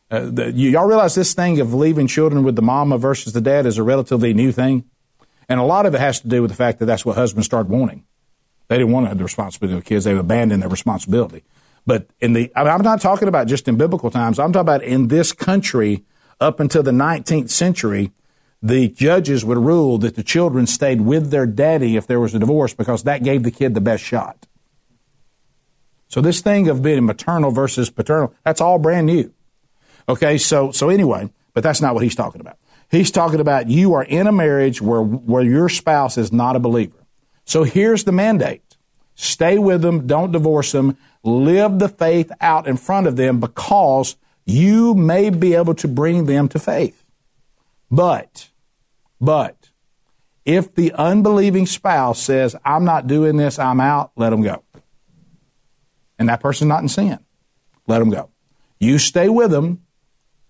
Uh, 0.09 0.31
the, 0.31 0.51
y'all 0.51 0.87
realize 0.87 1.13
this 1.13 1.35
thing 1.35 1.59
of 1.59 1.75
leaving 1.75 2.07
children 2.07 2.43
with 2.43 2.55
the 2.55 2.63
mama 2.63 2.97
versus 2.97 3.33
the 3.33 3.41
dad 3.41 3.67
is 3.67 3.77
a 3.77 3.83
relatively 3.83 4.33
new 4.33 4.51
thing? 4.51 4.85
And 5.47 5.59
a 5.59 5.63
lot 5.63 5.85
of 5.85 5.93
it 5.93 5.99
has 5.99 6.21
to 6.21 6.27
do 6.27 6.41
with 6.41 6.49
the 6.49 6.57
fact 6.57 6.79
that 6.79 6.87
that's 6.87 7.05
what 7.05 7.17
husbands 7.17 7.45
started 7.45 7.71
wanting. 7.71 8.05
They 8.69 8.77
didn't 8.77 8.93
want 8.93 9.05
to 9.05 9.09
have 9.09 9.17
the 9.17 9.23
responsibility 9.23 9.77
of 9.77 9.83
the 9.83 9.89
kids. 9.89 10.05
They've 10.05 10.17
abandoned 10.17 10.61
their 10.61 10.69
responsibility. 10.69 11.43
But 11.85 12.07
in 12.19 12.33
the, 12.33 12.51
I 12.55 12.61
am 12.69 12.81
not 12.83 13.01
talking 13.01 13.27
about 13.27 13.47
just 13.47 13.67
in 13.67 13.77
biblical 13.77 14.11
times. 14.11 14.39
I'm 14.39 14.53
talking 14.53 14.61
about 14.61 14.83
in 14.83 15.07
this 15.07 15.33
country 15.33 16.03
up 16.39 16.59
until 16.59 16.83
the 16.83 16.91
19th 16.91 17.49
century, 17.49 18.11
the 18.61 18.87
judges 18.89 19.43
would 19.43 19.57
rule 19.57 19.97
that 19.99 20.15
the 20.15 20.23
children 20.23 20.67
stayed 20.67 21.01
with 21.01 21.31
their 21.31 21.45
daddy 21.45 21.95
if 21.95 22.05
there 22.05 22.19
was 22.19 22.35
a 22.35 22.39
divorce 22.39 22.73
because 22.73 23.03
that 23.03 23.23
gave 23.23 23.43
the 23.43 23.51
kid 23.51 23.73
the 23.73 23.81
best 23.81 24.03
shot. 24.03 24.47
So 26.07 26.21
this 26.21 26.41
thing 26.41 26.67
of 26.67 26.81
being 26.81 27.05
maternal 27.05 27.51
versus 27.51 27.89
paternal, 27.89 28.33
that's 28.43 28.61
all 28.61 28.79
brand 28.79 29.07
new. 29.07 29.33
Okay, 30.07 30.37
so 30.37 30.71
so 30.71 30.89
anyway, 30.89 31.31
but 31.53 31.63
that's 31.63 31.81
not 31.81 31.93
what 31.93 32.03
he's 32.03 32.15
talking 32.15 32.41
about. 32.41 32.57
He's 32.89 33.11
talking 33.11 33.39
about 33.39 33.69
you 33.69 33.93
are 33.93 34.03
in 34.03 34.25
a 34.25 34.31
marriage 34.31 34.81
where 34.81 35.01
where 35.01 35.43
your 35.43 35.69
spouse 35.69 36.17
is 36.17 36.31
not 36.31 36.55
a 36.55 36.59
believer. 36.59 36.97
So 37.49 37.63
here's 37.63 38.03
the 38.03 38.11
mandate. 38.11 38.77
Stay 39.15 39.57
with 39.57 39.81
them. 39.81 40.05
Don't 40.05 40.31
divorce 40.31 40.71
them. 40.71 40.95
Live 41.23 41.79
the 41.79 41.89
faith 41.89 42.31
out 42.39 42.67
in 42.67 42.77
front 42.77 43.07
of 43.07 43.15
them 43.15 43.39
because 43.39 44.17
you 44.45 44.93
may 44.93 45.31
be 45.31 45.55
able 45.55 45.73
to 45.73 45.87
bring 45.87 46.27
them 46.27 46.47
to 46.49 46.59
faith. 46.59 47.09
But, 47.89 48.51
but, 49.19 49.71
if 50.45 50.75
the 50.75 50.93
unbelieving 50.93 51.65
spouse 51.65 52.21
says, 52.21 52.55
I'm 52.63 52.85
not 52.85 53.07
doing 53.07 53.37
this, 53.37 53.57
I'm 53.57 53.79
out, 53.79 54.11
let 54.15 54.29
them 54.29 54.43
go. 54.43 54.63
And 56.19 56.29
that 56.29 56.41
person's 56.41 56.69
not 56.69 56.83
in 56.83 56.87
sin. 56.87 57.17
Let 57.87 57.97
them 57.97 58.11
go. 58.11 58.29
You 58.79 58.99
stay 58.99 59.27
with 59.27 59.49
them 59.49 59.81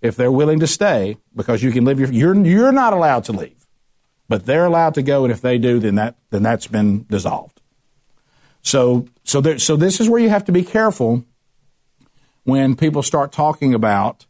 if 0.01 0.17
they're 0.17 0.33
willing 0.33 0.59
to 0.59 0.67
stay 0.67 1.15
because 1.33 1.63
you 1.63 1.71
can 1.71 1.85
live 1.85 1.97
your, 1.97 2.11
you're, 2.11 2.45
you're 2.45 2.73
not 2.73 2.91
allowed 2.91 3.23
to 3.25 3.31
leave 3.31 3.58
but 4.29 4.45
they're 4.45 4.65
allowed 4.65 4.93
to 4.93 5.01
go, 5.01 5.25
and 5.25 5.33
if 5.33 5.41
they 5.41 5.57
do, 5.57 5.79
then 5.79 5.95
that 5.95 6.15
then 6.29 6.43
that's 6.43 6.67
been 6.67 7.05
dissolved. 7.09 7.59
So 8.61 9.07
so 9.23 9.41
there, 9.41 9.59
so 9.59 9.75
this 9.75 9.99
is 9.99 10.07
where 10.07 10.21
you 10.21 10.29
have 10.29 10.45
to 10.45 10.51
be 10.51 10.63
careful 10.63 11.25
when 12.43 12.75
people 12.75 13.03
start 13.03 13.31
talking 13.31 13.73
about 13.73 14.25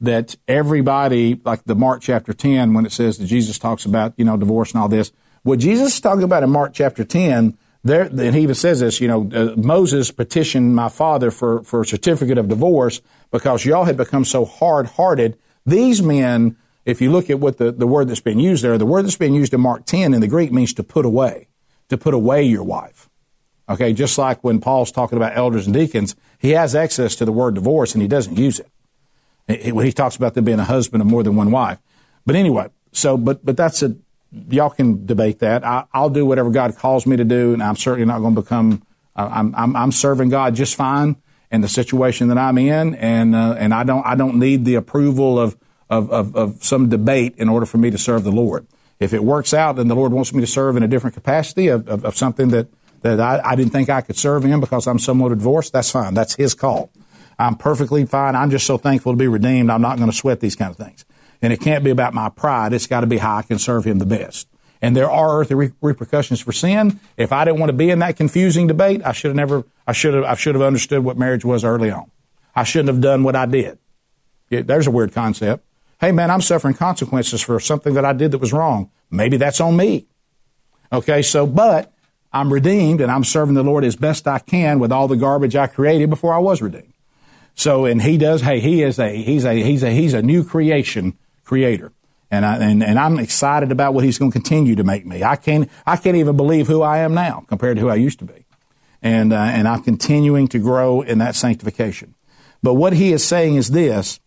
that 0.00 0.36
everybody, 0.48 1.40
like 1.44 1.64
the 1.64 1.74
Mark 1.74 2.00
chapter 2.00 2.32
ten, 2.32 2.72
when 2.72 2.86
it 2.86 2.92
says 2.92 3.18
that 3.18 3.26
Jesus 3.26 3.58
talks 3.58 3.84
about 3.84 4.14
you 4.16 4.24
know 4.24 4.36
divorce 4.36 4.72
and 4.72 4.80
all 4.80 4.88
this. 4.88 5.12
What 5.42 5.58
Jesus 5.58 5.94
is 5.94 6.00
talking 6.00 6.22
about 6.22 6.42
in 6.42 6.50
Mark 6.50 6.72
chapter 6.72 7.04
ten, 7.04 7.58
there, 7.82 8.04
and 8.04 8.34
he 8.34 8.42
even 8.42 8.54
says 8.54 8.80
this, 8.80 9.00
you 9.00 9.08
know, 9.08 9.30
uh, 9.34 9.54
Moses 9.56 10.10
petitioned 10.10 10.74
my 10.74 10.88
father 10.88 11.30
for, 11.30 11.62
for 11.64 11.82
a 11.82 11.86
certificate 11.86 12.38
of 12.38 12.48
divorce 12.48 13.02
because 13.30 13.66
y'all 13.66 13.84
had 13.84 13.98
become 13.98 14.24
so 14.24 14.46
hard 14.46 14.86
hearted. 14.86 15.36
These 15.66 16.02
men 16.02 16.56
if 16.84 17.00
you 17.00 17.10
look 17.10 17.30
at 17.30 17.40
what 17.40 17.58
the, 17.58 17.72
the 17.72 17.86
word 17.86 18.08
that's 18.08 18.20
been 18.20 18.38
used 18.38 18.62
there, 18.62 18.76
the 18.76 18.86
word 18.86 19.04
that's 19.04 19.16
been 19.16 19.34
used 19.34 19.54
in 19.54 19.60
Mark 19.60 19.86
10 19.86 20.12
in 20.12 20.20
the 20.20 20.28
Greek 20.28 20.52
means 20.52 20.74
to 20.74 20.82
put 20.82 21.04
away, 21.04 21.48
to 21.88 21.96
put 21.96 22.14
away 22.14 22.42
your 22.42 22.64
wife. 22.64 23.08
Okay, 23.68 23.94
just 23.94 24.18
like 24.18 24.44
when 24.44 24.60
Paul's 24.60 24.92
talking 24.92 25.16
about 25.16 25.36
elders 25.36 25.66
and 25.66 25.74
deacons, 25.74 26.14
he 26.38 26.50
has 26.50 26.74
access 26.74 27.16
to 27.16 27.24
the 27.24 27.32
word 27.32 27.54
divorce 27.54 27.94
and 27.94 28.02
he 28.02 28.08
doesn't 28.08 28.36
use 28.36 28.60
it. 28.60 29.72
When 29.72 29.86
he 29.86 29.92
talks 29.92 30.16
about 30.16 30.34
them 30.34 30.44
being 30.44 30.60
a 30.60 30.64
husband 30.64 31.00
of 31.00 31.06
more 31.06 31.22
than 31.22 31.36
one 31.36 31.50
wife. 31.50 31.78
But 32.26 32.36
anyway, 32.36 32.68
so, 32.92 33.16
but, 33.16 33.44
but 33.44 33.56
that's 33.56 33.82
a, 33.82 33.96
y'all 34.48 34.70
can 34.70 35.06
debate 35.06 35.38
that. 35.40 35.64
I, 35.64 35.84
will 35.94 36.10
do 36.10 36.26
whatever 36.26 36.50
God 36.50 36.76
calls 36.76 37.06
me 37.06 37.16
to 37.16 37.24
do, 37.24 37.52
and 37.52 37.62
I'm 37.62 37.76
certainly 37.76 38.06
not 38.06 38.20
going 38.20 38.34
to 38.34 38.42
become, 38.42 38.82
I'm, 39.16 39.54
I'm, 39.54 39.76
I'm 39.76 39.92
serving 39.92 40.28
God 40.28 40.54
just 40.54 40.74
fine 40.76 41.16
in 41.50 41.60
the 41.60 41.68
situation 41.68 42.28
that 42.28 42.38
I'm 42.38 42.58
in, 42.58 42.94
and, 42.96 43.34
uh, 43.34 43.54
and 43.58 43.72
I 43.72 43.84
don't, 43.84 44.04
I 44.04 44.14
don't 44.14 44.38
need 44.38 44.64
the 44.64 44.74
approval 44.74 45.38
of, 45.38 45.56
of, 45.90 46.10
of, 46.10 46.36
of 46.36 46.64
some 46.64 46.88
debate 46.88 47.34
in 47.36 47.48
order 47.48 47.66
for 47.66 47.78
me 47.78 47.90
to 47.90 47.98
serve 47.98 48.24
the 48.24 48.32
Lord. 48.32 48.66
If 49.00 49.12
it 49.12 49.24
works 49.24 49.52
out, 49.52 49.76
then 49.76 49.88
the 49.88 49.96
Lord 49.96 50.12
wants 50.12 50.32
me 50.32 50.40
to 50.40 50.46
serve 50.46 50.76
in 50.76 50.82
a 50.82 50.88
different 50.88 51.14
capacity 51.14 51.68
of, 51.68 51.88
of, 51.88 52.04
of 52.04 52.16
something 52.16 52.48
that, 52.48 52.68
that 53.02 53.20
I, 53.20 53.40
I 53.44 53.56
didn't 53.56 53.72
think 53.72 53.90
I 53.90 54.00
could 54.00 54.16
serve 54.16 54.44
in 54.44 54.60
because 54.60 54.86
I'm 54.86 54.98
somewhat 54.98 55.30
divorced. 55.30 55.72
That's 55.72 55.90
fine. 55.90 56.14
That's 56.14 56.34
His 56.34 56.54
call. 56.54 56.90
I'm 57.38 57.56
perfectly 57.56 58.06
fine. 58.06 58.36
I'm 58.36 58.50
just 58.50 58.66
so 58.66 58.78
thankful 58.78 59.12
to 59.12 59.16
be 59.16 59.26
redeemed. 59.26 59.70
I'm 59.70 59.82
not 59.82 59.98
going 59.98 60.10
to 60.10 60.16
sweat 60.16 60.40
these 60.40 60.56
kind 60.56 60.70
of 60.70 60.76
things. 60.76 61.04
And 61.42 61.52
it 61.52 61.60
can't 61.60 61.84
be 61.84 61.90
about 61.90 62.14
my 62.14 62.28
pride. 62.28 62.72
It's 62.72 62.86
got 62.86 63.00
to 63.00 63.06
be 63.06 63.18
how 63.18 63.36
I 63.36 63.42
can 63.42 63.58
serve 63.58 63.84
Him 63.84 63.98
the 63.98 64.06
best. 64.06 64.48
And 64.80 64.96
there 64.96 65.10
are 65.10 65.40
earthly 65.40 65.56
re- 65.56 65.72
repercussions 65.80 66.40
for 66.40 66.52
sin. 66.52 67.00
If 67.16 67.32
I 67.32 67.44
didn't 67.44 67.58
want 67.58 67.70
to 67.70 67.76
be 67.76 67.90
in 67.90 67.98
that 68.00 68.16
confusing 68.16 68.66
debate, 68.66 69.02
I 69.04 69.12
should 69.12 69.30
have 69.30 69.36
never, 69.36 69.64
I 69.86 69.92
should 69.92 70.14
have, 70.14 70.24
I 70.24 70.34
should 70.34 70.54
have 70.54 70.62
understood 70.62 71.02
what 71.02 71.16
marriage 71.16 71.44
was 71.44 71.64
early 71.64 71.90
on. 71.90 72.10
I 72.54 72.64
shouldn't 72.64 72.88
have 72.88 73.00
done 73.00 73.24
what 73.24 73.34
I 73.34 73.46
did. 73.46 73.78
there's 74.50 74.86
a 74.86 74.90
weird 74.90 75.12
concept. 75.12 75.64
Hey 76.04 76.12
man, 76.12 76.30
I'm 76.30 76.42
suffering 76.42 76.74
consequences 76.74 77.40
for 77.40 77.58
something 77.58 77.94
that 77.94 78.04
I 78.04 78.12
did 78.12 78.32
that 78.32 78.38
was 78.38 78.52
wrong. 78.52 78.90
Maybe 79.10 79.38
that's 79.38 79.58
on 79.58 79.74
me. 79.74 80.06
Okay, 80.92 81.22
so, 81.22 81.46
but 81.46 81.94
I'm 82.30 82.52
redeemed 82.52 83.00
and 83.00 83.10
I'm 83.10 83.24
serving 83.24 83.54
the 83.54 83.62
Lord 83.62 83.84
as 83.86 83.96
best 83.96 84.28
I 84.28 84.38
can 84.38 84.80
with 84.80 84.92
all 84.92 85.08
the 85.08 85.16
garbage 85.16 85.56
I 85.56 85.66
created 85.66 86.10
before 86.10 86.34
I 86.34 86.40
was 86.40 86.60
redeemed. 86.60 86.92
So, 87.54 87.86
and 87.86 88.02
he 88.02 88.18
does, 88.18 88.42
hey, 88.42 88.60
he 88.60 88.82
is 88.82 88.98
a, 88.98 89.16
he's 89.16 89.46
a, 89.46 89.54
he's 89.54 89.82
a, 89.82 89.92
he's 89.92 90.12
a 90.12 90.20
new 90.20 90.44
creation 90.44 91.16
creator. 91.42 91.90
And 92.30 92.44
I, 92.44 92.58
and, 92.58 92.82
and 92.82 92.98
I'm 92.98 93.18
excited 93.18 93.72
about 93.72 93.94
what 93.94 94.04
he's 94.04 94.18
going 94.18 94.30
to 94.30 94.38
continue 94.38 94.76
to 94.76 94.84
make 94.84 95.06
me. 95.06 95.22
I 95.22 95.36
can't, 95.36 95.70
I 95.86 95.96
can't 95.96 96.16
even 96.16 96.36
believe 96.36 96.66
who 96.66 96.82
I 96.82 96.98
am 96.98 97.14
now 97.14 97.46
compared 97.48 97.78
to 97.78 97.80
who 97.80 97.88
I 97.88 97.94
used 97.94 98.18
to 98.18 98.26
be. 98.26 98.44
And, 99.00 99.32
uh, 99.32 99.36
and 99.36 99.66
I'm 99.66 99.82
continuing 99.82 100.48
to 100.48 100.58
grow 100.58 101.00
in 101.00 101.16
that 101.20 101.34
sanctification. 101.34 102.14
But 102.62 102.74
what 102.74 102.92
he 102.92 103.14
is 103.14 103.24
saying 103.24 103.54
is 103.54 103.70
this, 103.70 104.20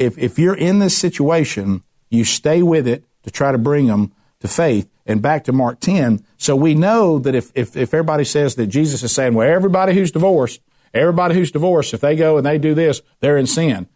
if, 0.00 0.18
if 0.18 0.38
you're 0.38 0.56
in 0.56 0.78
this 0.78 0.96
situation, 0.96 1.84
you 2.08 2.24
stay 2.24 2.62
with 2.62 2.88
it 2.88 3.04
to 3.22 3.30
try 3.30 3.52
to 3.52 3.58
bring 3.58 3.86
them 3.86 4.12
to 4.40 4.48
faith. 4.48 4.88
And 5.06 5.20
back 5.20 5.44
to 5.44 5.52
Mark 5.52 5.80
10. 5.80 6.24
So 6.38 6.56
we 6.56 6.74
know 6.74 7.18
that 7.18 7.34
if, 7.34 7.52
if, 7.54 7.76
if 7.76 7.92
everybody 7.92 8.24
says 8.24 8.54
that 8.54 8.68
Jesus 8.68 9.02
is 9.02 9.12
saying, 9.12 9.34
well, 9.34 9.48
everybody 9.48 9.92
who's 9.92 10.10
divorced, 10.10 10.60
everybody 10.94 11.34
who's 11.34 11.50
divorced, 11.50 11.92
if 11.92 12.00
they 12.00 12.16
go 12.16 12.38
and 12.38 12.46
they 12.46 12.58
do 12.58 12.74
this, 12.74 13.02
they're 13.20 13.36
in 13.36 13.46
sin. 13.46 13.88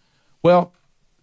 Well, 0.43 0.75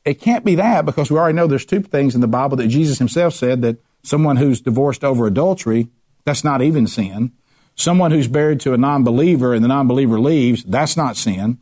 it 0.03 0.15
can't 0.15 0.43
be 0.43 0.55
that 0.55 0.85
because 0.85 1.11
we 1.11 1.17
already 1.17 1.35
know 1.35 1.45
there's 1.45 1.65
two 1.65 1.81
things 1.81 2.15
in 2.15 2.21
the 2.21 2.27
Bible 2.27 2.57
that 2.57 2.67
Jesus 2.67 2.97
himself 2.97 3.35
said 3.35 3.61
that 3.61 3.77
someone 4.01 4.37
who's 4.37 4.61
divorced 4.61 5.03
over 5.03 5.27
adultery, 5.27 5.89
that's 6.23 6.43
not 6.43 6.63
even 6.63 6.87
sin. 6.87 7.33
Someone 7.75 8.11
who's 8.11 8.29
married 8.29 8.59
to 8.61 8.73
a 8.73 8.77
non-believer 8.77 9.53
and 9.53 9.63
the 9.63 9.67
non-believer 9.67 10.19
leaves, 10.19 10.63
that's 10.63 10.97
not 10.97 11.17
sin. 11.17 11.59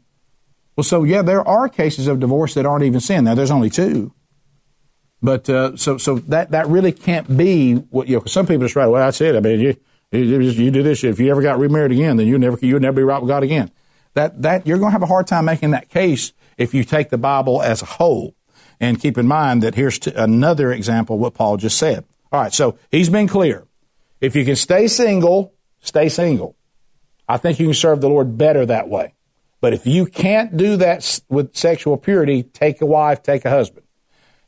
Well, 0.80 0.86
so 0.86 1.04
yeah, 1.04 1.24
there 1.24 1.46
are 1.46 1.68
cases 1.68 2.08
of 2.08 2.22
divorce 2.22 2.54
that 2.54 2.66
aren't 2.66 2.86
even 2.86 3.02
sin. 3.02 3.26
Now, 3.26 3.36
there's 3.36 3.52
only 3.52 3.70
two. 3.70 4.14
But 5.22 5.50
uh, 5.50 5.76
so 5.76 5.98
so 5.98 6.20
that 6.20 6.52
that 6.52 6.68
really 6.68 6.94
can't 6.94 7.36
be 7.36 7.74
what 7.74 8.08
you 8.08 8.16
know. 8.16 8.24
Some 8.24 8.48
people 8.48 8.64
just 8.64 8.78
write, 8.78 8.88
well, 8.88 9.06
that's 9.06 9.20
it. 9.20 9.36
I 9.36 9.42
mean, 9.42 9.60
you, 9.60 9.76
you, 10.14 10.40
you 10.40 10.72
do 10.72 10.82
this. 10.82 11.04
If 11.04 11.20
you 11.20 11.32
ever 11.32 11.42
got 11.42 11.60
remarried 11.60 11.92
again, 11.92 12.16
then 12.16 12.28
you 12.28 12.40
never 12.40 12.58
you 12.62 12.80
never 12.80 12.96
be 12.96 13.04
right 13.04 13.22
with 13.22 13.28
God 13.28 13.44
again. 13.44 13.72
That 14.14 14.42
that 14.42 14.66
you're 14.66 14.78
going 14.78 14.92
to 14.92 14.94
have 14.94 15.02
a 15.02 15.08
hard 15.08 15.28
time 15.28 15.44
making 15.44 15.72
that 15.72 15.90
case 15.90 16.32
if 16.58 16.74
you 16.74 16.86
take 16.86 17.10
the 17.10 17.18
Bible 17.18 17.62
as 17.62 17.82
a 17.82 17.86
whole. 17.86 18.38
And 18.80 19.02
keep 19.02 19.18
in 19.18 19.28
mind 19.28 19.64
that 19.64 19.76
here's 19.76 20.00
another 20.08 20.72
example 20.72 21.18
of 21.18 21.22
what 21.22 21.34
Paul 21.34 21.58
just 21.58 21.78
said. 21.78 22.06
All 22.32 22.40
right, 22.42 22.54
so 22.54 22.80
he's 22.90 23.10
been 23.10 23.28
clear. 23.28 23.68
If 24.22 24.34
you 24.34 24.46
can 24.46 24.56
stay 24.56 24.88
single, 24.88 25.54
stay 25.82 26.08
single. 26.08 26.56
I 27.28 27.36
think 27.36 27.60
you 27.60 27.66
can 27.66 27.74
serve 27.74 28.00
the 28.00 28.08
Lord 28.08 28.38
better 28.38 28.66
that 28.66 28.88
way. 28.88 29.16
But 29.62 29.74
if 29.74 29.86
you 29.86 30.05
can't 30.05 30.55
do 30.55 30.78
that 30.78 31.22
with 31.30 31.55
sexual 31.55 31.97
purity, 31.97 32.43
take 32.43 32.82
a 32.82 32.86
wife, 32.86 33.22
take 33.22 33.45
a 33.45 33.49
husband. 33.49 33.86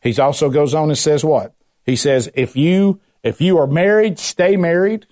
He 0.01 0.17
also 0.19 0.49
goes 0.49 0.73
on 0.73 0.89
and 0.89 0.97
says 0.97 1.23
what? 1.23 1.53
He 1.85 1.95
says, 1.95 2.29
if 2.33 2.55
you, 2.55 3.01
if 3.23 3.41
you 3.41 3.57
are 3.57 3.67
married, 3.67 4.19
stay 4.19 4.55
married. 4.55 5.05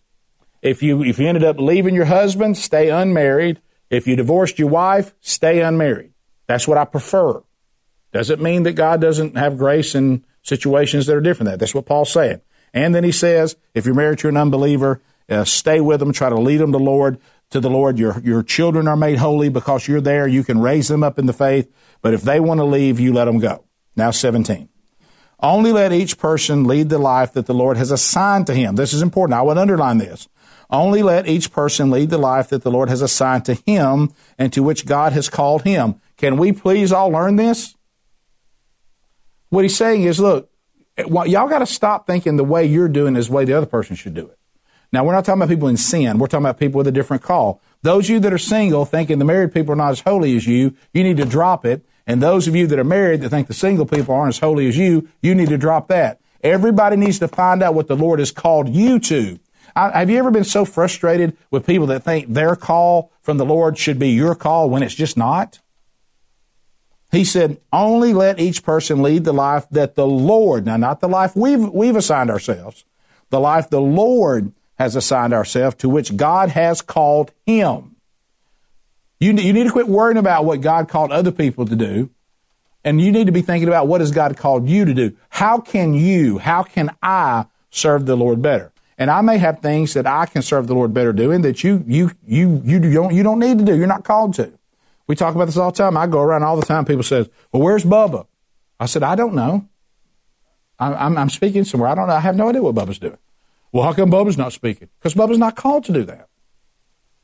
If 0.62 0.82
you, 0.82 1.04
if 1.04 1.20
you 1.20 1.28
ended 1.28 1.44
up 1.44 1.60
leaving 1.60 1.96
your 1.96 2.06
husband, 2.06 2.58
stay 2.58 2.90
unmarried. 2.90 3.62
If 3.90 4.08
you 4.08 4.16
divorced 4.16 4.60
your 4.60 4.70
wife, 4.70 5.14
stay 5.22 5.62
unmarried. 5.62 6.14
That's 6.48 6.68
what 6.68 6.78
I 6.78 6.86
prefer. 6.86 7.44
Doesn't 8.12 8.42
mean 8.42 8.64
that 8.64 8.74
God 8.74 9.02
doesn't 9.02 9.38
have 9.38 9.58
grace 9.58 9.96
in 9.96 10.26
situations 10.42 11.06
that 11.06 11.16
are 11.16 11.22
different 11.22 11.46
than 11.46 11.54
that. 11.54 11.60
That's 11.60 11.76
what 11.76 11.86
Paul's 11.86 12.12
saying. 12.12 12.42
And 12.74 12.94
then 12.94 13.04
he 13.04 13.12
says, 13.12 13.56
if 13.74 13.86
you're 13.86 13.96
married 13.96 14.20
to 14.20 14.30
an 14.30 14.38
unbeliever, 14.38 15.02
uh, 15.30 15.44
stay 15.44 15.80
with 15.80 16.00
them, 16.00 16.12
try 16.12 16.30
to 16.30 16.40
lead 16.40 16.58
them 16.58 16.72
to 16.72 16.78
Lord, 16.78 17.20
to 17.52 17.60
the 17.60 17.70
Lord. 17.70 17.98
Your, 18.00 18.20
your 18.22 18.44
children 18.44 18.88
are 18.88 18.96
made 18.96 19.18
holy 19.18 19.50
because 19.50 19.88
you're 19.88 20.02
there. 20.02 20.28
You 20.28 20.44
can 20.44 20.60
raise 20.60 20.88
them 20.88 21.04
up 21.04 21.20
in 21.20 21.26
the 21.26 21.34
faith. 21.34 21.72
But 22.02 22.14
if 22.14 22.22
they 22.22 22.40
want 22.40 22.60
to 22.60 22.66
leave, 22.66 23.00
you 23.00 23.14
let 23.14 23.26
them 23.26 23.40
go. 23.40 23.66
Now 23.96 24.12
17. 24.12 24.70
Only 25.42 25.72
let 25.72 25.94
each 25.94 26.18
person 26.18 26.66
lead 26.66 26.90
the 26.90 26.98
life 26.98 27.34
that 27.34 27.46
the 27.46 27.54
Lord 27.54 27.78
has 27.78 27.92
assigned 27.92 28.48
to 28.48 28.54
him. 28.54 28.76
This 28.76 28.94
is 28.94 29.02
important. 29.02 29.38
I 29.38 29.42
would 29.42 29.58
underline 29.58 29.98
this. 29.98 30.28
Only 30.70 31.02
let 31.02 31.28
each 31.28 31.52
person 31.52 31.90
lead 31.90 32.10
the 32.10 32.18
life 32.18 32.50
that 32.50 32.62
the 32.62 32.72
Lord 32.72 32.90
has 32.90 33.02
assigned 33.02 33.46
to 33.46 33.56
him 33.56 34.14
and 34.38 34.54
to 34.54 34.62
which 34.62 34.86
God 34.86 35.14
has 35.14 35.30
called 35.30 35.64
him. 35.64 36.00
Can 36.18 36.38
we 36.38 36.52
please 36.52 36.92
all 36.92 37.10
learn 37.10 37.38
this? 37.38 37.76
What 39.50 39.64
he's 39.64 39.76
saying 39.76 40.04
is, 40.04 40.20
look, 40.20 40.52
y'all 40.98 41.48
got 41.48 41.60
to 41.60 41.66
stop 41.66 42.06
thinking 42.06 42.38
the 42.38 42.44
way 42.44 42.66
you're 42.66 42.90
doing 42.90 43.16
is 43.16 43.28
the 43.28 43.34
way 43.34 43.46
the 43.46 43.54
other 43.54 43.66
person 43.66 43.96
should 43.96 44.14
do 44.14 44.28
it. 44.28 44.39
Now, 44.92 45.04
we're 45.04 45.14
not 45.14 45.26
talking 45.26 45.42
about 45.42 45.50
people 45.50 45.68
in 45.68 45.78
sin. 45.78 46.18
We're 46.18 46.28
talking 46.28 46.46
about 46.46 46.60
people 46.60 46.80
with 46.80 46.88
a 46.88 46.92
different 46.92 47.22
call. 47.22 47.62
Those 47.84 48.06
of 48.06 48.10
you 48.12 48.20
that 48.22 48.34
are 48.34 48.40
single 48.40 48.86
thinking 48.86 49.20
the 49.20 49.26
married 49.26 49.54
people 49.54 49.74
are 49.74 49.78
not 49.78 49.92
as 49.92 50.02
holy 50.02 50.36
as 50.36 50.48
you, 50.48 50.76
you 50.94 51.04
need 51.04 51.18
to 51.18 51.26
drop 51.26 51.66
it. 51.66 51.86
And 52.08 52.24
those 52.24 52.48
of 52.48 52.56
you 52.56 52.66
that 52.68 52.80
are 52.80 52.84
married 52.84 53.22
that 53.22 53.30
think 53.30 53.48
the 53.48 53.54
single 53.54 53.86
people 53.86 54.16
aren't 54.16 54.30
as 54.30 54.40
holy 54.40 54.68
as 54.68 54.78
you, 54.78 55.08
you 55.22 55.36
need 55.36 55.50
to 55.50 55.58
drop 55.58 55.88
that. 55.90 56.20
Everybody 56.42 56.96
needs 56.96 57.20
to 57.20 57.28
find 57.28 57.62
out 57.62 57.76
what 57.76 57.88
the 57.88 57.96
Lord 57.96 58.20
has 58.20 58.32
called 58.32 58.70
you 58.70 59.00
to. 59.00 59.40
I, 59.76 60.00
have 60.00 60.10
you 60.10 60.18
ever 60.18 60.32
been 60.32 60.44
so 60.44 60.66
frustrated 60.66 61.38
with 61.52 61.68
people 61.68 61.86
that 61.88 62.04
think 62.04 62.34
their 62.34 62.56
call 62.56 63.12
from 63.22 63.38
the 63.38 63.46
Lord 63.46 63.78
should 63.78 64.00
be 64.00 64.10
your 64.10 64.34
call 64.34 64.70
when 64.70 64.82
it's 64.82 64.96
just 64.96 65.18
not? 65.18 65.60
He 67.12 67.24
said, 67.24 67.60
only 67.72 68.14
let 68.14 68.40
each 68.40 68.64
person 68.64 69.02
lead 69.02 69.24
the 69.24 69.34
life 69.34 69.68
that 69.72 69.96
the 69.96 70.08
Lord, 70.08 70.66
now 70.66 70.78
not 70.78 71.00
the 71.02 71.10
life 71.10 71.36
we've, 71.36 71.68
we've 71.70 71.96
assigned 71.96 72.30
ourselves, 72.30 72.86
the 73.30 73.40
life 73.40 73.70
the 73.70 73.82
Lord 73.82 74.52
has 74.80 74.96
assigned 74.96 75.34
ourselves 75.34 75.76
to 75.76 75.90
which 75.90 76.16
God 76.16 76.50
has 76.50 76.82
called 76.82 77.32
him. 77.46 77.98
You, 79.20 79.34
you 79.34 79.52
need 79.52 79.66
to 79.66 79.72
quit 79.72 79.90
worrying 79.90 80.18
about 80.18 80.46
what 80.46 80.62
God 80.62 80.88
called 80.88 81.12
other 81.12 81.32
people 81.32 81.66
to 81.66 81.76
do. 81.76 82.10
And 82.86 83.02
you 83.02 83.12
need 83.12 83.26
to 83.26 83.34
be 83.34 83.42
thinking 83.42 83.68
about 83.68 83.88
what 83.88 84.00
has 84.00 84.12
God 84.12 84.38
called 84.38 84.70
you 84.70 84.86
to 84.86 84.94
do. 84.94 85.18
How 85.28 85.60
can 85.60 85.94
you, 85.94 86.38
how 86.38 86.64
can 86.64 86.96
I 87.04 87.46
serve 87.70 88.06
the 88.06 88.16
Lord 88.16 88.42
better? 88.42 88.72
And 88.98 89.12
I 89.12 89.20
may 89.20 89.38
have 89.38 89.60
things 89.60 89.94
that 89.94 90.08
I 90.08 90.26
can 90.26 90.42
serve 90.42 90.68
the 90.68 90.74
Lord 90.74 90.94
better 90.94 91.12
doing 91.12 91.42
that 91.42 91.62
you, 91.62 91.84
you, 91.86 92.12
you, 92.26 92.62
you 92.64 92.80
don't, 92.80 93.14
you 93.14 93.22
don't 93.22 93.40
need 93.40 93.60
to 93.60 93.66
do. 93.66 93.78
You're 93.78 93.86
not 93.86 94.06
called 94.06 94.34
to. 94.36 94.54
We 95.08 95.16
talk 95.16 95.36
about 95.36 95.46
this 95.46 95.58
all 95.58 95.72
the 95.72 95.78
time. 95.78 95.98
I 95.98 96.08
go 96.08 96.22
around 96.22 96.44
all 96.44 96.56
the 96.56 96.66
time. 96.66 96.86
People 96.86 97.04
says, 97.04 97.30
well, 97.52 97.62
where's 97.62 97.84
Bubba? 97.84 98.28
I 98.80 98.86
said, 98.86 99.04
I 99.04 99.16
don't 99.16 99.34
know. 99.34 99.68
I'm, 100.80 100.94
I'm, 100.94 101.18
I'm 101.18 101.30
speaking 101.30 101.66
somewhere. 101.66 101.90
I 101.90 101.96
don't 101.96 102.08
know. 102.08 102.14
I 102.14 102.22
have 102.22 102.38
no 102.38 102.48
idea 102.48 102.62
what 102.62 102.76
Bubba's 102.76 103.00
doing. 103.00 103.18
Well, 103.72 103.84
how 103.84 103.94
come 103.94 104.12
Bubba's 104.12 104.38
not 104.38 104.54
speaking? 104.54 104.90
Because 105.00 105.14
Bubba's 105.14 105.38
not 105.38 105.56
called 105.56 105.86
to 105.86 105.94
do 105.94 106.04
that. 106.06 106.28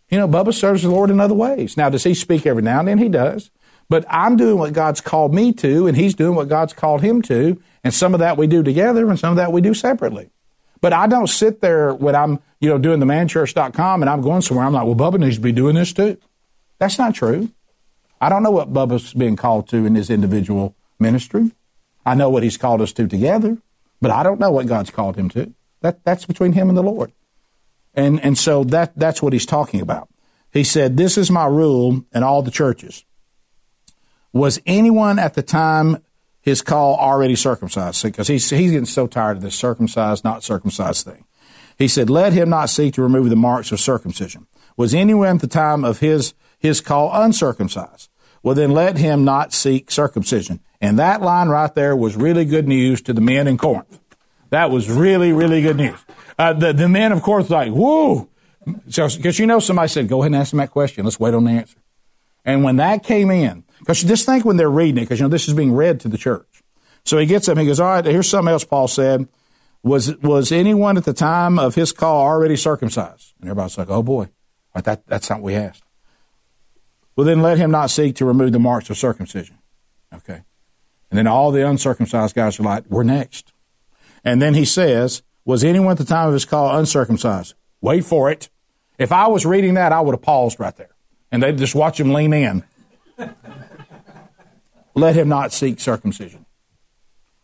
You 0.10 0.20
know, 0.20 0.28
Bubba 0.28 0.54
serves 0.54 0.84
the 0.84 0.89
Lord 0.89 1.10
in 1.10 1.20
other 1.20 1.34
ways. 1.34 1.78
Now, 1.78 1.89
does 1.89 2.04
he 2.04 2.14
speak 2.14 2.46
every 2.46 2.62
now 2.62 2.80
and 2.80 2.88
then? 2.88 2.98
He 3.00 3.10
does. 3.10 3.50
But 3.89 4.06
I'm 4.10 4.36
doing 4.36 4.58
what 4.58 4.74
God's 4.74 5.02
called 5.02 5.34
me 5.34 5.54
to, 5.54 5.88
and 5.88 5.98
he's 5.98 6.16
doing 6.16 6.36
what 6.36 6.48
God's 6.48 6.74
called 6.74 7.02
him 7.02 7.22
to. 7.24 7.62
And 7.84 7.93
some 7.93 8.14
of 8.14 8.20
that 8.20 8.38
we 8.38 8.48
do 8.48 8.64
together, 8.64 9.10
and 9.10 9.20
some 9.20 9.32
of 9.32 9.38
that 9.38 9.52
we 9.52 9.62
do 9.62 9.74
separately. 9.74 10.30
But 10.82 10.93
I 10.93 11.08
don't 11.08 11.28
sit 11.28 11.62
there 11.62 11.96
when 11.96 12.16
I'm, 12.16 12.39
you 12.60 12.70
know, 12.70 12.78
doing 12.78 13.00
the 13.00 13.08
manchurch.com 13.08 14.04
and 14.04 14.10
I'm 14.10 14.22
going 14.22 14.41
somewhere. 14.41 14.68
I'm 14.68 14.74
like, 14.74 14.86
well, 14.86 14.93
Bubba 14.93 15.20
needs 15.20 15.38
to 15.38 15.41
be 15.41 15.52
doing 15.52 15.74
this 15.74 15.93
too. 15.93 16.18
That's 16.78 17.00
not 17.00 17.16
true. 17.16 17.50
I 18.22 18.30
don't 18.30 18.43
know 18.43 18.52
what 18.52 18.72
Bubba's 18.72 19.14
being 19.14 19.36
called 19.36 19.68
to 19.70 19.86
in 19.86 19.96
his 19.96 20.12
individual 20.12 20.76
ministry. 21.00 21.54
I 22.06 22.14
know 22.14 22.30
what 22.30 22.43
he's 22.43 22.58
called 22.58 22.82
us 22.82 22.93
to 22.93 23.08
together, 23.08 23.58
but 24.00 24.12
I 24.12 24.22
don't 24.22 24.39
know 24.39 24.52
what 24.52 24.68
God's 24.68 24.91
called 24.91 25.16
him 25.16 25.28
to. 25.30 25.55
That, 25.82 26.03
that's 26.03 26.26
between 26.26 26.53
him 26.53 26.69
and 26.69 26.78
the 26.78 26.84
Lord. 26.84 27.11
And, 27.93 28.19
and 28.23 28.38
so 28.38 28.63
that, 28.65 28.97
that's 28.97 29.21
what 29.21 29.34
he's 29.34 29.45
talking 29.45 29.82
about. 29.82 30.09
He 30.51 30.63
said, 30.63 30.97
This 30.97 31.17
is 31.17 31.32
my 31.32 31.45
rule 31.45 32.05
in 32.13 32.23
all 32.23 32.41
the 32.41 32.51
churches. 32.51 33.03
Was 34.34 34.59
anyone 34.65 35.17
at 35.17 35.34
the 35.34 35.43
time 35.43 36.03
his 36.41 36.61
call 36.61 36.95
already 36.95 37.36
circumcised? 37.36 38.03
Because 38.03 38.28
he's, 38.28 38.49
he's 38.49 38.71
getting 38.71 38.86
so 38.86 39.07
tired 39.07 39.38
of 39.38 39.43
this 39.43 39.55
circumcised, 39.55 40.23
not 40.23 40.43
circumcised 40.43 41.05
thing. 41.05 41.26
He 41.78 41.88
said, 41.88 42.09
Let 42.09 42.34
him 42.34 42.49
not 42.49 42.69
seek 42.69 42.93
to 42.95 43.01
remove 43.01 43.30
the 43.30 43.36
marks 43.36 43.71
of 43.71 43.80
circumcision. 43.80 44.47
Was 44.78 44.93
anyone 44.93 45.36
at 45.36 45.41
the 45.41 45.47
time 45.47 45.86
of 45.86 45.99
his, 45.99 46.34
his 46.59 46.82
call 46.82 47.11
uncircumcised? 47.13 48.09
Well, 48.43 48.55
then 48.55 48.71
let 48.71 48.97
him 48.97 49.26
not 49.26 49.53
seek 49.53 49.89
circumcision. 49.89 50.59
And 50.80 50.99
that 50.99 51.21
line 51.21 51.49
right 51.49 51.73
there 51.73 51.95
was 51.95 52.15
really 52.15 52.45
good 52.45 52.67
news 52.67 53.01
to 53.03 53.13
the 53.13 53.21
men 53.21 53.47
in 53.47 53.57
Corinth. 53.57 53.99
That 54.50 54.72
was 54.72 54.89
really, 54.89 55.32
really 55.34 55.62
good 55.62 55.78
news. 55.78 56.00
Uh, 56.38 56.54
the, 56.54 56.74
the 56.74 56.89
men, 56.89 57.12
of 57.12 57.22
course, 57.22 57.50
like, 57.50 57.72
whoa. 57.72 58.30
So, 58.89 59.08
because 59.08 59.39
you 59.39 59.46
know, 59.46 59.60
somebody 59.60 59.89
said, 59.89 60.08
go 60.08 60.22
ahead 60.22 60.34
and 60.34 60.41
ask 60.41 60.52
them 60.52 60.58
that 60.60 60.72
question. 60.72 61.04
Let's 61.06 61.20
wait 61.20 61.34
on 61.34 61.43
the 61.43 61.52
answer. 61.52 61.78
And 62.43 62.64
when 62.64 62.78
that 62.78 63.04
came 63.04 63.32
in, 63.32 63.64
because 63.80 64.04
just 64.04 64.26
think 64.26 64.46
when 64.46 64.58
they're 64.58 64.70
reading 64.70 64.98
it, 64.98 65.02
because, 65.02 65.20
you 65.20 65.26
know, 65.26 65.30
this 65.30 65.48
is 65.48 65.54
being 65.54 65.74
read 65.74 66.00
to 66.02 66.08
the 66.08 66.18
church. 66.18 66.64
So 67.04 67.18
he 67.18 67.26
gets 67.26 67.48
up 67.48 67.54
and 67.54 67.62
he 67.62 67.68
goes, 67.68 67.80
all 67.80 67.88
right, 67.88 68.06
here's 68.06 68.30
something 68.30 68.52
else 68.52 68.64
Paul 68.64 68.88
said. 68.88 69.28
was, 69.86 70.18
was 70.18 70.52
anyone 70.52 70.98
at 70.98 71.06
the 71.06 71.14
time 71.14 71.60
of 71.60 71.76
his 71.76 71.91
call 71.91 72.26
already 72.26 72.56
circumcised? 72.56 73.34
And 73.39 73.50
everybody's 73.50 73.78
like, 73.78 73.89
oh 73.89 74.02
boy, 74.02 74.30
that, 74.74 75.06
that's 75.06 75.30
not 75.30 75.41
what 75.41 75.46
we 75.46 75.56
asked. 75.56 75.84
Well, 77.16 77.26
then 77.26 77.43
let 77.43 77.60
him 77.60 77.70
not 77.70 77.91
seek 77.91 78.16
to 78.16 78.26
remove 78.26 78.52
the 78.52 78.60
marks 78.60 78.89
of 78.89 78.98
circumcision. 78.98 79.60
Okay. 80.14 80.41
And 81.12 81.18
then 81.20 81.28
all 81.28 81.52
the 81.52 81.68
uncircumcised 81.68 82.36
guys 82.36 82.60
are 82.60 82.64
like, 82.64 82.86
we're 82.89 83.04
next. 83.04 83.54
And 84.26 84.41
then 84.41 84.55
he 84.55 84.65
says, 84.65 85.21
was 85.45 85.63
anyone 85.63 85.91
at 85.91 85.97
the 85.99 86.05
time 86.05 86.28
of 86.28 86.34
his 86.34 86.43
call 86.43 86.76
uncircumcised? 86.78 87.53
Wait 87.80 88.03
for 88.03 88.32
it. 88.32 88.49
If 88.97 89.11
I 89.11 89.28
was 89.28 89.45
reading 89.45 89.76
that, 89.76 89.93
I 89.93 90.01
would 90.01 90.13
have 90.13 90.23
paused 90.23 90.59
right 90.59 90.76
there. 90.76 90.95
And 91.32 91.43
they'd 91.43 91.57
just 91.57 91.76
watch 91.76 91.99
him 91.99 92.11
lean 92.11 92.34
in. 92.34 92.63
let 94.95 95.15
him 95.15 95.30
not 95.30 95.53
seek 95.53 95.80
circumcision. 95.80 96.45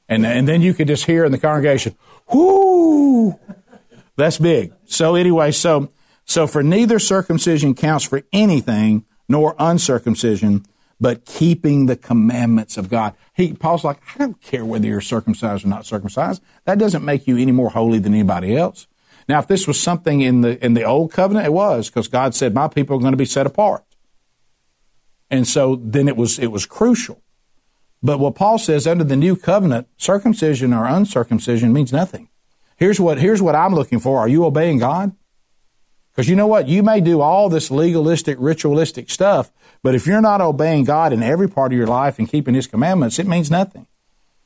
And, 0.09 0.25
and 0.25 0.47
then 0.47 0.61
you 0.61 0.73
could 0.73 0.88
just 0.88 1.05
hear 1.05 1.23
in 1.23 1.32
the 1.32 1.38
congregation, 1.38 1.95
whoo, 2.34 3.39
that's 4.17 4.39
big. 4.39 4.73
So 4.86 5.15
anyway, 5.15 5.51
so, 5.51 5.89
so 6.25 6.47
for 6.47 6.63
neither 6.63 6.99
circumcision 6.99 7.75
counts 7.75 8.05
for 8.05 8.23
anything, 8.34 9.05
nor 9.29 9.55
uncircumcision, 9.57 10.65
but 11.02 11.26
keeping 11.26 11.88
the 11.88 11.95
commandments 11.95 12.78
of 12.78 12.88
God. 12.88 13.16
He, 13.34 13.54
Paul's 13.54 13.84
like, 13.84 13.97
I 14.14 14.20
don't 14.20 14.39
care 14.39 14.64
whether 14.64 14.86
you're 14.86 15.02
circumcised 15.02 15.66
or 15.66 15.68
not 15.68 15.88
circumcised. 15.88 16.43
That 16.66 16.78
doesn't 16.78 17.04
make 17.04 17.26
you 17.28 17.38
any 17.38 17.52
more 17.52 17.72
holy 17.72 17.97
than 17.97 18.14
anybody 18.14 18.56
else. 18.56 18.88
Now, 19.28 19.39
if 19.39 19.47
this 19.47 19.68
was 19.68 19.80
something 19.80 20.22
in 20.22 20.41
the, 20.41 20.64
in 20.64 20.76
the 20.76 20.84
old 20.84 21.12
covenant, 21.12 21.47
it 21.47 21.54
was 21.54 21.89
because 21.89 22.08
God 22.08 22.36
said, 22.36 22.54
my 22.54 22.68
people 22.68 22.97
are 22.97 22.99
going 22.99 23.14
to 23.14 23.18
be 23.18 23.26
set 23.26 23.47
apart. 23.47 23.84
And 25.32 25.47
so 25.47 25.76
then 25.76 26.08
it 26.08 26.16
was, 26.16 26.38
it 26.38 26.52
was 26.52 26.68
crucial. 26.68 27.22
But 28.04 28.20
what 28.20 28.36
Paul 28.36 28.60
says 28.60 28.86
under 28.86 29.04
the 29.04 29.16
new 29.16 29.36
covenant, 29.36 29.88
circumcision 29.97 30.72
or 30.72 30.86
uncircumcision 30.86 31.74
means 31.74 31.91
nothing. 31.91 32.30
Here's 32.78 32.99
what, 32.99 33.18
here's 33.18 33.41
what 33.41 33.56
I'm 33.56 33.74
looking 33.74 33.99
for. 33.99 34.20
Are 34.20 34.28
you 34.28 34.45
obeying 34.45 34.78
God? 34.78 35.16
Because 36.12 36.28
you 36.28 36.36
know 36.36 36.47
what? 36.47 36.68
You 36.68 36.84
may 36.84 36.99
do 36.99 37.22
all 37.22 37.47
this 37.47 37.72
legalistic, 37.72 38.38
ritualistic 38.39 39.10
stuff, 39.10 39.52
but 39.84 39.95
if 39.95 40.05
you're 40.05 40.21
not 40.21 40.41
obeying 40.41 40.84
God 40.84 41.13
in 41.13 41.23
every 41.23 41.49
part 41.49 41.71
of 41.71 41.77
your 41.77 41.88
life 41.88 42.19
and 42.19 42.29
keeping 42.29 42.53
His 42.53 42.67
commandments, 42.67 43.19
it 43.19 43.27
means 43.27 43.49
nothing. 43.49 43.88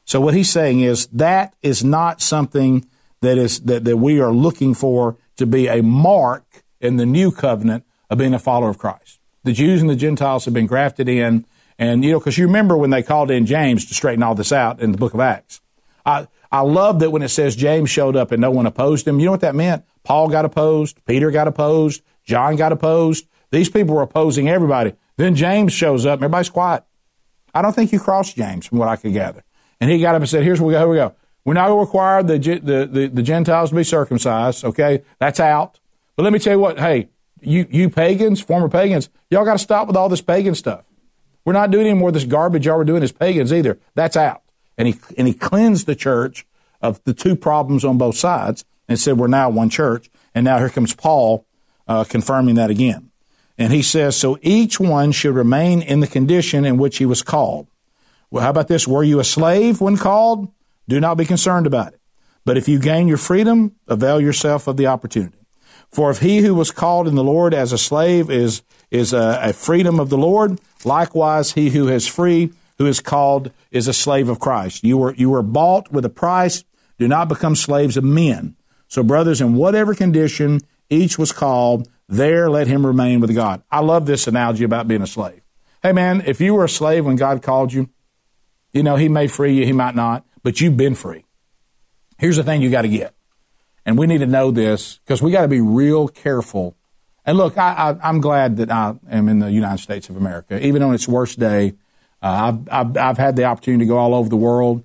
So 0.06 0.22
what 0.22 0.36
he's 0.36 0.52
saying 0.52 0.82
is 0.82 1.08
that 1.08 1.56
is 1.64 1.84
not 1.84 2.22
something 2.22 2.86
that 3.22 3.38
is 3.40 3.62
that, 3.62 3.86
that 3.86 3.98
we 3.98 4.20
are 4.20 4.32
looking 4.32 4.76
for 4.76 5.18
to 5.38 5.48
be 5.48 5.68
a 5.68 5.82
mark 5.82 6.64
in 6.80 6.98
the 6.98 7.08
new 7.08 7.32
covenant 7.32 7.84
of 8.10 8.20
being 8.20 8.34
a 8.34 8.40
follower 8.40 8.70
of 8.70 8.78
Christ. 8.78 9.20
The 9.44 9.52
Jews 9.52 9.82
and 9.82 9.90
the 9.90 9.96
Gentiles 9.96 10.46
have 10.46 10.54
been 10.54 10.68
grafted 10.68 11.10
in 11.10 11.46
and, 11.78 12.06
you 12.06 12.12
know, 12.12 12.20
because 12.20 12.38
you 12.38 12.46
remember 12.46 12.78
when 12.78 12.92
they 12.92 13.04
called 13.04 13.32
in 13.32 13.46
James 13.46 13.86
to 13.86 13.94
straighten 13.94 14.24
all 14.24 14.36
this 14.36 14.52
out 14.52 14.80
in 14.80 14.92
the 14.92 14.98
book 14.98 15.14
of 15.14 15.20
Acts. 15.20 15.60
I, 16.06 16.28
I 16.52 16.62
love 16.62 17.00
that 17.00 17.10
when 17.10 17.22
it 17.22 17.30
says 17.30 17.56
James 17.56 17.90
showed 17.90 18.16
up 18.16 18.32
and 18.32 18.40
no 18.40 18.52
one 18.52 18.66
opposed 18.66 19.08
him. 19.08 19.20
You 19.20 19.26
know 19.26 19.32
what 19.32 19.42
that 19.42 19.56
meant? 19.56 19.84
Paul 20.04 20.30
got 20.30 20.46
opposed. 20.46 21.04
Peter 21.06 21.32
got 21.32 21.48
opposed. 21.48 22.02
John 22.24 22.56
got 22.56 22.72
opposed. 22.72 23.28
These 23.52 23.70
people 23.70 23.96
were 23.96 24.04
opposing 24.04 24.48
everybody. 24.48 24.94
Then 25.18 25.36
James 25.36 25.74
shows 25.74 26.06
up 26.06 26.20
everybody's 26.20 26.50
quiet. 26.50 26.84
I 27.54 27.62
don't 27.62 27.74
think 27.74 27.92
you 27.92 28.00
crossed 28.00 28.36
James 28.36 28.66
from 28.66 28.80
what 28.80 28.90
I 28.90 28.98
could 28.98 29.14
gather. 29.14 29.44
And 29.80 29.90
he 29.90 30.00
got 30.00 30.16
up 30.16 30.22
and 30.22 30.30
said, 30.30 30.44
here's 30.44 30.60
where 30.60 30.68
we 30.68 30.74
go. 30.74 30.80
Here 30.80 30.88
we 30.90 30.96
go. 30.98 31.16
We're 31.46 31.54
not 31.54 31.68
going 31.68 31.80
to 31.80 31.86
require 31.86 32.24
the, 32.24 32.38
the, 32.38 32.86
the, 32.86 33.08
the 33.08 33.24
Gentiles 33.24 33.70
to 33.70 33.76
be 33.76 33.84
circumcised. 33.84 34.66
Okay. 34.66 35.04
That's 35.20 35.40
out. 35.40 35.80
But 36.16 36.24
let 36.24 36.34
me 36.34 36.40
tell 36.40 36.54
you 36.54 36.60
what. 36.60 36.80
Hey, 36.80 37.10
you, 37.42 37.68
you 37.70 37.90
pagans, 37.90 38.42
former 38.42 38.68
pagans, 38.68 39.10
y'all 39.30 39.46
got 39.46 39.54
to 39.54 39.60
stop 39.60 39.88
with 39.88 39.96
all 39.96 40.10
this 40.10 40.22
pagan 40.22 40.56
stuff. 40.56 40.84
We're 41.46 41.54
not 41.54 41.72
doing 41.72 41.88
any 41.88 41.98
more 41.98 42.10
of 42.10 42.14
this 42.14 42.24
garbage 42.26 42.66
y'all 42.66 42.78
were 42.78 42.84
doing 42.84 43.04
as 43.04 43.12
pagans 43.12 43.54
either. 43.54 43.80
That's 43.94 44.18
out. 44.18 44.42
And 44.78 44.88
he, 44.88 44.96
and 45.18 45.28
he 45.28 45.34
cleansed 45.34 45.86
the 45.86 45.96
church 45.96 46.46
of 46.82 47.02
the 47.04 47.14
two 47.14 47.36
problems 47.36 47.86
on 47.86 47.98
both 47.98 48.18
sides 48.18 48.66
and 48.88 49.00
said, 49.00 49.18
we're 49.18 49.28
now 49.28 49.50
one 49.50 49.70
church. 49.70 50.10
And 50.34 50.44
now 50.44 50.58
here 50.58 50.70
comes 50.70 50.94
Paul 50.94 51.46
uh, 51.88 52.04
confirming 52.04 52.56
that 52.56 52.70
again. 52.70 53.12
And 53.58 53.72
he 53.72 53.82
says, 53.82 54.18
so 54.18 54.38
each 54.42 54.80
one 54.80 55.12
should 55.12 55.36
remain 55.36 55.82
in 55.82 56.02
the 56.02 56.08
condition 56.08 56.66
in 56.66 56.78
which 56.78 56.98
he 56.98 57.06
was 57.06 57.22
called. 57.22 57.68
Well, 58.30 58.44
how 58.44 58.50
about 58.50 58.68
this? 58.68 58.88
Were 58.88 59.04
you 59.04 59.20
a 59.20 59.24
slave 59.24 59.80
when 59.80 59.98
called? 59.98 60.52
Do 60.90 61.00
not 61.00 61.18
be 61.18 61.26
concerned 61.26 61.66
about 61.66 61.94
it. 61.94 62.00
But 62.44 62.58
if 62.58 62.68
you 62.68 62.80
gain 62.80 63.08
your 63.08 63.18
freedom, 63.18 63.76
avail 63.88 64.20
yourself 64.20 64.68
of 64.68 64.78
the 64.78 64.88
opportunity. 64.88 65.38
For 65.90 66.12
if 66.12 66.20
he 66.20 66.40
who 66.40 66.54
was 66.54 66.72
called 66.72 67.08
in 67.08 67.16
the 67.16 67.24
Lord 67.24 67.54
as 67.54 67.72
a 67.72 67.78
slave 67.78 68.30
is, 68.30 68.62
is 68.92 69.14
a, 69.14 69.40
a 69.42 69.54
freedom 69.54 70.00
of 70.00 70.10
the 70.10 70.18
Lord, 70.18 70.60
likewise 70.84 71.54
he 71.54 71.70
who 71.70 71.88
is 71.88 72.08
free, 72.08 72.52
who 72.78 72.86
is 72.86 73.00
called, 73.00 73.52
is 73.72 73.88
a 73.88 73.94
slave 73.94 74.28
of 74.28 74.40
Christ. 74.40 74.84
You 74.84 74.98
were, 74.98 75.16
you 75.16 75.30
were 75.30 75.42
bought 75.42 75.92
with 75.92 76.04
a 76.04 76.10
price. 76.10 76.66
Do 77.00 77.08
not 77.08 77.30
become 77.30 77.56
slaves 77.56 77.98
of 77.98 78.04
men. 78.04 78.56
So 78.88 79.02
brothers, 79.02 79.42
in 79.42 79.56
whatever 79.56 79.96
condition 79.96 80.60
each 80.90 81.18
was 81.18 81.32
called, 81.32 81.90
there 82.08 82.50
let 82.50 82.68
him 82.68 82.86
remain 82.86 83.20
with 83.20 83.34
God. 83.34 83.64
I 83.72 83.80
love 83.80 84.06
this 84.06 84.28
analogy 84.28 84.64
about 84.64 84.88
being 84.88 85.02
a 85.02 85.08
slave. 85.08 85.42
Hey 85.82 85.92
man, 85.92 86.24
if 86.26 86.42
you 86.42 86.54
were 86.54 86.66
a 86.66 86.70
slave 86.70 87.06
when 87.06 87.16
God 87.16 87.42
called 87.42 87.74
you, 87.74 87.90
you 88.74 88.84
know, 88.84 88.96
he 88.96 89.10
may 89.10 89.28
free 89.28 89.54
you, 89.54 89.66
he 89.66 89.72
might 89.72 89.96
not, 89.96 90.26
but 90.44 90.60
you've 90.60 90.78
been 90.78 90.96
free. 90.96 91.26
Here's 92.18 92.38
the 92.38 92.44
thing 92.44 92.62
you 92.62 92.70
got 92.70 92.84
to 92.84 92.90
get. 92.90 93.14
And 93.86 93.98
we 93.98 94.08
need 94.08 94.20
to 94.20 94.26
know 94.26 94.52
this 94.52 95.00
because 95.00 95.22
we 95.22 95.32
got 95.32 95.44
to 95.44 95.48
be 95.48 95.62
real 95.62 96.08
careful. 96.08 96.76
And 97.26 97.38
look, 97.38 97.58
I, 97.58 97.96
am 98.02 98.20
glad 98.20 98.58
that 98.58 98.72
I 98.72 98.96
am 99.10 99.30
in 99.30 99.40
the 99.40 99.52
United 99.52 99.82
States 99.82 100.10
of 100.10 100.18
America. 100.18 100.64
Even 100.66 100.82
on 100.82 100.94
its 100.94 101.08
worst 101.08 101.40
day, 101.40 101.74
uh, 102.22 102.54
I've, 102.68 102.70
I've, 102.72 102.98
I've, 102.98 103.18
had 103.18 103.36
the 103.36 103.44
opportunity 103.44 103.86
to 103.86 103.88
go 103.88 103.98
all 103.98 104.16
over 104.16 104.30
the 104.30 104.36
world. 104.36 104.84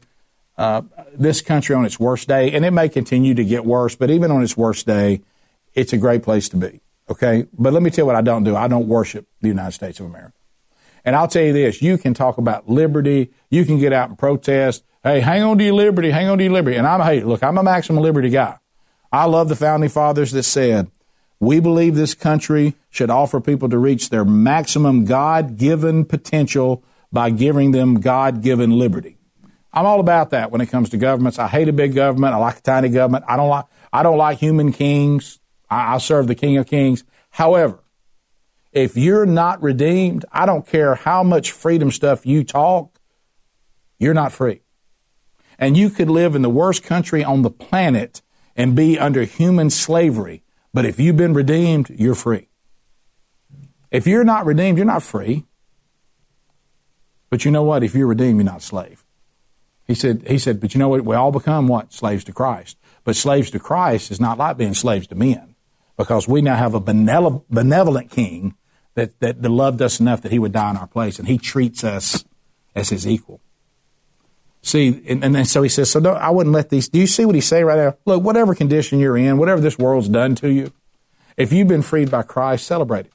Uh, 0.58 0.82
this 1.14 1.40
country 1.40 1.74
on 1.74 1.86
its 1.86 1.98
worst 1.98 2.28
day, 2.28 2.52
and 2.52 2.64
it 2.64 2.72
may 2.72 2.88
continue 2.88 3.34
to 3.34 3.44
get 3.44 3.64
worse, 3.64 3.94
but 3.94 4.10
even 4.10 4.30
on 4.30 4.42
its 4.42 4.56
worst 4.56 4.86
day, 4.86 5.22
it's 5.74 5.92
a 5.92 5.96
great 5.96 6.22
place 6.22 6.48
to 6.50 6.56
be. 6.56 6.80
Okay. 7.10 7.46
But 7.52 7.72
let 7.72 7.82
me 7.82 7.90
tell 7.90 8.04
you 8.04 8.06
what 8.06 8.16
I 8.16 8.22
don't 8.22 8.44
do. 8.44 8.56
I 8.56 8.68
don't 8.68 8.86
worship 8.86 9.26
the 9.40 9.48
United 9.48 9.72
States 9.72 9.98
of 10.00 10.06
America. 10.06 10.34
And 11.04 11.16
I'll 11.16 11.28
tell 11.28 11.42
you 11.42 11.52
this, 11.52 11.82
you 11.82 11.98
can 11.98 12.14
talk 12.14 12.38
about 12.38 12.68
liberty. 12.68 13.32
You 13.48 13.64
can 13.64 13.78
get 13.78 13.92
out 13.92 14.10
and 14.10 14.18
protest. 14.18 14.84
Hey, 15.02 15.20
hang 15.20 15.42
on 15.42 15.58
to 15.58 15.64
your 15.64 15.74
liberty. 15.74 16.10
Hang 16.10 16.28
on 16.28 16.38
to 16.38 16.44
your 16.44 16.52
liberty. 16.52 16.76
And 16.76 16.86
I'm, 16.86 17.00
hey, 17.00 17.22
look, 17.22 17.42
I'm 17.42 17.58
a 17.58 17.62
maximum 17.62 18.02
liberty 18.02 18.28
guy. 18.28 18.58
I 19.10 19.24
love 19.24 19.48
the 19.48 19.56
founding 19.56 19.88
fathers 19.88 20.30
that 20.32 20.44
said, 20.44 20.90
we 21.40 21.58
believe 21.58 21.94
this 21.94 22.14
country 22.14 22.74
should 22.90 23.10
offer 23.10 23.40
people 23.40 23.70
to 23.70 23.78
reach 23.78 24.10
their 24.10 24.26
maximum 24.26 25.06
God 25.06 25.56
given 25.56 26.04
potential 26.04 26.84
by 27.10 27.30
giving 27.30 27.72
them 27.72 28.00
God 28.00 28.42
given 28.42 28.78
liberty. 28.78 29.16
I'm 29.72 29.86
all 29.86 30.00
about 30.00 30.30
that 30.30 30.50
when 30.50 30.60
it 30.60 30.66
comes 30.66 30.90
to 30.90 30.96
governments. 30.96 31.38
I 31.38 31.48
hate 31.48 31.68
a 31.68 31.72
big 31.72 31.94
government. 31.94 32.34
I 32.34 32.36
like 32.36 32.58
a 32.58 32.62
tiny 32.62 32.90
government. 32.90 33.24
I 33.26 33.36
don't 33.36 33.48
like, 33.48 33.64
I 33.92 34.02
don't 34.02 34.18
like 34.18 34.38
human 34.38 34.72
kings. 34.72 35.39
I, 35.70 35.94
I 35.94 35.98
serve 35.98 36.26
the 36.26 36.34
King 36.34 36.56
of 36.56 36.66
Kings. 36.66 37.04
However, 37.30 37.80
if 38.72 38.96
you're 38.96 39.26
not 39.26 39.62
redeemed, 39.62 40.24
I 40.32 40.46
don't 40.46 40.66
care 40.66 40.94
how 40.94 41.22
much 41.22 41.52
freedom 41.52 41.90
stuff 41.90 42.26
you 42.26 42.44
talk, 42.44 42.98
you're 43.98 44.14
not 44.14 44.32
free. 44.32 44.62
And 45.58 45.76
you 45.76 45.90
could 45.90 46.08
live 46.08 46.34
in 46.34 46.42
the 46.42 46.50
worst 46.50 46.82
country 46.82 47.22
on 47.22 47.42
the 47.42 47.50
planet 47.50 48.22
and 48.56 48.74
be 48.74 48.98
under 48.98 49.24
human 49.24 49.70
slavery. 49.70 50.42
But 50.72 50.86
if 50.86 50.98
you've 50.98 51.16
been 51.16 51.34
redeemed, 51.34 51.90
you're 51.90 52.14
free. 52.14 52.48
If 53.90 54.06
you're 54.06 54.24
not 54.24 54.46
redeemed, 54.46 54.78
you're 54.78 54.86
not 54.86 55.02
free. 55.02 55.44
But 57.28 57.44
you 57.44 57.50
know 57.50 57.62
what? 57.62 57.82
If 57.82 57.94
you're 57.94 58.06
redeemed, 58.06 58.38
you're 58.38 58.44
not 58.44 58.62
slave. 58.62 59.04
He 59.84 59.94
said, 59.94 60.24
he 60.28 60.38
said, 60.38 60.60
but 60.60 60.72
you 60.72 60.78
know 60.78 60.88
what? 60.88 61.04
We 61.04 61.16
all 61.16 61.32
become 61.32 61.66
what? 61.66 61.92
Slaves 61.92 62.24
to 62.24 62.32
Christ. 62.32 62.78
But 63.02 63.16
slaves 63.16 63.50
to 63.50 63.58
Christ 63.58 64.10
is 64.10 64.20
not 64.20 64.38
like 64.38 64.56
being 64.56 64.74
slaves 64.74 65.08
to 65.08 65.16
men 65.16 65.49
because 66.00 66.26
we 66.26 66.40
now 66.40 66.56
have 66.56 66.72
a 66.72 66.80
benevolent 66.80 68.10
king 68.10 68.54
that, 68.94 69.20
that 69.20 69.42
loved 69.42 69.82
us 69.82 70.00
enough 70.00 70.22
that 70.22 70.32
he 70.32 70.38
would 70.38 70.50
die 70.50 70.70
in 70.70 70.78
our 70.78 70.86
place 70.86 71.18
and 71.18 71.28
he 71.28 71.36
treats 71.36 71.84
us 71.84 72.24
as 72.74 72.88
his 72.88 73.06
equal. 73.06 73.42
See, 74.62 75.02
and, 75.06 75.22
and 75.22 75.34
then 75.34 75.44
so 75.44 75.60
he 75.60 75.68
says, 75.68 75.90
so 75.90 76.02
I 76.06 76.30
wouldn't 76.30 76.54
let 76.54 76.70
these, 76.70 76.88
do 76.88 76.98
you 76.98 77.06
see 77.06 77.26
what 77.26 77.34
he's 77.34 77.46
saying 77.46 77.66
right 77.66 77.76
there? 77.76 77.98
Look, 78.06 78.22
whatever 78.22 78.54
condition 78.54 78.98
you're 78.98 79.18
in, 79.18 79.36
whatever 79.36 79.60
this 79.60 79.78
world's 79.78 80.08
done 80.08 80.34
to 80.36 80.50
you, 80.50 80.72
if 81.36 81.52
you've 81.52 81.68
been 81.68 81.82
freed 81.82 82.10
by 82.10 82.22
Christ, 82.22 82.66
celebrate 82.66 83.04
it. 83.04 83.12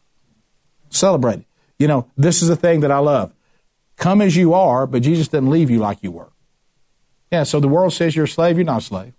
Celebrate 0.91 1.39
it. 1.39 1.45
You 1.79 1.87
know, 1.87 2.11
this 2.15 2.43
is 2.43 2.49
the 2.49 2.55
thing 2.55 2.81
that 2.81 2.91
I 2.91 2.99
love. 2.99 3.33
Come 3.95 4.21
as 4.21 4.35
you 4.35 4.53
are, 4.53 4.85
but 4.85 5.01
Jesus 5.01 5.27
didn't 5.27 5.49
leave 5.49 5.71
you 5.71 5.79
like 5.79 6.03
you 6.03 6.11
were. 6.11 6.31
Yeah, 7.31 7.41
so 7.41 7.59
the 7.59 7.67
world 7.67 7.93
says 7.93 8.15
you're 8.15 8.25
a 8.25 8.27
slave, 8.27 8.57
you're 8.57 8.65
not 8.65 8.83
a 8.83 8.85
slave. 8.85 9.13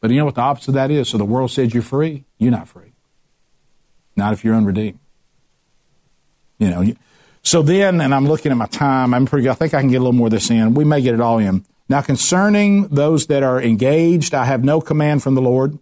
But 0.00 0.12
you 0.12 0.18
know 0.18 0.24
what 0.24 0.36
the 0.36 0.40
opposite 0.40 0.68
of 0.68 0.74
that 0.74 0.92
is? 0.92 1.08
So 1.08 1.18
the 1.18 1.24
world 1.24 1.50
says 1.50 1.74
you're 1.74 1.82
free, 1.82 2.26
you're 2.38 2.52
not 2.52 2.68
free. 2.68 2.91
Not 4.16 4.32
if 4.32 4.44
you're 4.44 4.54
unredeemed. 4.54 4.98
You 6.58 6.70
know, 6.70 6.92
so 7.42 7.62
then, 7.62 8.00
and 8.00 8.14
I'm 8.14 8.26
looking 8.26 8.52
at 8.52 8.58
my 8.58 8.66
time, 8.66 9.12
I'm 9.14 9.26
pretty, 9.26 9.48
I 9.48 9.54
think 9.54 9.74
I 9.74 9.80
can 9.80 9.90
get 9.90 9.96
a 9.96 10.00
little 10.00 10.12
more 10.12 10.28
of 10.28 10.30
this 10.30 10.50
in. 10.50 10.74
We 10.74 10.84
may 10.84 11.00
get 11.00 11.14
it 11.14 11.20
all 11.20 11.38
in. 11.38 11.64
Now, 11.88 12.00
concerning 12.00 12.86
those 12.88 13.26
that 13.26 13.42
are 13.42 13.60
engaged, 13.60 14.32
I 14.32 14.44
have 14.44 14.62
no 14.62 14.80
command 14.80 15.22
from 15.22 15.34
the 15.34 15.42
Lord. 15.42 15.72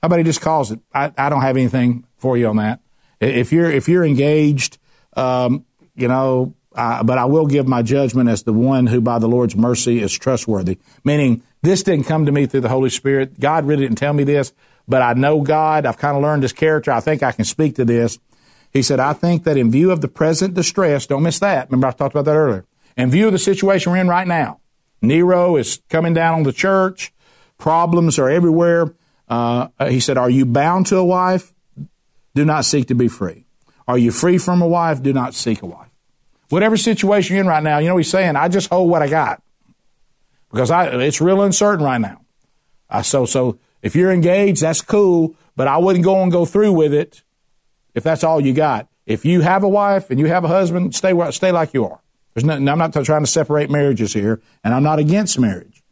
How 0.00 0.06
about 0.06 0.18
he 0.18 0.24
just 0.24 0.40
calls 0.40 0.70
it? 0.70 0.78
I, 0.94 1.12
I 1.18 1.28
don't 1.28 1.42
have 1.42 1.56
anything 1.56 2.06
for 2.16 2.36
you 2.36 2.46
on 2.46 2.56
that. 2.56 2.80
If 3.20 3.52
you're, 3.52 3.70
if 3.70 3.88
you're 3.88 4.04
engaged, 4.04 4.78
um, 5.16 5.64
you 5.96 6.06
know, 6.06 6.54
uh, 6.76 7.02
but 7.02 7.18
I 7.18 7.24
will 7.24 7.46
give 7.46 7.66
my 7.66 7.82
judgment 7.82 8.28
as 8.28 8.44
the 8.44 8.52
one 8.52 8.86
who 8.86 9.00
by 9.00 9.18
the 9.18 9.26
Lord's 9.26 9.56
mercy 9.56 10.00
is 10.00 10.16
trustworthy. 10.16 10.78
Meaning, 11.02 11.42
This 11.62 11.82
didn't 11.82 12.06
come 12.06 12.26
to 12.26 12.32
me 12.32 12.46
through 12.46 12.60
the 12.60 12.68
Holy 12.68 12.90
Spirit. 12.90 13.40
God 13.40 13.66
really 13.66 13.82
didn't 13.82 13.98
tell 13.98 14.12
me 14.12 14.22
this, 14.24 14.52
but 14.88 15.02
I 15.02 15.12
know 15.12 15.42
God. 15.42 15.86
I've 15.86 15.98
kind 15.98 16.16
of 16.16 16.22
learned 16.22 16.42
his 16.42 16.52
character. 16.52 16.90
I 16.90 17.00
think 17.00 17.22
I 17.22 17.32
can 17.32 17.44
speak 17.44 17.76
to 17.76 17.84
this. 17.84 18.18
He 18.72 18.82
said, 18.82 19.00
I 19.00 19.12
think 19.12 19.44
that 19.44 19.56
in 19.56 19.70
view 19.70 19.90
of 19.90 20.00
the 20.00 20.08
present 20.08 20.54
distress, 20.54 21.06
don't 21.06 21.22
miss 21.22 21.38
that. 21.38 21.70
Remember, 21.70 21.86
I 21.86 21.92
talked 21.92 22.14
about 22.14 22.24
that 22.24 22.36
earlier. 22.36 22.64
In 22.96 23.10
view 23.10 23.26
of 23.26 23.32
the 23.32 23.38
situation 23.38 23.92
we're 23.92 23.98
in 23.98 24.08
right 24.08 24.26
now, 24.26 24.60
Nero 25.00 25.56
is 25.56 25.80
coming 25.88 26.14
down 26.14 26.34
on 26.34 26.42
the 26.42 26.52
church. 26.52 27.12
Problems 27.58 28.18
are 28.18 28.28
everywhere. 28.28 28.94
Uh, 29.28 29.68
he 29.88 30.00
said, 30.00 30.18
Are 30.18 30.30
you 30.30 30.44
bound 30.44 30.86
to 30.86 30.96
a 30.96 31.04
wife? 31.04 31.52
Do 32.34 32.44
not 32.44 32.64
seek 32.64 32.88
to 32.88 32.94
be 32.94 33.08
free. 33.08 33.44
Are 33.86 33.98
you 33.98 34.10
free 34.10 34.38
from 34.38 34.62
a 34.62 34.66
wife? 34.66 35.02
Do 35.02 35.12
not 35.12 35.34
seek 35.34 35.62
a 35.62 35.66
wife. 35.66 35.88
Whatever 36.50 36.76
situation 36.76 37.36
you're 37.36 37.42
in 37.42 37.48
right 37.48 37.62
now, 37.62 37.78
you 37.78 37.88
know 37.88 37.96
he's 37.96 38.10
saying, 38.10 38.36
I 38.36 38.48
just 38.48 38.68
hold 38.70 38.90
what 38.90 39.02
I 39.02 39.08
got. 39.08 39.42
Because 40.50 40.70
I, 40.70 40.86
it's 41.02 41.20
real 41.20 41.42
uncertain 41.42 41.84
right 41.84 42.00
now. 42.00 42.22
I, 42.88 43.02
so, 43.02 43.26
so 43.26 43.58
if 43.82 43.94
you're 43.94 44.12
engaged, 44.12 44.62
that's 44.62 44.80
cool, 44.80 45.36
but 45.56 45.68
I 45.68 45.78
wouldn't 45.78 46.04
go 46.04 46.22
and 46.22 46.32
go 46.32 46.44
through 46.44 46.72
with 46.72 46.92
it 46.92 47.22
if 47.94 48.02
that's 48.02 48.24
all 48.24 48.40
you 48.40 48.52
got. 48.52 48.88
If 49.06 49.24
you 49.24 49.40
have 49.40 49.62
a 49.62 49.68
wife 49.68 50.10
and 50.10 50.20
you 50.20 50.26
have 50.26 50.44
a 50.44 50.48
husband, 50.48 50.94
stay 50.94 51.14
stay 51.30 51.52
like 51.52 51.74
you 51.74 51.84
are. 51.86 52.00
There's 52.34 52.44
nothing, 52.44 52.68
I'm 52.68 52.78
not 52.78 52.92
trying 52.92 53.24
to 53.24 53.30
separate 53.30 53.70
marriages 53.70 54.12
here, 54.12 54.40
and 54.62 54.74
I'm 54.74 54.82
not 54.82 54.98
against 54.98 55.38
marriage. 55.38 55.82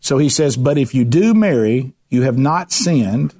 So 0.00 0.18
he 0.18 0.28
says, 0.28 0.56
but 0.56 0.78
if 0.78 0.94
you 0.94 1.04
do 1.04 1.32
marry, 1.32 1.94
you 2.08 2.22
have 2.22 2.36
not 2.38 2.72
sinned. 2.72 3.34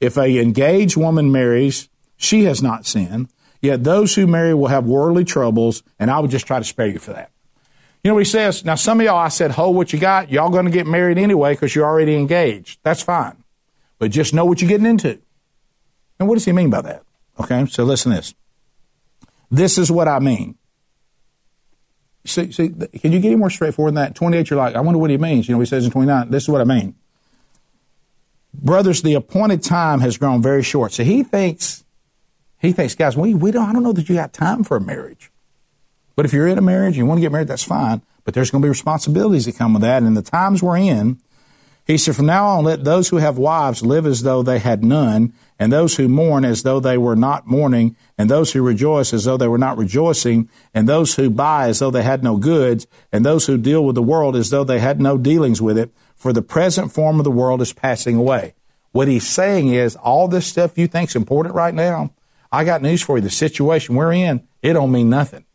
If 0.00 0.16
a 0.16 0.40
engaged 0.40 0.96
woman 0.96 1.30
marries, 1.30 1.88
she 2.16 2.44
has 2.44 2.62
not 2.62 2.86
sinned. 2.86 3.28
Yet 3.60 3.84
those 3.84 4.14
who 4.14 4.26
marry 4.26 4.54
will 4.54 4.68
have 4.68 4.86
worldly 4.86 5.24
troubles, 5.24 5.82
and 5.98 6.10
I 6.10 6.20
would 6.20 6.30
just 6.30 6.46
try 6.46 6.58
to 6.58 6.64
spare 6.64 6.86
you 6.86 6.98
for 6.98 7.12
that. 7.12 7.30
You 8.06 8.10
know 8.10 8.14
what 8.14 8.26
he 8.26 8.30
says? 8.30 8.64
Now, 8.64 8.76
some 8.76 9.00
of 9.00 9.04
y'all, 9.04 9.18
I 9.18 9.26
said, 9.26 9.50
hold 9.50 9.74
what 9.74 9.92
you 9.92 9.98
got. 9.98 10.30
Y'all 10.30 10.48
going 10.48 10.66
to 10.66 10.70
get 10.70 10.86
married 10.86 11.18
anyway 11.18 11.54
because 11.54 11.74
you're 11.74 11.84
already 11.84 12.14
engaged. 12.14 12.78
That's 12.84 13.02
fine. 13.02 13.42
But 13.98 14.12
just 14.12 14.32
know 14.32 14.44
what 14.44 14.62
you're 14.62 14.68
getting 14.68 14.86
into. 14.86 15.18
And 16.20 16.28
what 16.28 16.36
does 16.36 16.44
he 16.44 16.52
mean 16.52 16.70
by 16.70 16.82
that? 16.82 17.02
Okay, 17.40 17.66
so 17.66 17.82
listen 17.82 18.12
to 18.12 18.18
this. 18.18 18.34
This 19.50 19.76
is 19.76 19.90
what 19.90 20.06
I 20.06 20.20
mean. 20.20 20.54
See, 22.24 22.52
see, 22.52 22.68
can 22.68 23.10
you 23.10 23.18
get 23.18 23.24
any 23.24 23.34
more 23.34 23.50
straightforward 23.50 23.96
than 23.96 24.04
that? 24.04 24.14
28, 24.14 24.50
you're 24.50 24.56
like, 24.56 24.76
I 24.76 24.80
wonder 24.82 24.98
what 24.98 25.10
he 25.10 25.18
means. 25.18 25.48
You 25.48 25.56
know, 25.56 25.60
he 25.60 25.66
says 25.66 25.84
in 25.84 25.90
29, 25.90 26.30
this 26.30 26.44
is 26.44 26.48
what 26.48 26.60
I 26.60 26.64
mean. 26.64 26.94
Brothers, 28.54 29.02
the 29.02 29.14
appointed 29.14 29.64
time 29.64 29.98
has 29.98 30.16
grown 30.16 30.40
very 30.40 30.62
short. 30.62 30.92
So 30.92 31.02
he 31.02 31.24
thinks, 31.24 31.82
he 32.60 32.70
thinks, 32.70 32.94
guys, 32.94 33.16
we, 33.16 33.34
we 33.34 33.50
don't, 33.50 33.68
I 33.68 33.72
don't 33.72 33.82
know 33.82 33.92
that 33.92 34.08
you 34.08 34.14
got 34.14 34.32
time 34.32 34.62
for 34.62 34.76
a 34.76 34.80
marriage. 34.80 35.32
But 36.16 36.24
if 36.24 36.32
you're 36.32 36.48
in 36.48 36.58
a 36.58 36.62
marriage, 36.62 36.94
and 36.94 36.96
you 36.96 37.06
want 37.06 37.18
to 37.18 37.22
get 37.22 37.32
married, 37.32 37.48
that's 37.48 37.62
fine. 37.62 38.02
But 38.24 38.34
there's 38.34 38.50
going 38.50 38.62
to 38.62 38.66
be 38.66 38.70
responsibilities 38.70 39.44
that 39.44 39.56
come 39.56 39.74
with 39.74 39.82
that. 39.82 39.98
And 39.98 40.06
in 40.06 40.14
the 40.14 40.22
times 40.22 40.62
we're 40.62 40.78
in, 40.78 41.20
he 41.86 41.96
said, 41.96 42.16
from 42.16 42.26
now 42.26 42.46
on, 42.46 42.64
let 42.64 42.82
those 42.82 43.10
who 43.10 43.18
have 43.18 43.38
wives 43.38 43.82
live 43.86 44.06
as 44.06 44.22
though 44.22 44.42
they 44.42 44.58
had 44.58 44.82
none, 44.82 45.32
and 45.56 45.72
those 45.72 45.96
who 45.96 46.08
mourn 46.08 46.44
as 46.44 46.64
though 46.64 46.80
they 46.80 46.98
were 46.98 47.14
not 47.14 47.46
mourning, 47.46 47.94
and 48.18 48.28
those 48.28 48.52
who 48.52 48.60
rejoice 48.60 49.14
as 49.14 49.22
though 49.22 49.36
they 49.36 49.46
were 49.46 49.56
not 49.56 49.78
rejoicing, 49.78 50.50
and 50.74 50.88
those 50.88 51.14
who 51.14 51.30
buy 51.30 51.68
as 51.68 51.78
though 51.78 51.92
they 51.92 52.02
had 52.02 52.24
no 52.24 52.38
goods, 52.38 52.88
and 53.12 53.24
those 53.24 53.46
who 53.46 53.56
deal 53.56 53.84
with 53.84 53.94
the 53.94 54.02
world 54.02 54.34
as 54.34 54.50
though 54.50 54.64
they 54.64 54.80
had 54.80 55.00
no 55.00 55.16
dealings 55.16 55.62
with 55.62 55.78
it, 55.78 55.92
for 56.16 56.32
the 56.32 56.42
present 56.42 56.92
form 56.92 57.20
of 57.20 57.24
the 57.24 57.30
world 57.30 57.62
is 57.62 57.72
passing 57.72 58.16
away. 58.16 58.54
What 58.90 59.06
he's 59.06 59.28
saying 59.28 59.68
is, 59.68 59.94
all 59.94 60.26
this 60.26 60.46
stuff 60.46 60.76
you 60.76 60.88
think's 60.88 61.14
important 61.14 61.54
right 61.54 61.74
now, 61.74 62.10
I 62.50 62.64
got 62.64 62.82
news 62.82 63.02
for 63.02 63.18
you. 63.18 63.22
The 63.22 63.30
situation 63.30 63.94
we're 63.94 64.12
in, 64.12 64.44
it 64.60 64.72
don't 64.72 64.90
mean 64.90 65.08
nothing. 65.08 65.45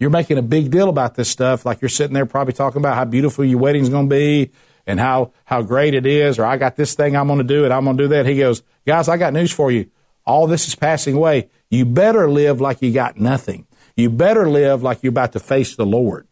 You're 0.00 0.10
making 0.10 0.38
a 0.38 0.42
big 0.42 0.70
deal 0.70 0.88
about 0.88 1.14
this 1.14 1.28
stuff, 1.28 1.64
like 1.64 1.82
you're 1.82 1.90
sitting 1.90 2.14
there 2.14 2.26
probably 2.26 2.54
talking 2.54 2.80
about 2.80 2.96
how 2.96 3.04
beautiful 3.04 3.44
your 3.44 3.58
wedding's 3.58 3.90
going 3.90 4.08
to 4.08 4.14
be 4.14 4.50
and 4.86 4.98
how, 4.98 5.32
how 5.44 5.62
great 5.62 5.94
it 5.94 6.06
is, 6.06 6.38
or 6.38 6.46
I 6.46 6.56
got 6.56 6.74
this 6.74 6.94
thing 6.94 7.14
I'm 7.14 7.26
going 7.26 7.38
to 7.38 7.44
do 7.44 7.66
it, 7.66 7.70
I'm 7.70 7.84
going 7.84 7.98
to 7.98 8.04
do 8.04 8.08
that. 8.08 8.24
He 8.26 8.38
goes, 8.38 8.62
guys, 8.86 9.08
I 9.08 9.18
got 9.18 9.34
news 9.34 9.52
for 9.52 9.70
you. 9.70 9.90
All 10.24 10.46
this 10.46 10.66
is 10.66 10.74
passing 10.74 11.14
away. 11.14 11.50
You 11.68 11.84
better 11.84 12.28
live 12.28 12.60
like 12.60 12.80
you 12.82 12.92
got 12.92 13.18
nothing. 13.18 13.66
You 13.94 14.08
better 14.10 14.48
live 14.48 14.82
like 14.82 15.02
you're 15.02 15.10
about 15.10 15.32
to 15.32 15.40
face 15.40 15.76
the 15.76 15.86
Lord. 15.86 16.26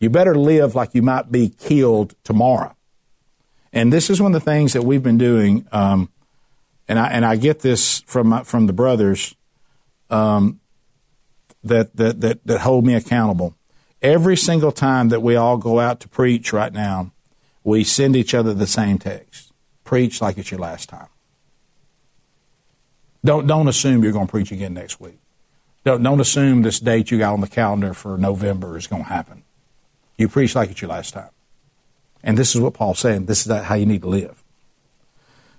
You 0.00 0.10
better 0.10 0.34
live 0.34 0.74
like 0.74 0.94
you 0.94 1.02
might 1.02 1.30
be 1.30 1.50
killed 1.50 2.14
tomorrow. 2.24 2.74
And 3.72 3.92
this 3.92 4.10
is 4.10 4.20
one 4.20 4.34
of 4.34 4.42
the 4.42 4.50
things 4.50 4.72
that 4.72 4.82
we've 4.82 5.02
been 5.02 5.18
doing. 5.18 5.68
Um, 5.70 6.10
and 6.88 6.98
I 6.98 7.08
and 7.08 7.24
I 7.24 7.36
get 7.36 7.60
this 7.60 8.00
from 8.00 8.44
from 8.44 8.66
the 8.66 8.72
brothers. 8.72 9.36
Um, 10.08 10.59
that, 11.64 11.96
that, 11.96 12.20
that, 12.20 12.46
that 12.46 12.60
hold 12.60 12.86
me 12.86 12.94
accountable. 12.94 13.54
Every 14.02 14.36
single 14.36 14.72
time 14.72 15.10
that 15.10 15.20
we 15.20 15.36
all 15.36 15.58
go 15.58 15.78
out 15.78 16.00
to 16.00 16.08
preach 16.08 16.52
right 16.52 16.72
now, 16.72 17.12
we 17.62 17.84
send 17.84 18.16
each 18.16 18.34
other 18.34 18.54
the 18.54 18.66
same 18.66 18.98
text. 18.98 19.52
Preach 19.84 20.20
like 20.20 20.38
it's 20.38 20.50
your 20.50 20.60
last 20.60 20.88
time. 20.88 21.08
Don't, 23.24 23.46
don't 23.46 23.68
assume 23.68 24.02
you're 24.02 24.12
going 24.12 24.26
to 24.26 24.30
preach 24.30 24.50
again 24.50 24.72
next 24.72 25.00
week. 25.00 25.18
Don't, 25.84 26.02
don't 26.02 26.20
assume 26.20 26.62
this 26.62 26.80
date 26.80 27.10
you 27.10 27.18
got 27.18 27.34
on 27.34 27.40
the 27.40 27.48
calendar 27.48 27.92
for 27.92 28.16
November 28.16 28.76
is 28.76 28.86
going 28.86 29.02
to 29.02 29.08
happen. 29.08 29.42
You 30.16 30.28
preach 30.28 30.54
like 30.54 30.70
it's 30.70 30.80
your 30.80 30.90
last 30.90 31.14
time. 31.14 31.30
And 32.22 32.36
this 32.36 32.54
is 32.54 32.60
what 32.60 32.74
Paul's 32.74 32.98
saying. 32.98 33.26
This 33.26 33.46
is 33.46 33.52
how 33.62 33.74
you 33.74 33.86
need 33.86 34.02
to 34.02 34.08
live. 34.08 34.42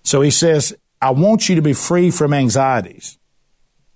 So 0.03 0.21
he 0.21 0.31
says, 0.31 0.75
I 1.01 1.11
want 1.11 1.49
you 1.49 1.55
to 1.55 1.61
be 1.61 1.73
free 1.73 2.11
from 2.11 2.33
anxieties. 2.33 3.17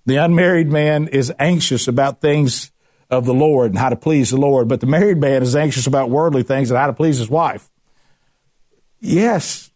The 0.06 0.18
unmarried 0.18 0.72
man 0.72 1.08
is 1.08 1.34
anxious 1.39 1.88
about 1.88 2.22
things 2.22 2.72
of 3.10 3.26
the 3.26 3.34
Lord 3.34 3.72
and 3.72 3.80
how 3.80 3.89
to 3.89 3.95
please 3.95 4.30
the 4.32 4.38
Lord, 4.38 4.68
but 4.68 4.80
the 4.80 4.88
married 4.88 5.18
man 5.18 5.41
is 5.43 5.56
anxious 5.56 5.88
about 5.88 6.10
worldly 6.10 6.43
things 6.43 6.72
and 6.72 6.78
how 6.78 6.88
to 6.88 6.93
please 6.93 7.18
his 7.18 7.30
wife. 7.30 7.70
Yes, 8.99 9.72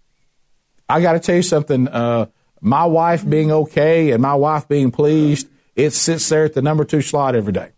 I 0.88 1.02
got 1.02 1.14
to 1.14 1.20
tell 1.20 1.36
you 1.36 1.44
something. 1.44 1.88
Uh, 1.88 2.28
my 2.62 2.86
wife 2.86 3.28
being 3.28 3.52
okay 3.52 4.12
and 4.12 4.22
my 4.22 4.36
wife 4.36 4.68
being 4.68 4.92
pleased, 4.92 5.48
it 5.76 5.92
sits 5.92 6.28
there 6.30 6.46
at 6.46 6.54
the 6.54 6.62
number 6.62 6.84
two 6.84 7.02
slot 7.02 7.36
every 7.36 7.54
day. 7.54 7.72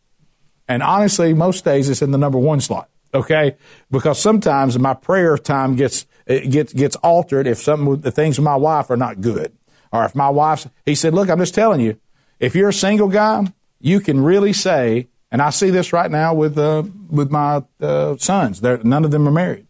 And 0.68 0.82
honestly, 0.82 1.34
most 1.34 1.66
days 1.66 1.90
it's 1.90 2.02
in 2.02 2.12
the 2.12 2.18
number 2.18 2.38
one 2.38 2.62
slot. 2.62 2.90
Okay, 3.14 3.58
because 3.90 4.22
sometimes 4.22 4.80
my 4.80 4.94
prayer 4.94 5.38
time 5.38 5.76
gets 5.76 6.06
gets 6.26 6.72
gets 6.72 6.96
altered 6.98 7.46
if 7.46 7.58
some 7.58 8.00
the 8.00 8.12
things 8.12 8.40
with 8.40 8.46
my 8.46 8.56
wife 8.56 8.90
are 8.90 8.96
not 8.96 9.20
good, 9.20 9.52
or 9.92 10.06
if 10.06 10.16
my 10.16 10.30
wife's. 10.30 10.70
He 10.86 10.96
said, 10.96 11.14
"Look, 11.14 11.30
I'm 11.30 11.40
just 11.40 11.54
telling 11.54 11.82
you, 11.82 12.00
if 12.42 12.56
you're 12.56 12.70
a 12.70 12.74
single 12.74 13.08
guy, 13.08 13.46
you 13.80 14.02
can 14.02 14.22
really 14.22 14.52
say, 14.52 15.08
and 15.32 15.42
I 15.42 15.52
see 15.52 15.70
this 15.70 15.94
right 15.94 16.12
now 16.12 16.34
with 16.34 16.58
uh, 16.58 16.84
with 17.10 17.32
my 17.32 17.64
uh, 17.80 18.18
sons. 18.18 18.60
They're, 18.60 18.80
none 18.80 19.06
of 19.06 19.12
them 19.12 19.28
are 19.28 19.32
married, 19.32 19.68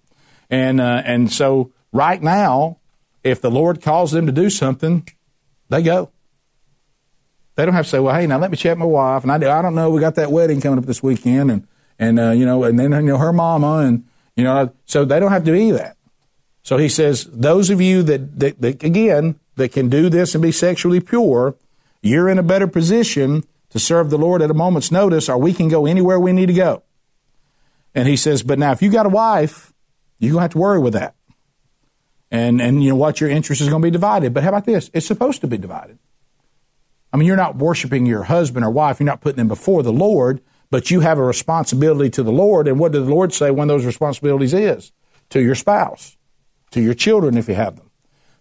and 0.49 0.81
uh, 0.81 1.03
and 1.05 1.31
so 1.31 1.71
right 1.91 2.19
now, 2.23 2.79
if 3.23 3.41
the 3.41 3.51
Lord 3.51 3.81
calls 3.81 4.11
them 4.11 4.25
to 4.25 4.31
do 4.31 4.49
something, 4.49 5.07
they 5.69 5.83
go. 5.83 6.09
They 7.55 7.65
don't 7.65 7.75
have 7.75 7.85
to 7.85 7.89
say, 7.91 7.99
"Well, 7.99 8.15
hey, 8.15 8.25
now 8.25 8.39
let 8.39 8.49
me 8.49 8.57
check 8.57 8.77
my 8.77 8.85
wife." 8.85 9.23
And 9.23 9.31
I, 9.31 9.35
I 9.35 9.61
don't 9.61 9.75
know. 9.75 9.91
We 9.91 9.99
got 9.99 10.15
that 10.15 10.31
wedding 10.31 10.61
coming 10.61 10.79
up 10.79 10.85
this 10.85 11.03
weekend, 11.03 11.51
and 11.51 11.67
and 11.99 12.19
uh, 12.19 12.31
you 12.31 12.45
know, 12.45 12.63
and 12.63 12.79
then 12.79 12.91
you 12.93 13.01
know 13.01 13.17
her 13.17 13.33
mama, 13.33 13.79
and 13.79 14.05
you 14.35 14.45
know, 14.45 14.73
so 14.85 15.05
they 15.05 15.19
don't 15.19 15.31
have 15.31 15.43
to 15.43 15.53
do 15.53 15.73
that. 15.73 15.97
So 16.63 16.77
he 16.77 16.89
says, 16.89 17.25
those 17.25 17.71
of 17.71 17.81
you 17.81 18.03
that, 18.03 18.39
that, 18.39 18.61
that 18.61 18.83
again 18.83 19.39
that 19.55 19.71
can 19.71 19.89
do 19.89 20.09
this 20.09 20.35
and 20.35 20.41
be 20.41 20.51
sexually 20.51 20.99
pure 20.99 21.55
you're 22.01 22.29
in 22.29 22.39
a 22.39 22.43
better 22.43 22.67
position 22.67 23.43
to 23.69 23.79
serve 23.79 24.09
the 24.09 24.17
Lord 24.17 24.41
at 24.41 24.51
a 24.51 24.53
moment's 24.53 24.91
notice, 24.91 25.29
or 25.29 25.37
we 25.37 25.53
can 25.53 25.69
go 25.69 25.85
anywhere 25.85 26.19
we 26.19 26.33
need 26.33 26.47
to 26.47 26.53
go. 26.53 26.83
And 27.93 28.07
he 28.07 28.15
says, 28.15 28.43
but 28.43 28.59
now 28.59 28.71
if 28.71 28.81
you 28.81 28.91
got 28.91 29.05
a 29.05 29.09
wife, 29.09 29.73
you're 30.19 30.33
to 30.33 30.39
have 30.39 30.51
to 30.51 30.57
worry 30.57 30.79
with 30.79 30.93
that. 30.93 31.15
And, 32.29 32.61
and 32.61 32.83
you 32.83 32.89
know 32.89 32.95
what? 32.95 33.19
Your 33.19 33.29
interest 33.29 33.61
is 33.61 33.67
going 33.67 33.81
to 33.81 33.85
be 33.85 33.91
divided. 33.91 34.33
But 34.33 34.43
how 34.43 34.49
about 34.49 34.65
this? 34.65 34.89
It's 34.93 35.05
supposed 35.05 35.41
to 35.41 35.47
be 35.47 35.57
divided. 35.57 35.99
I 37.11 37.17
mean, 37.17 37.27
you're 37.27 37.35
not 37.35 37.57
worshiping 37.57 38.05
your 38.05 38.23
husband 38.23 38.63
or 38.63 38.71
wife. 38.71 38.99
You're 38.99 39.05
not 39.05 39.19
putting 39.19 39.37
them 39.37 39.49
before 39.49 39.83
the 39.83 39.91
Lord, 39.91 40.41
but 40.69 40.89
you 40.89 41.01
have 41.01 41.17
a 41.17 41.23
responsibility 41.23 42.09
to 42.11 42.23
the 42.23 42.31
Lord. 42.31 42.67
And 42.67 42.79
what 42.79 42.93
did 42.93 43.05
the 43.05 43.09
Lord 43.09 43.33
say 43.33 43.51
one 43.51 43.69
of 43.69 43.75
those 43.75 43.85
responsibilities 43.85 44.53
is? 44.53 44.93
To 45.31 45.41
your 45.41 45.55
spouse, 45.55 46.15
to 46.71 46.81
your 46.81 46.93
children 46.93 47.37
if 47.37 47.49
you 47.49 47.55
have 47.55 47.75
them. 47.75 47.89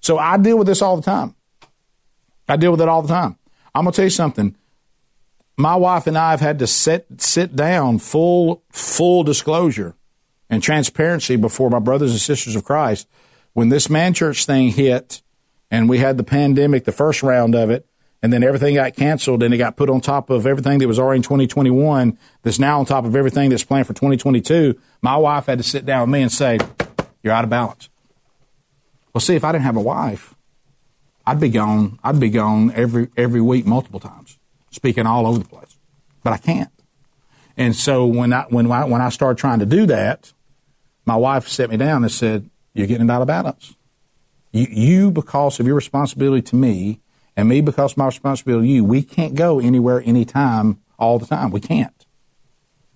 So 0.00 0.18
I 0.18 0.36
deal 0.36 0.56
with 0.56 0.68
this 0.68 0.82
all 0.82 0.96
the 0.96 1.02
time. 1.02 1.34
I 2.48 2.56
deal 2.56 2.70
with 2.70 2.80
it 2.80 2.88
all 2.88 3.02
the 3.02 3.08
time. 3.08 3.36
I'm 3.74 3.84
gonna 3.84 3.92
tell 3.92 4.04
you 4.04 4.10
something. 4.10 4.56
My 5.56 5.76
wife 5.76 6.06
and 6.06 6.16
I 6.16 6.30
have 6.30 6.40
had 6.40 6.58
to 6.60 6.66
sit 6.66 7.06
sit 7.18 7.54
down 7.54 7.98
full 7.98 8.62
full 8.70 9.22
disclosure 9.22 9.94
and 10.48 10.62
transparency 10.62 11.36
before 11.36 11.70
my 11.70 11.78
brothers 11.78 12.10
and 12.10 12.20
sisters 12.20 12.56
of 12.56 12.64
Christ. 12.64 13.08
When 13.52 13.68
this 13.68 13.90
man 13.90 14.14
church 14.14 14.46
thing 14.46 14.68
hit 14.68 15.22
and 15.70 15.88
we 15.88 15.98
had 15.98 16.16
the 16.16 16.24
pandemic, 16.24 16.84
the 16.84 16.92
first 16.92 17.22
round 17.22 17.54
of 17.54 17.70
it, 17.70 17.86
and 18.22 18.32
then 18.32 18.42
everything 18.42 18.74
got 18.74 18.94
canceled 18.96 19.42
and 19.42 19.54
it 19.54 19.58
got 19.58 19.76
put 19.76 19.88
on 19.88 20.00
top 20.00 20.30
of 20.30 20.46
everything 20.46 20.78
that 20.78 20.88
was 20.88 20.98
already 20.98 21.18
in 21.18 21.22
2021 21.22 22.18
that's 22.42 22.58
now 22.58 22.78
on 22.78 22.84
top 22.84 23.04
of 23.04 23.16
everything 23.16 23.50
that's 23.50 23.64
planned 23.64 23.86
for 23.86 23.94
2022, 23.94 24.78
my 25.00 25.16
wife 25.16 25.46
had 25.46 25.58
to 25.58 25.64
sit 25.64 25.86
down 25.86 26.02
with 26.02 26.10
me 26.10 26.22
and 26.22 26.32
say, 26.32 26.58
You're 27.22 27.32
out 27.32 27.44
of 27.44 27.50
balance. 27.50 27.88
Well, 29.14 29.20
see, 29.20 29.36
if 29.36 29.44
I 29.44 29.52
didn't 29.52 29.64
have 29.64 29.76
a 29.76 29.80
wife, 29.80 30.34
I'd 31.26 31.40
be 31.40 31.48
gone. 31.48 31.98
I'd 32.02 32.20
be 32.20 32.30
gone 32.30 32.72
every 32.74 33.08
every 33.16 33.40
week, 33.40 33.66
multiple 33.66 34.00
times, 34.00 34.38
speaking 34.70 35.06
all 35.06 35.26
over 35.26 35.38
the 35.38 35.44
place. 35.44 35.76
But 36.22 36.32
I 36.32 36.38
can't. 36.38 36.70
And 37.56 37.76
so 37.76 38.06
when 38.06 38.32
I, 38.32 38.46
when 38.48 38.70
I, 38.72 38.84
when 38.84 39.02
I 39.02 39.10
started 39.10 39.38
trying 39.38 39.58
to 39.58 39.66
do 39.66 39.86
that, 39.86 40.32
my 41.04 41.16
wife 41.16 41.46
set 41.48 41.70
me 41.70 41.76
down 41.76 42.04
and 42.04 42.10
said, 42.10 42.48
you're 42.72 42.86
getting 42.86 43.10
out 43.10 43.20
of 43.20 43.28
balance. 43.28 43.76
You, 44.52 44.66
you, 44.70 45.10
because 45.10 45.60
of 45.60 45.66
your 45.66 45.76
responsibility 45.76 46.42
to 46.42 46.56
me, 46.56 47.00
and 47.36 47.48
me 47.48 47.60
because 47.60 47.92
of 47.92 47.98
my 47.98 48.06
responsibility 48.06 48.68
to 48.68 48.72
you, 48.74 48.84
we 48.84 49.02
can't 49.02 49.34
go 49.34 49.60
anywhere, 49.60 50.02
anytime, 50.04 50.80
all 50.98 51.18
the 51.18 51.26
time. 51.26 51.50
We 51.50 51.60
can't. 51.60 52.06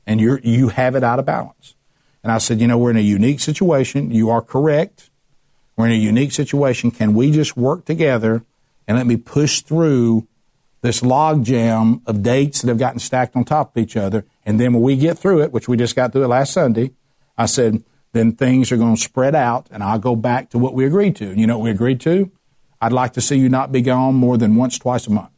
And 0.06 0.20
you're, 0.20 0.40
you 0.40 0.68
have 0.68 0.94
it 0.96 1.04
out 1.04 1.18
of 1.18 1.26
balance. 1.26 1.74
And 2.22 2.32
I 2.32 2.38
said, 2.38 2.60
you 2.60 2.66
know, 2.66 2.78
we're 2.78 2.90
in 2.90 2.96
a 2.96 3.00
unique 3.00 3.40
situation. 3.40 4.10
You 4.10 4.30
are 4.30 4.42
correct. 4.42 5.10
We're 5.76 5.86
in 5.86 5.92
a 5.92 5.96
unique 5.96 6.32
situation. 6.32 6.90
Can 6.90 7.14
we 7.14 7.30
just 7.30 7.56
work 7.56 7.84
together 7.84 8.44
and 8.86 8.96
let 8.96 9.06
me 9.06 9.16
push 9.16 9.62
through 9.62 10.26
this 10.82 11.00
logjam 11.00 12.02
of 12.06 12.22
dates 12.22 12.62
that 12.62 12.68
have 12.68 12.78
gotten 12.78 12.98
stacked 12.98 13.34
on 13.34 13.44
top 13.44 13.76
of 13.76 13.82
each 13.82 13.96
other? 13.96 14.24
And 14.44 14.60
then 14.60 14.72
when 14.72 14.82
we 14.82 14.96
get 14.96 15.18
through 15.18 15.42
it, 15.42 15.52
which 15.52 15.68
we 15.68 15.76
just 15.76 15.96
got 15.96 16.12
through 16.12 16.24
it 16.24 16.28
last 16.28 16.52
Sunday, 16.52 16.92
I 17.36 17.46
said, 17.46 17.82
then 18.12 18.32
things 18.32 18.70
are 18.70 18.76
going 18.76 18.94
to 18.94 19.00
spread 19.00 19.34
out 19.34 19.66
and 19.70 19.82
I'll 19.82 19.98
go 19.98 20.14
back 20.14 20.50
to 20.50 20.58
what 20.58 20.74
we 20.74 20.86
agreed 20.86 21.16
to. 21.16 21.32
You 21.34 21.46
know 21.46 21.58
what 21.58 21.64
we 21.64 21.70
agreed 21.70 22.00
to? 22.02 22.30
I'd 22.80 22.92
like 22.92 23.14
to 23.14 23.20
see 23.20 23.36
you 23.36 23.48
not 23.48 23.72
be 23.72 23.80
gone 23.80 24.14
more 24.14 24.38
than 24.38 24.54
once, 24.56 24.78
twice 24.78 25.06
a 25.06 25.10
month. 25.10 25.30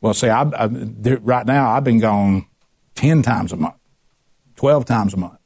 Well, 0.00 0.14
see, 0.14 0.28
I, 0.28 0.42
I, 0.42 0.66
right 0.66 1.46
now 1.46 1.70
I've 1.70 1.84
been 1.84 2.00
gone 2.00 2.46
10 2.96 3.22
times 3.22 3.52
a 3.52 3.56
month, 3.56 3.76
12 4.56 4.84
times 4.84 5.14
a 5.14 5.16
month, 5.16 5.38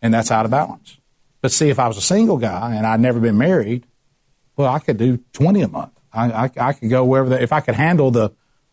and 0.00 0.14
that's 0.14 0.30
out 0.30 0.44
of 0.44 0.50
balance. 0.50 0.99
But 1.40 1.52
see, 1.52 1.70
if 1.70 1.78
I 1.78 1.88
was 1.88 1.96
a 1.96 2.02
single 2.02 2.36
guy 2.36 2.74
and 2.74 2.86
I'd 2.86 3.00
never 3.00 3.20
been 3.20 3.38
married, 3.38 3.86
well, 4.56 4.72
I 4.72 4.78
could 4.78 4.98
do 4.98 5.18
20 5.32 5.62
a 5.62 5.68
month. 5.68 5.92
I, 6.12 6.30
I, 6.30 6.50
I 6.58 6.72
could 6.72 6.90
go 6.90 7.04
wherever, 7.04 7.36
if 7.38 7.52
I 7.52 7.60
could 7.60 7.76
handle 7.76 8.10
the, 8.10 8.30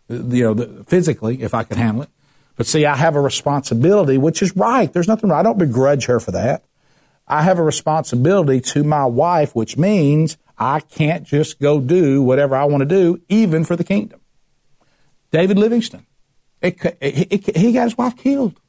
the 0.07 0.37
you 0.37 0.43
know, 0.43 0.53
the, 0.53 0.83
physically, 0.85 1.41
if 1.41 1.53
I 1.53 1.63
could 1.63 1.77
handle 1.77 2.03
it. 2.03 2.09
But 2.55 2.65
see, 2.65 2.85
I 2.85 2.95
have 2.95 3.15
a 3.15 3.21
responsibility, 3.21 4.17
which 4.17 4.41
is 4.41 4.55
right. 4.55 4.91
There's 4.91 5.07
nothing 5.07 5.29
wrong. 5.29 5.39
I 5.39 5.43
don't 5.43 5.59
begrudge 5.59 6.05
her 6.05 6.19
for 6.19 6.31
that. 6.31 6.63
I 7.27 7.43
have 7.43 7.59
a 7.59 7.63
responsibility 7.63 8.61
to 8.61 8.83
my 8.83 9.05
wife, 9.05 9.55
which 9.55 9.77
means 9.77 10.37
I 10.57 10.79
can't 10.79 11.23
just 11.23 11.59
go 11.59 11.79
do 11.79 12.23
whatever 12.23 12.55
I 12.55 12.65
want 12.65 12.81
to 12.81 12.85
do, 12.85 13.21
even 13.29 13.63
for 13.63 13.75
the 13.75 13.83
kingdom. 13.83 14.21
David 15.31 15.59
Livingstone, 15.59 16.05
it, 16.61 16.83
it, 16.99 17.47
it, 17.47 17.57
he 17.57 17.73
got 17.73 17.83
his 17.83 17.97
wife 17.97 18.17
killed. 18.17 18.59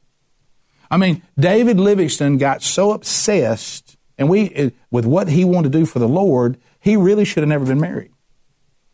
I 0.91 0.97
mean, 0.97 1.23
David 1.39 1.79
Livingstone 1.79 2.37
got 2.37 2.61
so 2.61 2.91
obsessed 2.91 3.88
and 4.19 4.29
we, 4.29 4.49
eh, 4.49 4.69
with 4.91 5.05
what 5.05 5.29
he 5.29 5.45
wanted 5.45 5.71
to 5.71 5.79
do 5.79 5.85
for 5.85 5.97
the 5.97 6.07
Lord, 6.07 6.57
he 6.79 6.95
really 6.95 7.25
should 7.25 7.41
have 7.41 7.49
never 7.49 7.65
been 7.65 7.79
married. 7.79 8.11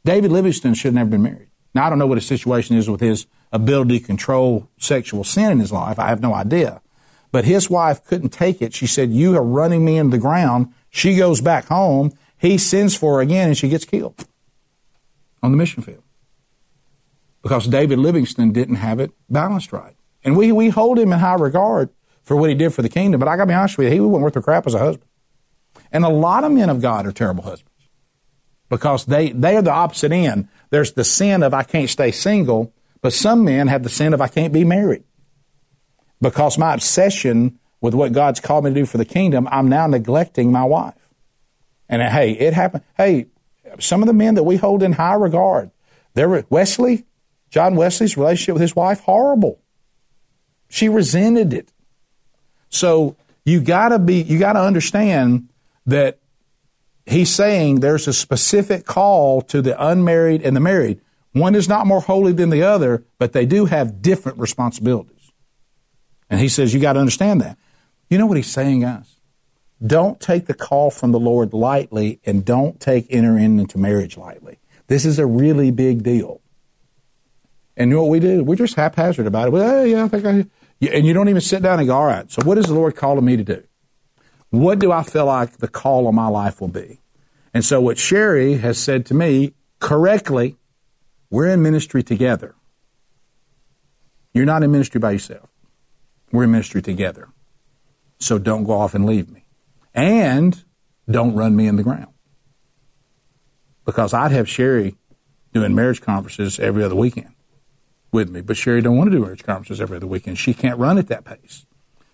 David 0.06 0.32
Livingstone 0.32 0.76
should 0.76 0.90
have 0.90 0.94
never 0.94 1.10
been 1.10 1.24
married. 1.24 1.50
Now, 1.74 1.88
I 1.88 1.90
don't 1.90 2.00
know 2.00 2.08
what 2.08 2.20
his 2.20 2.28
situation 2.28 2.78
is 2.78 2.90
with 2.90 3.02
his 3.02 3.26
ability 3.52 4.00
to 4.00 4.06
control 4.06 4.70
sexual 4.78 5.24
sin 5.24 5.52
in 5.52 5.60
his 5.60 5.72
life. 5.72 5.98
I 6.00 6.08
have 6.08 6.22
no 6.22 6.34
idea. 6.34 6.82
But 7.32 7.44
his 7.44 7.70
wife 7.70 8.06
couldn't 8.06 8.30
take 8.30 8.62
it. 8.62 8.74
She 8.74 8.88
said, 8.88 9.12
You 9.12 9.36
are 9.36 9.44
running 9.44 9.84
me 9.84 9.98
into 9.98 10.16
the 10.16 10.22
ground. 10.22 10.74
She 10.90 11.18
goes 11.18 11.42
back 11.42 11.66
home. 11.66 12.14
He 12.38 12.58
sends 12.58 12.96
for 12.96 13.16
her 13.16 13.22
again 13.22 13.50
and 13.50 13.58
she 13.58 13.68
gets 13.68 13.84
killed 13.84 14.26
on 15.42 15.52
the 15.52 15.58
mission 15.58 15.82
field 15.82 16.04
because 17.42 17.68
David 17.68 18.00
Livingstone 18.00 18.54
didn't 18.54 18.76
have 18.76 19.00
it 19.00 19.12
balanced 19.30 19.74
right. 19.74 19.96
And 20.24 20.38
we, 20.38 20.52
we 20.52 20.70
hold 20.70 21.00
him 21.00 21.12
in 21.12 21.20
high 21.20 21.36
regard 21.36 21.90
for 22.24 22.36
what 22.36 22.50
he 22.50 22.56
did 22.56 22.74
for 22.74 22.82
the 22.82 22.90
kingdom. 22.90 23.20
But 23.20 23.28
I 23.28 23.36
got 23.36 23.44
to 23.44 23.48
be 23.48 23.54
honest 23.54 23.78
with 23.78 23.88
you, 23.88 23.94
he 23.94 24.00
wasn't 24.00 24.24
worth 24.24 24.36
a 24.36 24.42
crap 24.42 24.66
as 24.66 24.74
a 24.74 24.80
husband. 24.80 25.10
And 25.96 26.04
a 26.04 26.10
lot 26.10 26.44
of 26.44 26.52
men 26.52 26.70
of 26.70 26.82
God 26.82 27.06
are 27.06 27.14
terrible 27.14 27.46
husbands 27.46 27.88
because 28.68 29.06
they, 29.06 29.32
they 29.32 29.56
are 29.56 29.62
the 29.62 29.72
opposite 29.72 30.12
end. 30.12 30.50
There's 30.70 30.92
the 30.92 31.06
sin 31.06 31.42
of 31.42 31.54
I 31.54 31.64
can't 31.64 31.90
stay 31.90 32.12
single, 32.12 32.74
but 33.02 33.14
some 33.14 33.46
men 33.46 33.70
have 33.70 33.82
the 33.82 33.88
sin 33.88 34.14
of 34.14 34.20
I 34.20 34.28
can't 34.28 34.52
be 34.52 34.66
married 34.66 35.06
because 36.20 36.58
my 36.58 36.74
obsession 36.74 37.60
with 37.80 37.94
what 37.94 38.12
God's 38.12 38.42
called 38.42 38.66
me 38.66 38.72
to 38.72 38.76
do 38.76 38.86
for 38.86 38.98
the 38.98 39.06
kingdom, 39.06 39.48
I'm 39.50 39.70
now 39.70 39.88
neglecting 39.88 40.52
my 40.52 40.66
wife. 40.66 41.14
And 41.88 42.02
hey, 42.02 42.34
it 42.34 42.54
happened. 42.54 42.84
Hey, 42.98 43.28
some 43.80 44.04
of 44.04 44.08
the 44.08 44.14
men 44.14 44.36
that 44.36 44.44
we 44.44 44.58
hold 44.58 44.84
in 44.84 44.92
high 44.92 45.14
regard, 45.14 45.72
there 46.14 46.46
Wesley, 46.50 47.06
John 47.50 47.78
Wesley's 47.78 48.18
relationship 48.18 48.56
with 48.56 48.62
his 48.64 48.76
wife, 48.76 49.00
horrible. 49.00 49.62
She 50.68 50.90
resented 50.90 51.54
it. 51.54 51.72
So 52.68 53.16
you 53.46 53.62
gotta 53.62 53.98
be, 53.98 54.22
you 54.22 54.38
gotta 54.38 54.60
understand 54.60 55.48
that 55.86 56.20
he's 57.06 57.34
saying 57.34 57.80
there's 57.80 58.08
a 58.08 58.14
specific 58.14 58.86
call 58.86 59.42
to 59.44 59.62
the 59.62 59.82
unmarried 59.84 60.42
and 60.42 60.56
the 60.56 60.60
married. 60.60 61.02
One 61.34 61.56
is 61.56 61.68
not 61.68 61.86
more 61.86 62.02
holy 62.02 62.32
than 62.32 62.50
the 62.50 62.64
other, 62.64 63.04
but 63.18 63.34
they 63.34 63.46
do 63.46 63.66
have 63.66 64.02
different 64.02 64.40
responsibilities. 64.40 65.32
And 66.30 66.40
he 66.40 66.50
says, 66.50 66.74
you 66.74 66.80
got 66.80 66.94
to 66.94 67.00
understand 67.00 67.42
that. 67.42 67.58
You 68.10 68.18
know 68.18 68.26
what 68.26 68.38
he's 68.38 68.52
saying, 68.52 68.82
guys? 68.82 69.16
Don't 69.86 70.20
take 70.20 70.46
the 70.46 70.54
call 70.54 70.90
from 70.90 71.12
the 71.12 71.20
Lord 71.20 71.54
lightly 71.54 72.20
and 72.26 72.46
don't 72.46 72.80
take 72.80 73.08
entering 73.10 73.60
into 73.60 73.78
marriage 73.78 74.18
lightly. 74.18 74.60
This 74.88 75.06
is 75.06 75.20
a 75.20 75.26
really 75.26 75.72
big 75.72 76.04
deal. 76.04 76.42
And 77.76 77.90
you 77.90 77.98
know 77.98 78.04
what 78.04 78.12
we 78.12 78.20
do? 78.20 78.44
We're 78.44 78.56
just 78.56 78.76
haphazard 78.76 79.28
about 79.28 79.48
it. 79.48 79.52
Well, 79.52 79.86
yeah, 79.86 80.06
I 80.06 80.08
think 80.08 80.26
I. 80.26 80.46
And 80.94 81.06
you 81.06 81.14
don't 81.14 81.30
even 81.30 81.42
sit 81.42 81.62
down 81.62 81.80
and 81.80 81.88
go, 81.88 81.96
all 81.96 82.06
right, 82.06 82.30
so 82.32 82.42
what 82.44 82.58
is 82.58 82.66
the 82.66 82.74
Lord 82.74 82.96
calling 82.96 83.26
me 83.26 83.38
to 83.38 83.44
do? 83.44 83.64
What 84.50 84.80
do 84.80 84.92
I 84.92 85.04
feel 85.04 85.26
like 85.26 85.58
the 85.58 85.68
call 85.68 86.08
of 86.08 86.16
my 86.16 86.28
life 86.28 86.62
will 86.62 86.68
be? 86.68 87.00
And 87.54 87.64
so 87.64 87.82
what 87.82 87.98
Sherri 87.98 88.56
has 88.56 88.78
said 88.78 89.06
to 89.08 89.14
me 89.14 89.54
correctly, 89.80 90.58
we're 91.30 91.48
in 91.48 91.62
ministry 91.62 92.04
together. 92.04 92.56
You're 94.34 94.46
not 94.46 94.64
in 94.64 94.72
ministry 94.72 95.00
by 95.00 95.12
yourself. 95.12 95.50
We're 96.32 96.44
in 96.44 96.52
ministry 96.52 96.82
together. 96.82 97.30
So 98.20 98.38
don't 98.38 98.64
go 98.64 98.74
off 98.74 98.94
and 98.94 99.06
leave 99.06 99.30
me. 99.30 99.46
And 99.94 100.64
don't 101.10 101.36
run 101.36 101.56
me 101.56 101.68
in 101.68 101.76
the 101.76 101.84
ground. 101.84 102.14
Because 103.86 104.14
I'd 104.14 104.32
have 104.32 104.50
Sherri 104.50 104.96
doing 105.54 105.74
marriage 105.76 106.02
conferences 106.02 106.60
every 106.60 106.84
other 106.84 106.96
weekend 106.96 107.34
with 108.12 108.30
me, 108.30 108.42
but 108.42 108.58
Sherri 108.58 108.82
don't 108.82 108.98
want 108.98 109.12
to 109.12 109.16
do 109.16 109.22
marriage 109.22 109.44
conferences 109.44 109.80
every 109.80 109.98
other 109.98 110.08
weekend. 110.08 110.38
She 110.38 110.54
can't 110.54 110.80
run 110.80 110.98
at 110.98 111.08
that 111.08 111.24
pace. 111.24 111.66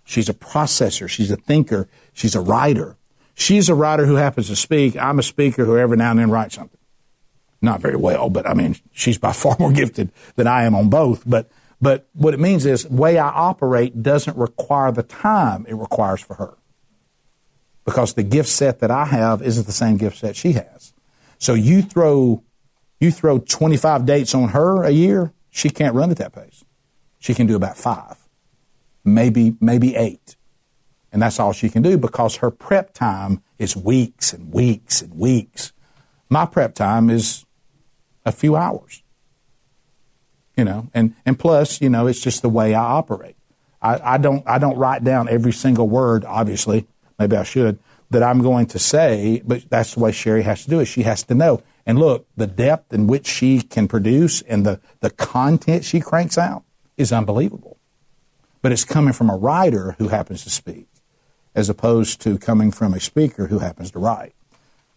She's 0.03 0.29
a 0.29 0.33
processor. 0.33 1.07
She's 1.07 1.31
a 1.31 1.37
thinker. 1.37 1.87
She's 2.13 2.35
a 2.35 2.41
writer. 2.41 2.97
She's 3.33 3.69
a 3.69 3.75
writer 3.75 4.05
who 4.05 4.15
happens 4.15 4.47
to 4.47 4.55
speak. 4.55 4.95
I'm 4.97 5.19
a 5.19 5.23
speaker 5.23 5.65
who 5.65 5.77
every 5.77 5.97
now 5.97 6.11
and 6.11 6.19
then 6.19 6.29
writes 6.29 6.55
something. 6.55 6.79
Not 7.61 7.79
very 7.79 7.95
well, 7.95 8.29
but 8.29 8.47
I 8.47 8.53
mean, 8.53 8.75
she's 8.91 9.17
by 9.17 9.31
far 9.33 9.55
more 9.59 9.71
gifted 9.71 10.11
than 10.35 10.47
I 10.47 10.63
am 10.63 10.75
on 10.75 10.89
both. 10.89 11.23
But 11.25 11.49
but 11.81 12.07
what 12.13 12.33
it 12.33 12.39
means 12.39 12.65
is 12.65 12.83
the 12.83 12.93
way 12.93 13.17
I 13.17 13.29
operate 13.29 14.03
doesn't 14.03 14.37
require 14.37 14.91
the 14.91 15.03
time 15.03 15.65
it 15.67 15.73
requires 15.73 16.21
for 16.21 16.35
her. 16.35 16.57
Because 17.85 18.13
the 18.13 18.23
gift 18.23 18.49
set 18.49 18.79
that 18.79 18.91
I 18.91 19.05
have 19.05 19.41
isn't 19.41 19.65
the 19.65 19.71
same 19.71 19.97
gift 19.97 20.17
set 20.17 20.35
she 20.35 20.53
has. 20.53 20.93
So 21.39 21.55
you 21.55 21.81
throw 21.81 22.43
you 22.99 23.09
throw 23.09 23.39
25 23.39 24.05
dates 24.05 24.35
on 24.35 24.49
her 24.49 24.83
a 24.83 24.91
year, 24.91 25.33
she 25.49 25.71
can't 25.71 25.95
run 25.95 26.11
at 26.11 26.17
that 26.17 26.33
pace. 26.33 26.63
She 27.17 27.33
can 27.33 27.47
do 27.47 27.55
about 27.55 27.77
5. 27.77 28.27
Maybe 29.03 29.55
maybe 29.59 29.95
8. 29.95 30.35
And 31.11 31.21
that's 31.21 31.39
all 31.39 31.51
she 31.51 31.69
can 31.69 31.81
do 31.81 31.97
because 31.97 32.37
her 32.37 32.51
prep 32.51 32.93
time 32.93 33.41
is 33.59 33.75
weeks 33.75 34.33
and 34.33 34.53
weeks 34.53 35.01
and 35.01 35.13
weeks. 35.13 35.73
My 36.29 36.45
prep 36.45 36.73
time 36.73 37.09
is 37.09 37.45
a 38.25 38.31
few 38.31 38.55
hours 38.55 39.03
you 40.61 40.65
know, 40.65 40.87
and, 40.93 41.15
and 41.25 41.39
plus, 41.39 41.81
you 41.81 41.89
know, 41.89 42.07
it's 42.07 42.21
just 42.21 42.41
the 42.41 42.49
way 42.49 42.73
I 42.73 42.83
operate. 42.83 43.35
I, 43.81 44.15
I 44.15 44.17
don't, 44.17 44.47
I 44.47 44.59
don't 44.59 44.77
write 44.77 45.03
down 45.03 45.27
every 45.27 45.53
single 45.53 45.89
word, 45.89 46.25
obviously, 46.25 46.87
maybe 47.17 47.35
I 47.35 47.43
should, 47.43 47.79
that 48.11 48.21
I'm 48.21 48.41
going 48.41 48.67
to 48.67 48.79
say, 48.79 49.41
but 49.45 49.67
that's 49.69 49.95
the 49.95 50.01
way 50.01 50.11
Sherri 50.11 50.43
has 50.43 50.63
to 50.65 50.69
do 50.69 50.79
it. 50.79 50.85
She 50.85 51.03
has 51.03 51.23
to 51.23 51.33
know. 51.33 51.63
And 51.85 51.97
look, 51.97 52.27
the 52.37 52.45
depth 52.45 52.93
in 52.93 53.07
which 53.07 53.25
she 53.25 53.61
can 53.61 53.87
produce 53.87 54.41
and 54.43 54.65
the, 54.65 54.79
the 54.99 55.09
content 55.09 55.83
she 55.83 55.99
cranks 55.99 56.37
out 56.37 56.63
is 56.95 57.11
unbelievable. 57.11 57.79
But 58.61 58.71
it's 58.71 58.85
coming 58.85 59.13
from 59.13 59.31
a 59.31 59.35
writer 59.35 59.95
who 59.97 60.09
happens 60.09 60.43
to 60.43 60.51
speak, 60.51 60.87
as 61.55 61.69
opposed 61.69 62.21
to 62.21 62.37
coming 62.37 62.71
from 62.71 62.93
a 62.93 62.99
speaker 62.99 63.47
who 63.47 63.59
happens 63.59 63.91
to 63.91 63.99
write. 63.99 64.33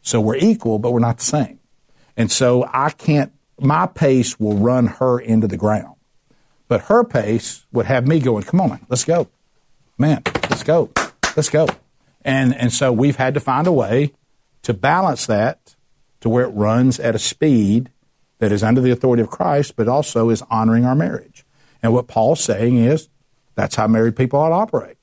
So 0.02 0.20
we're 0.20 0.36
equal, 0.36 0.78
but 0.78 0.92
we're 0.92 1.00
not 1.00 1.18
the 1.18 1.24
same. 1.24 1.58
And 2.16 2.30
so 2.30 2.68
I 2.72 2.90
can't 2.90 3.32
my 3.58 3.86
pace 3.86 4.38
will 4.38 4.56
run 4.56 4.86
her 4.86 5.18
into 5.18 5.46
the 5.46 5.56
ground. 5.56 5.96
But 6.68 6.82
her 6.82 7.04
pace 7.04 7.66
would 7.72 7.86
have 7.86 8.06
me 8.06 8.20
going, 8.20 8.44
come 8.44 8.60
on, 8.60 8.70
man, 8.70 8.86
let's 8.88 9.04
go. 9.04 9.28
Man, 9.98 10.22
let's 10.50 10.62
go. 10.62 10.90
Let's 11.36 11.50
go. 11.50 11.68
And, 12.24 12.54
and 12.54 12.72
so 12.72 12.92
we've 12.92 13.16
had 13.16 13.34
to 13.34 13.40
find 13.40 13.66
a 13.66 13.72
way 13.72 14.12
to 14.62 14.74
balance 14.74 15.26
that 15.26 15.76
to 16.20 16.28
where 16.28 16.44
it 16.44 16.48
runs 16.48 16.98
at 16.98 17.14
a 17.14 17.18
speed 17.18 17.90
that 18.38 18.50
is 18.50 18.62
under 18.62 18.80
the 18.80 18.90
authority 18.90 19.22
of 19.22 19.30
Christ, 19.30 19.76
but 19.76 19.88
also 19.88 20.30
is 20.30 20.42
honoring 20.50 20.84
our 20.84 20.94
marriage. 20.94 21.44
And 21.82 21.92
what 21.92 22.08
Paul's 22.08 22.42
saying 22.42 22.78
is 22.78 23.08
that's 23.54 23.76
how 23.76 23.86
married 23.86 24.16
people 24.16 24.40
ought 24.40 24.48
to 24.48 24.54
operate. 24.54 24.96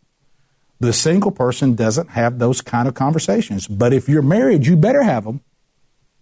The 0.81 0.93
single 0.93 1.29
person 1.29 1.75
doesn't 1.75 2.09
have 2.09 2.39
those 2.39 2.59
kind 2.59 2.87
of 2.87 2.95
conversations. 2.95 3.67
But 3.67 3.93
if 3.93 4.09
you're 4.09 4.23
married, 4.23 4.65
you 4.65 4.75
better 4.75 5.03
have 5.03 5.25
them 5.25 5.41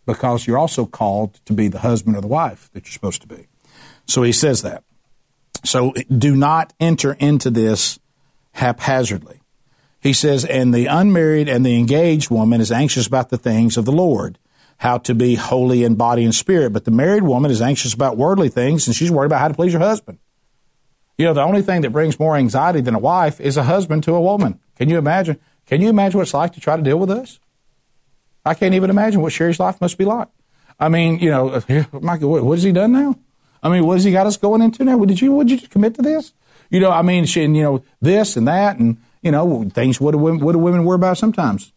because 0.06 0.46
you're 0.46 0.58
also 0.58 0.86
called 0.86 1.36
to 1.46 1.54
be 1.54 1.70
the 1.70 1.80
husband 1.80 2.18
or 2.18 2.22
the 2.22 2.28
wife 2.28 2.70
that 2.74 2.84
you're 2.84 2.92
supposed 2.92 3.22
to 3.22 3.28
be. 3.28 3.48
So 4.06 4.22
he 4.22 4.34
says 4.34 4.62
that. 4.64 4.84
So 5.64 5.94
do 6.16 6.36
not 6.36 6.74
enter 6.78 7.14
into 7.14 7.50
this 7.50 8.00
haphazardly. 8.52 9.40
He 10.02 10.12
says, 10.12 10.44
and 10.44 10.74
the 10.74 10.88
unmarried 10.88 11.48
and 11.48 11.66
the 11.66 11.80
engaged 11.80 12.30
woman 12.30 12.60
is 12.60 12.72
anxious 12.72 13.08
about 13.08 13.30
the 13.30 13.38
things 13.38 13.78
of 13.78 13.86
the 13.86 13.94
Lord, 13.94 14.40
how 14.80 14.98
to 14.98 15.16
be 15.16 15.36
holy 15.36 15.86
in 15.86 15.96
body 15.96 16.26
and 16.26 16.36
spirit. 16.36 16.74
But 16.74 16.84
the 16.84 16.92
married 16.92 17.24
woman 17.24 17.50
is 17.50 17.62
anxious 17.62 17.94
about 17.94 18.18
worldly 18.18 18.50
things 18.50 18.88
and 18.88 18.96
she's 18.96 19.10
worried 19.10 19.28
about 19.28 19.40
how 19.40 19.48
to 19.48 19.54
please 19.54 19.72
her 19.72 19.80
husband. 19.80 20.20
You 21.20 21.26
know, 21.26 21.34
the 21.34 21.44
only 21.44 21.62
thing 21.62 21.82
that 21.82 21.90
brings 21.90 22.18
more 22.18 22.38
anxiety 22.38 22.80
than 22.80 22.96
a 22.96 23.00
wife 23.00 23.42
is 23.42 23.58
a 23.58 23.64
husband 23.64 24.06
to 24.06 24.16
a 24.16 24.22
woman. 24.22 24.58
Can 24.78 24.88
you 24.88 24.98
imagine? 24.98 25.38
Can 25.66 25.82
you 25.82 25.90
imagine 25.90 26.18
what 26.18 26.24
it's 26.24 26.34
like 26.34 26.54
to 26.54 26.62
try 26.62 26.78
to 26.78 26.82
deal 26.82 26.98
with 26.98 27.10
this? 27.10 27.42
I 28.46 28.54
can't 28.54 28.74
even 28.74 28.90
imagine 28.90 29.20
what 29.20 29.34
Sherri's 29.34 29.60
life 29.60 29.82
must 29.82 29.98
be 29.98 30.06
like. 30.06 30.30
I 30.80 30.88
mean, 30.88 31.20
you 31.20 31.30
know, 31.30 31.50
uh, 31.50 31.84
Michael, 32.00 32.42
what 32.42 32.56
has 32.56 32.64
he 32.64 32.72
done 32.72 32.94
now? 32.94 33.20
I 33.62 33.68
mean, 33.68 33.86
what 33.86 33.96
has 33.96 34.06
he 34.06 34.14
got 34.14 34.28
us 34.28 34.38
going 34.38 34.62
into 34.62 34.86
now? 34.86 34.98
Did 35.04 35.20
you, 35.20 35.34
would 35.34 35.52
you 35.52 35.60
commit 35.68 35.96
to 35.96 36.02
this? 36.02 36.32
You 36.70 36.80
know, 36.80 36.90
I 36.90 37.02
mean, 37.02 37.26
she, 37.26 37.44
and, 37.44 37.58
you 37.58 37.64
know, 37.64 37.84
this 38.00 38.38
and 38.38 38.48
that 38.48 38.80
and, 38.80 38.96
you 39.22 39.32
know, 39.32 39.70
things 39.74 40.00
what 40.00 40.12
do 40.12 40.20
women, 40.20 40.40
what 40.40 40.54
do 40.54 40.60
women 40.60 40.86
worry 40.86 40.96
about 40.96 41.18
sometimes? 41.18 41.74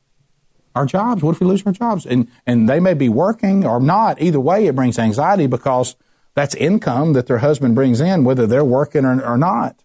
Our 0.77 0.87
jobs. 0.87 1.21
What 1.21 1.33
if 1.33 1.41
we 1.41 1.49
lose 1.49 1.67
our 1.67 1.73
jobs? 1.73 2.07
And, 2.07 2.29
and 2.47 2.69
they 2.69 2.79
may 2.79 2.95
be 2.95 3.09
working 3.09 3.67
or 3.67 3.81
not. 3.81 4.23
Either 4.23 4.39
way, 4.39 4.69
it 4.69 4.77
brings 4.77 5.01
anxiety 5.01 5.49
because 5.49 5.97
that's 6.35 6.55
income 6.55 7.13
that 7.13 7.27
their 7.27 7.39
husband 7.39 7.75
brings 7.75 8.01
in, 8.01 8.25
whether 8.25 8.47
they're 8.47 8.65
working 8.65 9.05
or, 9.05 9.23
or 9.23 9.37
not. 9.37 9.83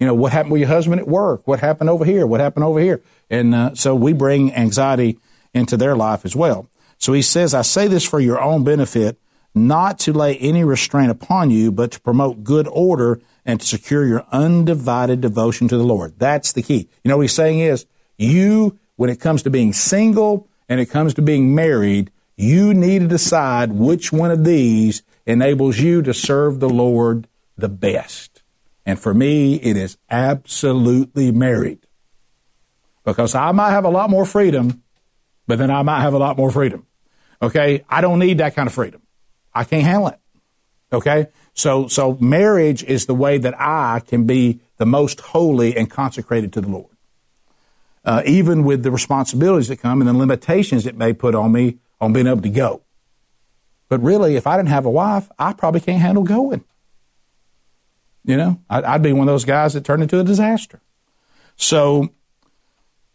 You 0.00 0.06
know, 0.06 0.14
what 0.14 0.32
happened 0.32 0.52
with 0.52 0.60
your 0.60 0.68
husband 0.68 1.00
at 1.00 1.08
work? 1.08 1.46
What 1.46 1.60
happened 1.60 1.88
over 1.88 2.04
here? 2.04 2.26
What 2.26 2.40
happened 2.40 2.64
over 2.64 2.80
here? 2.80 3.02
And 3.30 3.54
uh, 3.54 3.74
so 3.74 3.94
we 3.94 4.12
bring 4.12 4.52
anxiety 4.54 5.18
into 5.54 5.76
their 5.76 5.96
life 5.96 6.24
as 6.24 6.36
well. 6.36 6.68
So 6.98 7.12
he 7.12 7.22
says, 7.22 7.54
I 7.54 7.62
say 7.62 7.88
this 7.88 8.04
for 8.04 8.20
your 8.20 8.40
own 8.40 8.62
benefit, 8.62 9.18
not 9.54 9.98
to 10.00 10.12
lay 10.12 10.36
any 10.36 10.64
restraint 10.64 11.10
upon 11.10 11.50
you, 11.50 11.72
but 11.72 11.92
to 11.92 12.00
promote 12.00 12.44
good 12.44 12.68
order 12.68 13.20
and 13.46 13.60
to 13.60 13.66
secure 13.66 14.04
your 14.04 14.26
undivided 14.32 15.20
devotion 15.20 15.68
to 15.68 15.76
the 15.78 15.84
Lord. 15.84 16.18
That's 16.18 16.52
the 16.52 16.62
key. 16.62 16.88
You 17.02 17.08
know 17.08 17.16
what 17.16 17.22
he's 17.22 17.32
saying 17.32 17.60
is, 17.60 17.86
you, 18.18 18.78
when 18.96 19.08
it 19.08 19.20
comes 19.20 19.42
to 19.44 19.50
being 19.50 19.72
single 19.72 20.48
and 20.68 20.80
it 20.80 20.86
comes 20.86 21.14
to 21.14 21.22
being 21.22 21.54
married, 21.54 22.10
you 22.36 22.74
need 22.74 22.98
to 23.00 23.08
decide 23.08 23.72
which 23.72 24.12
one 24.12 24.30
of 24.30 24.44
these 24.44 25.02
enables 25.26 25.78
you 25.78 26.02
to 26.02 26.14
serve 26.14 26.60
the 26.60 26.68
Lord 26.68 27.26
the 27.56 27.68
best. 27.68 28.42
And 28.84 28.98
for 28.98 29.12
me, 29.12 29.56
it 29.56 29.76
is 29.76 29.98
absolutely 30.08 31.32
married. 31.32 31.80
Because 33.04 33.34
I 33.34 33.52
might 33.52 33.70
have 33.70 33.84
a 33.84 33.90
lot 33.90 34.10
more 34.10 34.24
freedom, 34.24 34.82
but 35.46 35.58
then 35.58 35.70
I 35.70 35.82
might 35.82 36.00
have 36.00 36.14
a 36.14 36.18
lot 36.18 36.36
more 36.36 36.50
freedom. 36.50 36.86
Okay? 37.42 37.84
I 37.88 38.00
don't 38.00 38.18
need 38.18 38.38
that 38.38 38.54
kind 38.54 38.66
of 38.66 38.72
freedom. 38.72 39.02
I 39.54 39.64
can't 39.64 39.82
handle 39.82 40.08
it. 40.08 40.20
Okay? 40.92 41.26
So, 41.54 41.88
so 41.88 42.16
marriage 42.20 42.84
is 42.84 43.06
the 43.06 43.14
way 43.14 43.38
that 43.38 43.54
I 43.58 44.00
can 44.06 44.24
be 44.24 44.60
the 44.76 44.86
most 44.86 45.20
holy 45.20 45.76
and 45.76 45.90
consecrated 45.90 46.52
to 46.54 46.60
the 46.60 46.68
Lord. 46.68 46.90
Uh, 48.04 48.22
even 48.24 48.62
with 48.62 48.84
the 48.84 48.90
responsibilities 48.92 49.66
that 49.68 49.78
come 49.78 50.00
and 50.00 50.08
the 50.08 50.14
limitations 50.14 50.86
it 50.86 50.96
may 50.96 51.12
put 51.12 51.34
on 51.34 51.50
me 51.50 51.78
on 52.00 52.12
being 52.12 52.28
able 52.28 52.42
to 52.42 52.48
go. 52.48 52.82
But 53.88 54.02
really, 54.02 54.36
if 54.36 54.46
I 54.46 54.56
didn't 54.56 54.70
have 54.70 54.86
a 54.86 54.90
wife, 54.90 55.30
I 55.38 55.52
probably 55.52 55.80
can't 55.80 56.00
handle 56.00 56.24
going. 56.24 56.64
You 58.24 58.36
know, 58.36 58.60
I'd 58.68 59.02
be 59.02 59.12
one 59.12 59.28
of 59.28 59.32
those 59.32 59.44
guys 59.44 59.74
that 59.74 59.84
turned 59.84 60.02
into 60.02 60.18
a 60.18 60.24
disaster. 60.24 60.80
So, 61.54 62.10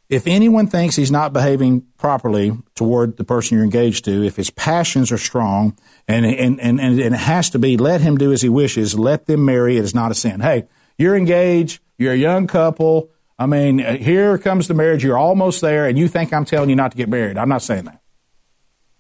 if 0.08 0.26
anyone 0.26 0.68
thinks 0.68 0.96
he's 0.96 1.12
not 1.12 1.34
behaving 1.34 1.86
properly 1.98 2.58
toward 2.76 3.18
the 3.18 3.24
person 3.24 3.56
you're 3.56 3.64
engaged 3.64 4.06
to, 4.06 4.24
if 4.24 4.38
his 4.38 4.50
passions 4.50 5.12
are 5.12 5.18
strong, 5.18 5.78
and, 6.08 6.26
and, 6.26 6.60
and, 6.60 6.80
and 6.80 7.00
it 7.00 7.14
has 7.14 7.50
to 7.52 7.60
be, 7.60 7.78
let 7.78 8.02
him 8.02 8.18
do 8.18 8.32
as 8.32 8.42
he 8.42 8.50
wishes, 8.50 8.98
let 8.98 9.26
them 9.26 9.46
marry, 9.46 9.78
it 9.78 9.84
is 9.84 9.96
not 9.96 10.12
a 10.12 10.16
sin. 10.16 10.40
Hey, 10.40 10.68
you're 10.98 11.16
engaged, 11.16 11.82
you're 11.98 12.14
a 12.14 12.18
young 12.18 12.48
couple, 12.48 13.10
I 13.42 13.48
mean, 13.48 13.80
here 13.80 14.38
comes 14.38 14.68
the 14.68 14.76
marriage, 14.76 15.04
you're 15.04 15.18
almost 15.18 15.62
there, 15.62 15.88
and 15.88 15.98
you 15.98 16.08
think 16.08 16.32
I'm 16.32 16.46
telling 16.46 16.70
you 16.70 16.76
not 16.76 16.92
to 16.92 16.98
get 16.98 17.10
married. 17.10 17.40
I'm 17.40 17.50
not 17.50 17.64
saying 17.64 17.86
that. 17.86 18.01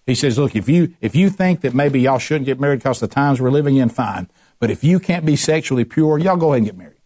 He 0.05 0.15
says, 0.15 0.37
look, 0.37 0.55
if 0.55 0.67
you, 0.67 0.95
if 0.99 1.15
you 1.15 1.29
think 1.29 1.61
that 1.61 1.73
maybe 1.73 2.01
y'all 2.01 2.17
shouldn't 2.17 2.45
get 2.45 2.59
married 2.59 2.79
because 2.79 2.99
the 2.99 3.07
times 3.07 3.39
we're 3.39 3.51
living 3.51 3.75
in, 3.75 3.89
fine. 3.89 4.29
But 4.59 4.71
if 4.71 4.83
you 4.83 4.99
can't 4.99 5.25
be 5.25 5.35
sexually 5.35 5.85
pure, 5.85 6.17
y'all 6.17 6.37
go 6.37 6.53
ahead 6.53 6.57
and 6.57 6.65
get 6.65 6.77
married. 6.77 7.01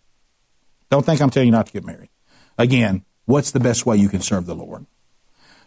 Don't 0.89 1.05
think 1.05 1.21
I'm 1.21 1.29
telling 1.29 1.47
you 1.47 1.51
not 1.51 1.67
to 1.67 1.73
get 1.73 1.85
married. 1.85 2.09
Again, 2.57 3.03
what's 3.25 3.51
the 3.51 3.59
best 3.59 3.85
way 3.85 3.97
you 3.97 4.09
can 4.09 4.21
serve 4.21 4.45
the 4.45 4.55
Lord? 4.55 4.85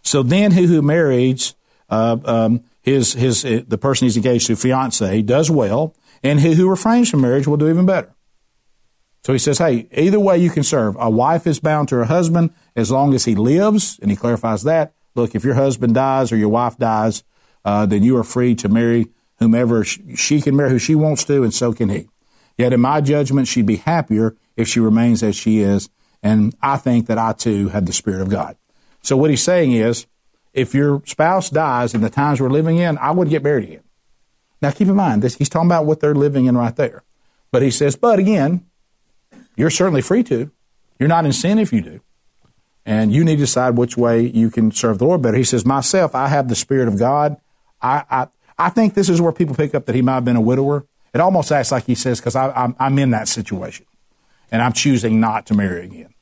So 0.02 0.22
then 0.22 0.52
who 0.52 0.66
who 0.66 0.80
marries, 0.80 1.54
uh, 1.90 2.16
um, 2.24 2.64
his, 2.80 3.12
his, 3.12 3.44
uh, 3.44 3.62
the 3.66 3.78
person 3.78 4.06
he's 4.06 4.16
engaged 4.16 4.46
to, 4.46 4.56
fiance, 4.56 5.22
does 5.22 5.50
well, 5.50 5.94
and 6.22 6.40
he 6.40 6.54
who 6.54 6.68
refrains 6.68 7.10
from 7.10 7.20
marriage 7.20 7.46
will 7.46 7.56
do 7.56 7.68
even 7.68 7.84
better. 7.84 8.14
So 9.24 9.32
he 9.32 9.38
says, 9.38 9.58
hey, 9.58 9.88
either 9.92 10.20
way 10.20 10.38
you 10.38 10.48
can 10.48 10.62
serve. 10.62 10.96
A 10.98 11.10
wife 11.10 11.46
is 11.46 11.60
bound 11.60 11.88
to 11.88 11.96
her 11.96 12.04
husband 12.04 12.54
as 12.74 12.90
long 12.90 13.12
as 13.12 13.26
he 13.26 13.34
lives, 13.34 13.98
and 14.00 14.10
he 14.10 14.16
clarifies 14.16 14.62
that. 14.62 14.94
Look, 15.18 15.34
if 15.34 15.42
your 15.42 15.54
husband 15.54 15.94
dies 15.94 16.30
or 16.30 16.36
your 16.36 16.48
wife 16.48 16.76
dies, 16.76 17.24
uh, 17.64 17.86
then 17.86 18.04
you 18.04 18.16
are 18.18 18.22
free 18.22 18.54
to 18.54 18.68
marry 18.68 19.08
whomever 19.40 19.82
she 19.82 20.40
can 20.40 20.54
marry 20.54 20.70
who 20.70 20.78
she 20.78 20.94
wants 20.94 21.24
to, 21.24 21.42
and 21.42 21.52
so 21.52 21.72
can 21.72 21.88
he. 21.88 22.08
Yet, 22.56 22.72
in 22.72 22.80
my 22.80 23.00
judgment, 23.00 23.48
she'd 23.48 23.66
be 23.66 23.78
happier 23.78 24.36
if 24.56 24.68
she 24.68 24.78
remains 24.78 25.24
as 25.24 25.34
she 25.34 25.58
is, 25.58 25.90
and 26.22 26.54
I 26.62 26.76
think 26.76 27.08
that 27.08 27.18
I 27.18 27.32
too 27.32 27.70
have 27.70 27.86
the 27.86 27.92
Spirit 27.92 28.20
of 28.20 28.28
God. 28.28 28.56
So, 29.02 29.16
what 29.16 29.30
he's 29.30 29.42
saying 29.42 29.72
is, 29.72 30.06
if 30.54 30.72
your 30.72 31.02
spouse 31.04 31.50
dies 31.50 31.94
in 31.94 32.00
the 32.00 32.10
times 32.10 32.40
we're 32.40 32.48
living 32.48 32.78
in, 32.78 32.96
I 32.98 33.10
would 33.10 33.28
get 33.28 33.42
married 33.42 33.64
again. 33.64 33.84
Now, 34.62 34.70
keep 34.70 34.86
in 34.86 34.94
mind, 34.94 35.22
this, 35.22 35.34
he's 35.34 35.48
talking 35.48 35.68
about 35.68 35.84
what 35.84 35.98
they're 35.98 36.14
living 36.14 36.46
in 36.46 36.56
right 36.56 36.76
there. 36.76 37.02
But 37.50 37.62
he 37.62 37.72
says, 37.72 37.96
but 37.96 38.20
again, 38.20 38.66
you're 39.56 39.70
certainly 39.70 40.02
free 40.02 40.22
to. 40.24 40.52
You're 41.00 41.08
not 41.08 41.26
in 41.26 41.32
sin 41.32 41.58
if 41.58 41.72
you 41.72 41.80
do 41.80 42.00
and 42.88 43.12
you 43.12 43.22
need 43.22 43.36
to 43.36 43.42
decide 43.42 43.76
which 43.76 43.98
way 43.98 44.22
you 44.22 44.50
can 44.50 44.72
serve 44.72 44.96
the 44.96 45.04
Lord 45.04 45.20
better. 45.20 45.36
He 45.36 45.44
says, 45.44 45.66
myself, 45.66 46.14
I 46.14 46.28
have 46.28 46.48
the 46.48 46.54
Spirit 46.54 46.88
of 46.88 46.98
God. 46.98 47.36
I, 47.82 48.02
I, 48.10 48.28
I 48.56 48.70
think 48.70 48.94
this 48.94 49.10
is 49.10 49.20
where 49.20 49.30
people 49.30 49.54
pick 49.54 49.74
up 49.74 49.84
that 49.84 49.94
he 49.94 50.00
might 50.00 50.14
have 50.14 50.24
been 50.24 50.36
a 50.36 50.40
widower. 50.40 50.86
It 51.12 51.20
almost 51.20 51.52
acts 51.52 51.70
like 51.70 51.84
he 51.84 51.94
says, 51.94 52.18
because 52.18 52.34
I'm, 52.34 52.74
I'm 52.80 52.98
in 52.98 53.10
that 53.10 53.28
situation 53.28 53.84
and 54.50 54.62
I'm 54.62 54.72
choosing 54.72 55.20
not 55.20 55.44
to 55.46 55.54
marry 55.54 55.84
again. 55.84 56.14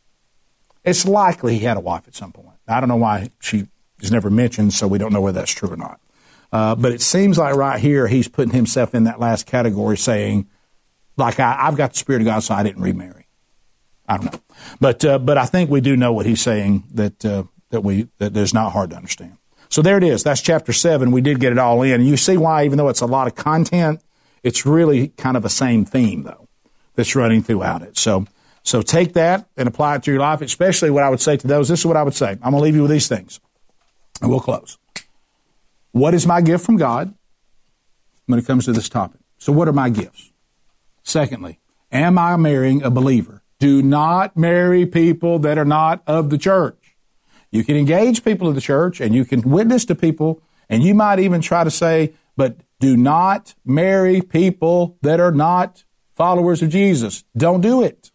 It's 0.85 1.07
likely 1.07 1.57
he 1.57 1.65
had 1.65 1.77
a 1.77 1.81
wife 1.81 2.09
at 2.09 2.17
some 2.17 2.33
point. 2.33 2.59
I 2.67 2.81
don't 2.81 2.89
know 2.89 2.97
why 2.97 3.31
she 3.39 3.69
is 4.01 4.11
never 4.11 4.29
mentioned, 4.29 4.73
so 4.73 4.89
we 4.89 4.99
don't 4.99 5.13
know 5.13 5.21
whether 5.21 5.39
that's 5.39 5.53
true 5.53 5.71
or 5.71 5.77
not. 5.77 6.01
Uh, 6.51 6.75
but 6.75 6.91
it 6.91 7.01
seems 7.01 7.39
like 7.39 7.55
right 7.55 7.79
here 7.79 8.09
he's 8.09 8.27
putting 8.27 8.55
himself 8.55 8.93
in 8.93 9.05
that 9.05 9.21
last 9.21 9.47
category, 9.47 9.97
saying, 9.97 10.49
like 11.17 11.39
I, 11.39 11.67
have 11.67 11.77
got 11.77 11.93
the 11.93 11.99
Spirit 11.99 12.23
of 12.23 12.27
God, 12.27 12.41
so 12.41 12.55
I 12.55 12.65
didn't 12.65 12.83
remarry. 12.83 13.26
I 14.09 14.17
don't 14.17 14.33
know, 14.33 14.41
but 14.81 15.05
uh, 15.05 15.19
but 15.19 15.39
I 15.39 15.47
think 15.47 15.71
we 15.71 15.81
do 15.81 15.97
know 15.97 16.13
what 16.13 16.27
he's 16.27 16.41
saying 16.41 16.85
that 16.95 17.25
uh, 17.25 17.45
that 17.71 17.83
we 17.83 18.09
that 18.19 18.37
is 18.37 18.55
not 18.55 18.73
hard 18.73 18.91
to 18.91 18.97
understand. 18.97 19.37
So 19.69 19.83
there 19.83 19.99
it 19.99 20.05
is. 20.05 20.23
That's 20.23 20.41
chapter 20.41 20.73
seven. 20.73 21.11
We 21.11 21.21
did 21.21 21.41
get 21.41 21.53
it 21.53 21.59
all 21.59 21.83
in, 21.83 21.95
and 21.95 22.07
you 22.07 22.17
see 22.17 22.37
why, 22.37 22.65
even 22.65 22.79
though 22.79 22.89
it's 22.89 23.01
a 23.01 23.07
lot 23.07 23.27
of 23.27 23.35
content, 23.35 24.01
it's 24.43 24.65
really 24.65 25.09
kind 25.09 25.37
of 25.37 25.43
the 25.43 25.51
same 25.51 25.85
theme 25.85 26.23
though 26.23 26.49
that's 26.95 27.15
running 27.17 27.43
throughout 27.43 27.83
it. 27.83 27.99
So 27.99 28.27
so 28.63 28.83
take 28.83 29.13
that 29.15 29.49
and 29.57 29.69
apply 29.69 29.97
it 29.97 30.03
to 30.05 30.11
your 30.11 30.21
life. 30.21 30.41
Especially 30.41 30.91
what 30.91 31.03
I 31.03 31.11
would 31.11 31.21
say 31.21 31.37
to 31.37 31.47
those. 31.47 31.69
This 31.69 31.81
is 31.81 31.87
what 31.87 31.97
I 31.97 32.03
would 32.03 32.15
say. 32.15 32.31
I'm 32.31 32.53
going 32.53 32.55
to 32.55 32.61
leave 32.61 32.77
you 32.77 32.83
with 32.83 32.91
these 32.91 33.09
things, 33.09 33.41
and 34.21 34.31
we'll 34.31 34.41
close. 34.41 34.79
What 35.93 36.15
is 36.15 36.27
my 36.27 36.41
gift 36.43 36.67
from 36.67 36.77
God 36.77 37.15
when 38.27 38.39
it 38.39 38.47
comes 38.47 38.67
to 38.67 38.73
this 38.73 38.89
topic? 38.89 39.21
So 39.39 39.53
what 39.53 39.69
are 39.69 39.73
my 39.73 39.89
gifts? 39.89 40.33
Secondly, 41.03 41.59
am 41.93 42.19
I 42.19 42.37
marrying 42.37 42.83
a 42.83 42.91
believer? 42.91 43.43
Do 43.59 43.83
not 43.83 44.37
marry 44.37 44.87
people 44.87 45.39
that 45.41 45.59
are 45.59 45.65
not 45.65 46.03
of 46.07 46.31
the 46.31 46.39
church. 46.39 46.97
You 47.51 47.65
can 47.65 47.77
engage 47.77 48.25
people 48.25 48.49
of 48.49 48.55
the 48.55 48.61
church 48.61 49.01
and 49.01 49.15
you 49.15 49.25
can 49.25 49.43
witness 49.43 49.85
to 49.87 49.95
people 49.95 50.43
and 50.69 50.83
you 50.83 50.95
might 50.95 51.21
even 51.21 51.41
try 51.41 51.65
to 51.65 51.71
say, 51.71 52.13
but 52.37 52.59
do 52.81 52.97
not 52.97 53.55
marry 53.65 54.21
people 54.21 54.99
that 55.01 55.21
are 55.21 55.33
not 55.33 55.85
followers 56.15 56.63
of 56.63 56.69
Jesus. 56.69 57.25
Don't 57.37 57.63
do 57.63 57.83
it. 57.83 58.11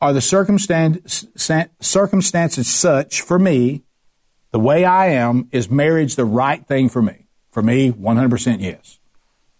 Are 0.00 0.12
the 0.12 0.20
circumstances 0.20 1.28
such 2.68 3.22
for 3.22 3.38
me, 3.38 3.84
the 4.50 4.58
way 4.58 4.84
I 4.84 5.06
am, 5.06 5.48
is 5.50 5.70
marriage 5.70 6.16
the 6.16 6.26
right 6.26 6.66
thing 6.66 6.90
for 6.90 7.00
me? 7.00 7.28
For 7.50 7.62
me, 7.62 7.92
100% 7.92 8.60
yes. 8.60 8.98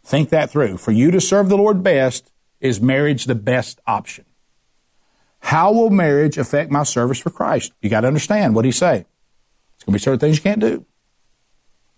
Think 0.04 0.28
that 0.28 0.50
through. 0.50 0.76
For 0.76 0.92
you 0.92 1.10
to 1.10 1.20
serve 1.20 1.48
the 1.48 1.56
Lord 1.56 1.82
best, 1.82 2.30
is 2.64 2.80
marriage 2.80 3.26
the 3.26 3.34
best 3.34 3.78
option? 3.86 4.24
How 5.38 5.70
will 5.70 5.90
marriage 5.90 6.38
affect 6.38 6.70
my 6.70 6.82
service 6.82 7.18
for 7.18 7.28
Christ? 7.28 7.72
You 7.82 7.90
got 7.90 8.00
to 8.00 8.06
understand 8.06 8.54
what 8.54 8.64
he's 8.64 8.78
saying. 8.78 9.04
It's 9.74 9.84
going 9.84 9.92
to 9.92 9.98
be 9.98 10.02
certain 10.02 10.18
things 10.18 10.38
you 10.38 10.42
can't 10.42 10.60
do. 10.60 10.86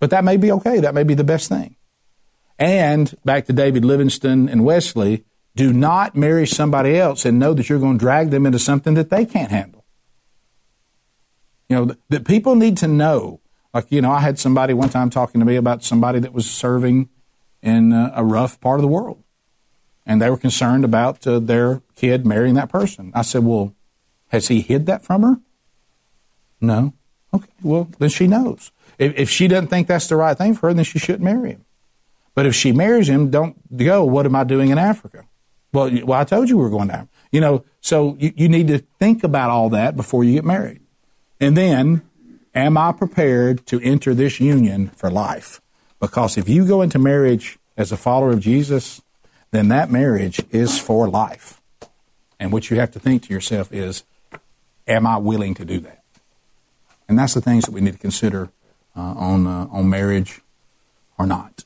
But 0.01 0.11
that 0.11 0.25
may 0.25 0.37
be 0.37 0.51
okay. 0.51 0.81
That 0.81 0.95
may 0.95 1.05
be 1.05 1.15
the 1.15 1.25
best 1.25 1.49
thing. 1.49 1.77
And 2.59 3.15
back 3.25 3.47
to 3.47 3.53
David 3.53 3.85
Livingstone 3.85 4.49
and 4.49 4.65
Wesley, 4.65 5.25
do 5.55 5.73
not 5.73 6.17
marry 6.17 6.47
somebody 6.49 6.99
else 6.99 7.25
and 7.25 7.39
know 7.39 7.55
that 7.55 7.69
you're 7.69 7.79
going 7.79 7.99
to 7.99 8.05
drag 8.05 8.31
them 8.31 8.45
into 8.45 8.59
something 8.59 8.95
that 8.95 9.09
they 9.09 9.25
can't 9.25 9.53
handle. 9.53 9.85
You 11.69 11.77
know, 11.77 11.95
that 12.09 12.27
people 12.27 12.57
need 12.57 12.77
to 12.79 12.89
know. 12.89 13.41
Like, 13.73 13.87
you 13.91 14.01
know, 14.01 14.11
I 14.11 14.21
had 14.21 14.41
somebody 14.41 14.75
one 14.75 14.89
time 14.89 15.11
talking 15.11 15.41
to 15.41 15.45
me 15.45 15.55
about 15.55 15.85
somebody 15.85 16.19
that 16.19 16.33
was 16.33 16.51
serving 16.51 17.09
in 17.63 17.93
uh, 17.93 18.13
a 18.17 18.25
rough 18.25 18.61
part 18.61 18.81
of 18.81 18.83
the 18.83 18.89
world. 18.89 19.23
And 20.07 20.23
they 20.23 20.31
were 20.31 20.37
concerned 20.37 20.85
about 20.85 21.27
uh, 21.27 21.41
their 21.41 21.83
kid 21.97 22.25
marrying 22.25 22.55
that 22.55 22.71
person. 22.71 23.11
I 23.15 23.23
said, 23.23 23.45
Well, 23.45 23.75
has 24.29 24.49
he 24.49 24.61
hid 24.61 24.87
that 24.87 25.05
from 25.05 25.23
her? 25.23 25.41
No. 26.61 26.95
Okay, 27.35 27.51
well, 27.63 27.89
then 27.99 28.09
she 28.09 28.27
knows. 28.27 28.71
If, 28.99 29.19
if 29.19 29.31
she 29.31 29.49
doesn't 29.49 29.69
think 29.69 29.89
that's 29.89 30.07
the 30.07 30.17
right 30.17 30.39
thing 30.39 30.55
for 30.55 30.69
her, 30.69 30.75
then 30.75 30.85
she 30.85 30.99
shouldn't 30.99 31.25
marry 31.25 31.51
him. 31.51 31.65
But 32.35 32.47
if 32.47 32.55
she 32.55 32.73
marries 32.73 33.09
him, 33.09 33.31
don't 33.31 33.77
go, 33.77 34.05
what 34.05 34.27
am 34.27 34.37
I 34.37 34.45
doing 34.45 34.71
in 34.71 34.79
Africa? 34.79 35.25
Well, 35.73 35.91
well 36.05 36.21
I 36.21 36.25
told 36.25 36.49
you 36.49 36.57
we 36.57 36.65
were 36.65 36.71
going 36.71 36.89
down. 36.89 37.09
You 37.33 37.41
know, 37.41 37.65
so 37.81 38.17
you, 38.19 38.33
you 38.37 38.49
need 38.49 38.69
to 38.69 38.79
think 38.99 39.25
about 39.25 39.51
all 39.51 39.69
that 39.71 39.97
before 39.97 40.25
you 40.25 40.35
get 40.35 40.45
married. 40.45 40.81
And 41.41 41.57
then, 41.57 42.03
am 42.55 42.79
I 42.79 42.93
prepared 42.93 43.67
to 43.67 43.81
enter 43.81 44.15
this 44.15 44.41
union 44.41 44.89
for 44.89 45.11
life? 45.11 45.61
Because 46.01 46.39
if 46.39 46.49
you 46.49 46.67
go 46.67 46.83
into 46.83 46.99
marriage 46.99 47.59
as 47.77 47.93
a 47.93 47.97
follower 47.97 48.31
of 48.31 48.41
Jesus, 48.41 49.03
then 49.57 49.69
that 49.69 49.91
marriage 49.91 50.41
is 50.51 50.79
for 50.79 51.09
life. 51.09 51.63
And 52.39 52.53
what 52.53 52.71
you 52.71 52.79
have 52.79 52.91
to 52.93 52.99
think 52.99 53.23
to 53.23 53.33
yourself 53.33 53.73
is, 53.73 54.05
am 54.87 55.07
I 55.07 55.17
willing 55.17 55.55
to 55.55 55.65
do 55.65 55.81
that? 55.81 56.03
And 57.09 57.19
that's 57.19 57.35
the 57.35 57.41
things 57.41 57.65
that 57.65 57.71
we 57.71 57.81
need 57.81 57.95
to 57.95 57.99
consider 57.99 58.51
uh, 58.95 59.01
on, 59.01 59.47
uh, 59.47 59.69
on 59.71 59.89
marriage 59.89 60.43
or 61.19 61.27
not. 61.27 61.65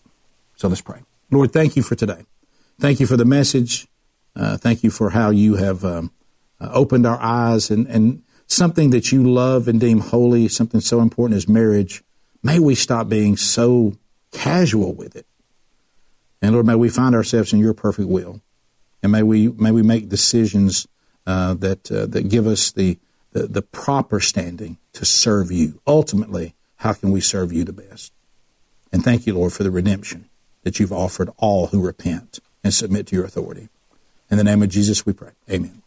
So 0.57 0.68
let's 0.68 0.80
pray. 0.80 1.01
Lord, 1.30 1.53
thank 1.53 1.74
you 1.74 1.82
for 1.82 1.97
today. 1.97 2.24
Thank 2.78 3.01
you 3.01 3.07
for 3.07 3.16
the 3.16 3.24
message. 3.24 3.88
Uh, 4.36 4.57
thank 4.57 4.84
you 4.84 4.91
for 4.91 5.11
how 5.11 5.30
you 5.30 5.57
have 5.57 5.84
um, 5.84 6.12
uh, 6.61 6.70
opened 6.72 7.07
our 7.07 7.18
eyes 7.20 7.70
and, 7.70 7.86
and 7.88 8.22
something 8.47 8.91
that 8.91 9.11
you 9.11 9.28
love 9.28 9.66
and 9.66 9.80
deem 9.80 10.01
holy, 10.01 10.47
something 10.49 10.80
so 10.80 11.01
important 11.01 11.36
as 11.36 11.49
marriage. 11.49 12.05
May 12.43 12.59
we 12.59 12.74
stop 12.74 13.09
being 13.09 13.36
so 13.36 13.97
casual 14.32 14.95
with 14.95 15.16
it. 15.16 15.26
And 16.43 16.53
Lord, 16.53 16.66
may 16.66 16.74
we 16.74 16.88
find 16.88 17.14
ourselves 17.14 17.53
in 17.53 17.59
your 17.59 17.74
perfect 17.74 18.09
will. 18.09 18.41
And 19.03 19.12
may 19.12 19.22
we, 19.22 19.49
may 19.49 19.70
we 19.70 19.82
make 19.82 20.09
decisions 20.09 20.86
uh, 21.26 21.55
that, 21.55 21.91
uh, 21.91 22.07
that 22.07 22.28
give 22.28 22.47
us 22.47 22.70
the, 22.72 22.99
the, 23.32 23.47
the 23.47 23.62
proper 23.62 24.20
standing 24.20 24.78
to 24.95 25.05
serve 25.05 25.51
you. 25.51 25.80
Ultimately, 25.86 26.55
how 26.76 26.93
can 26.95 27.11
we 27.11 27.20
serve 27.20 27.53
you 27.53 27.64
the 27.64 27.72
best? 27.72 28.12
And 28.93 29.05
thank 29.05 29.26
you, 29.26 29.34
Lord, 29.34 29.53
for 29.53 29.62
the 29.62 29.70
redemption 29.70 30.28
that 30.62 30.80
you've 30.80 30.93
offered 30.93 31.30
all 31.36 31.68
who 31.68 31.80
repent 31.80 32.41
and 32.64 32.74
submit 32.74 33.07
to 33.09 33.16
your 33.16 33.24
authority. 33.24 33.68
In 34.30 34.36
the 34.36 34.45
name 34.45 34.62
of 34.62 34.68
Jesus, 34.68 35.07
we 35.07 35.12
pray. 35.12 35.32
Amen. 35.51 35.82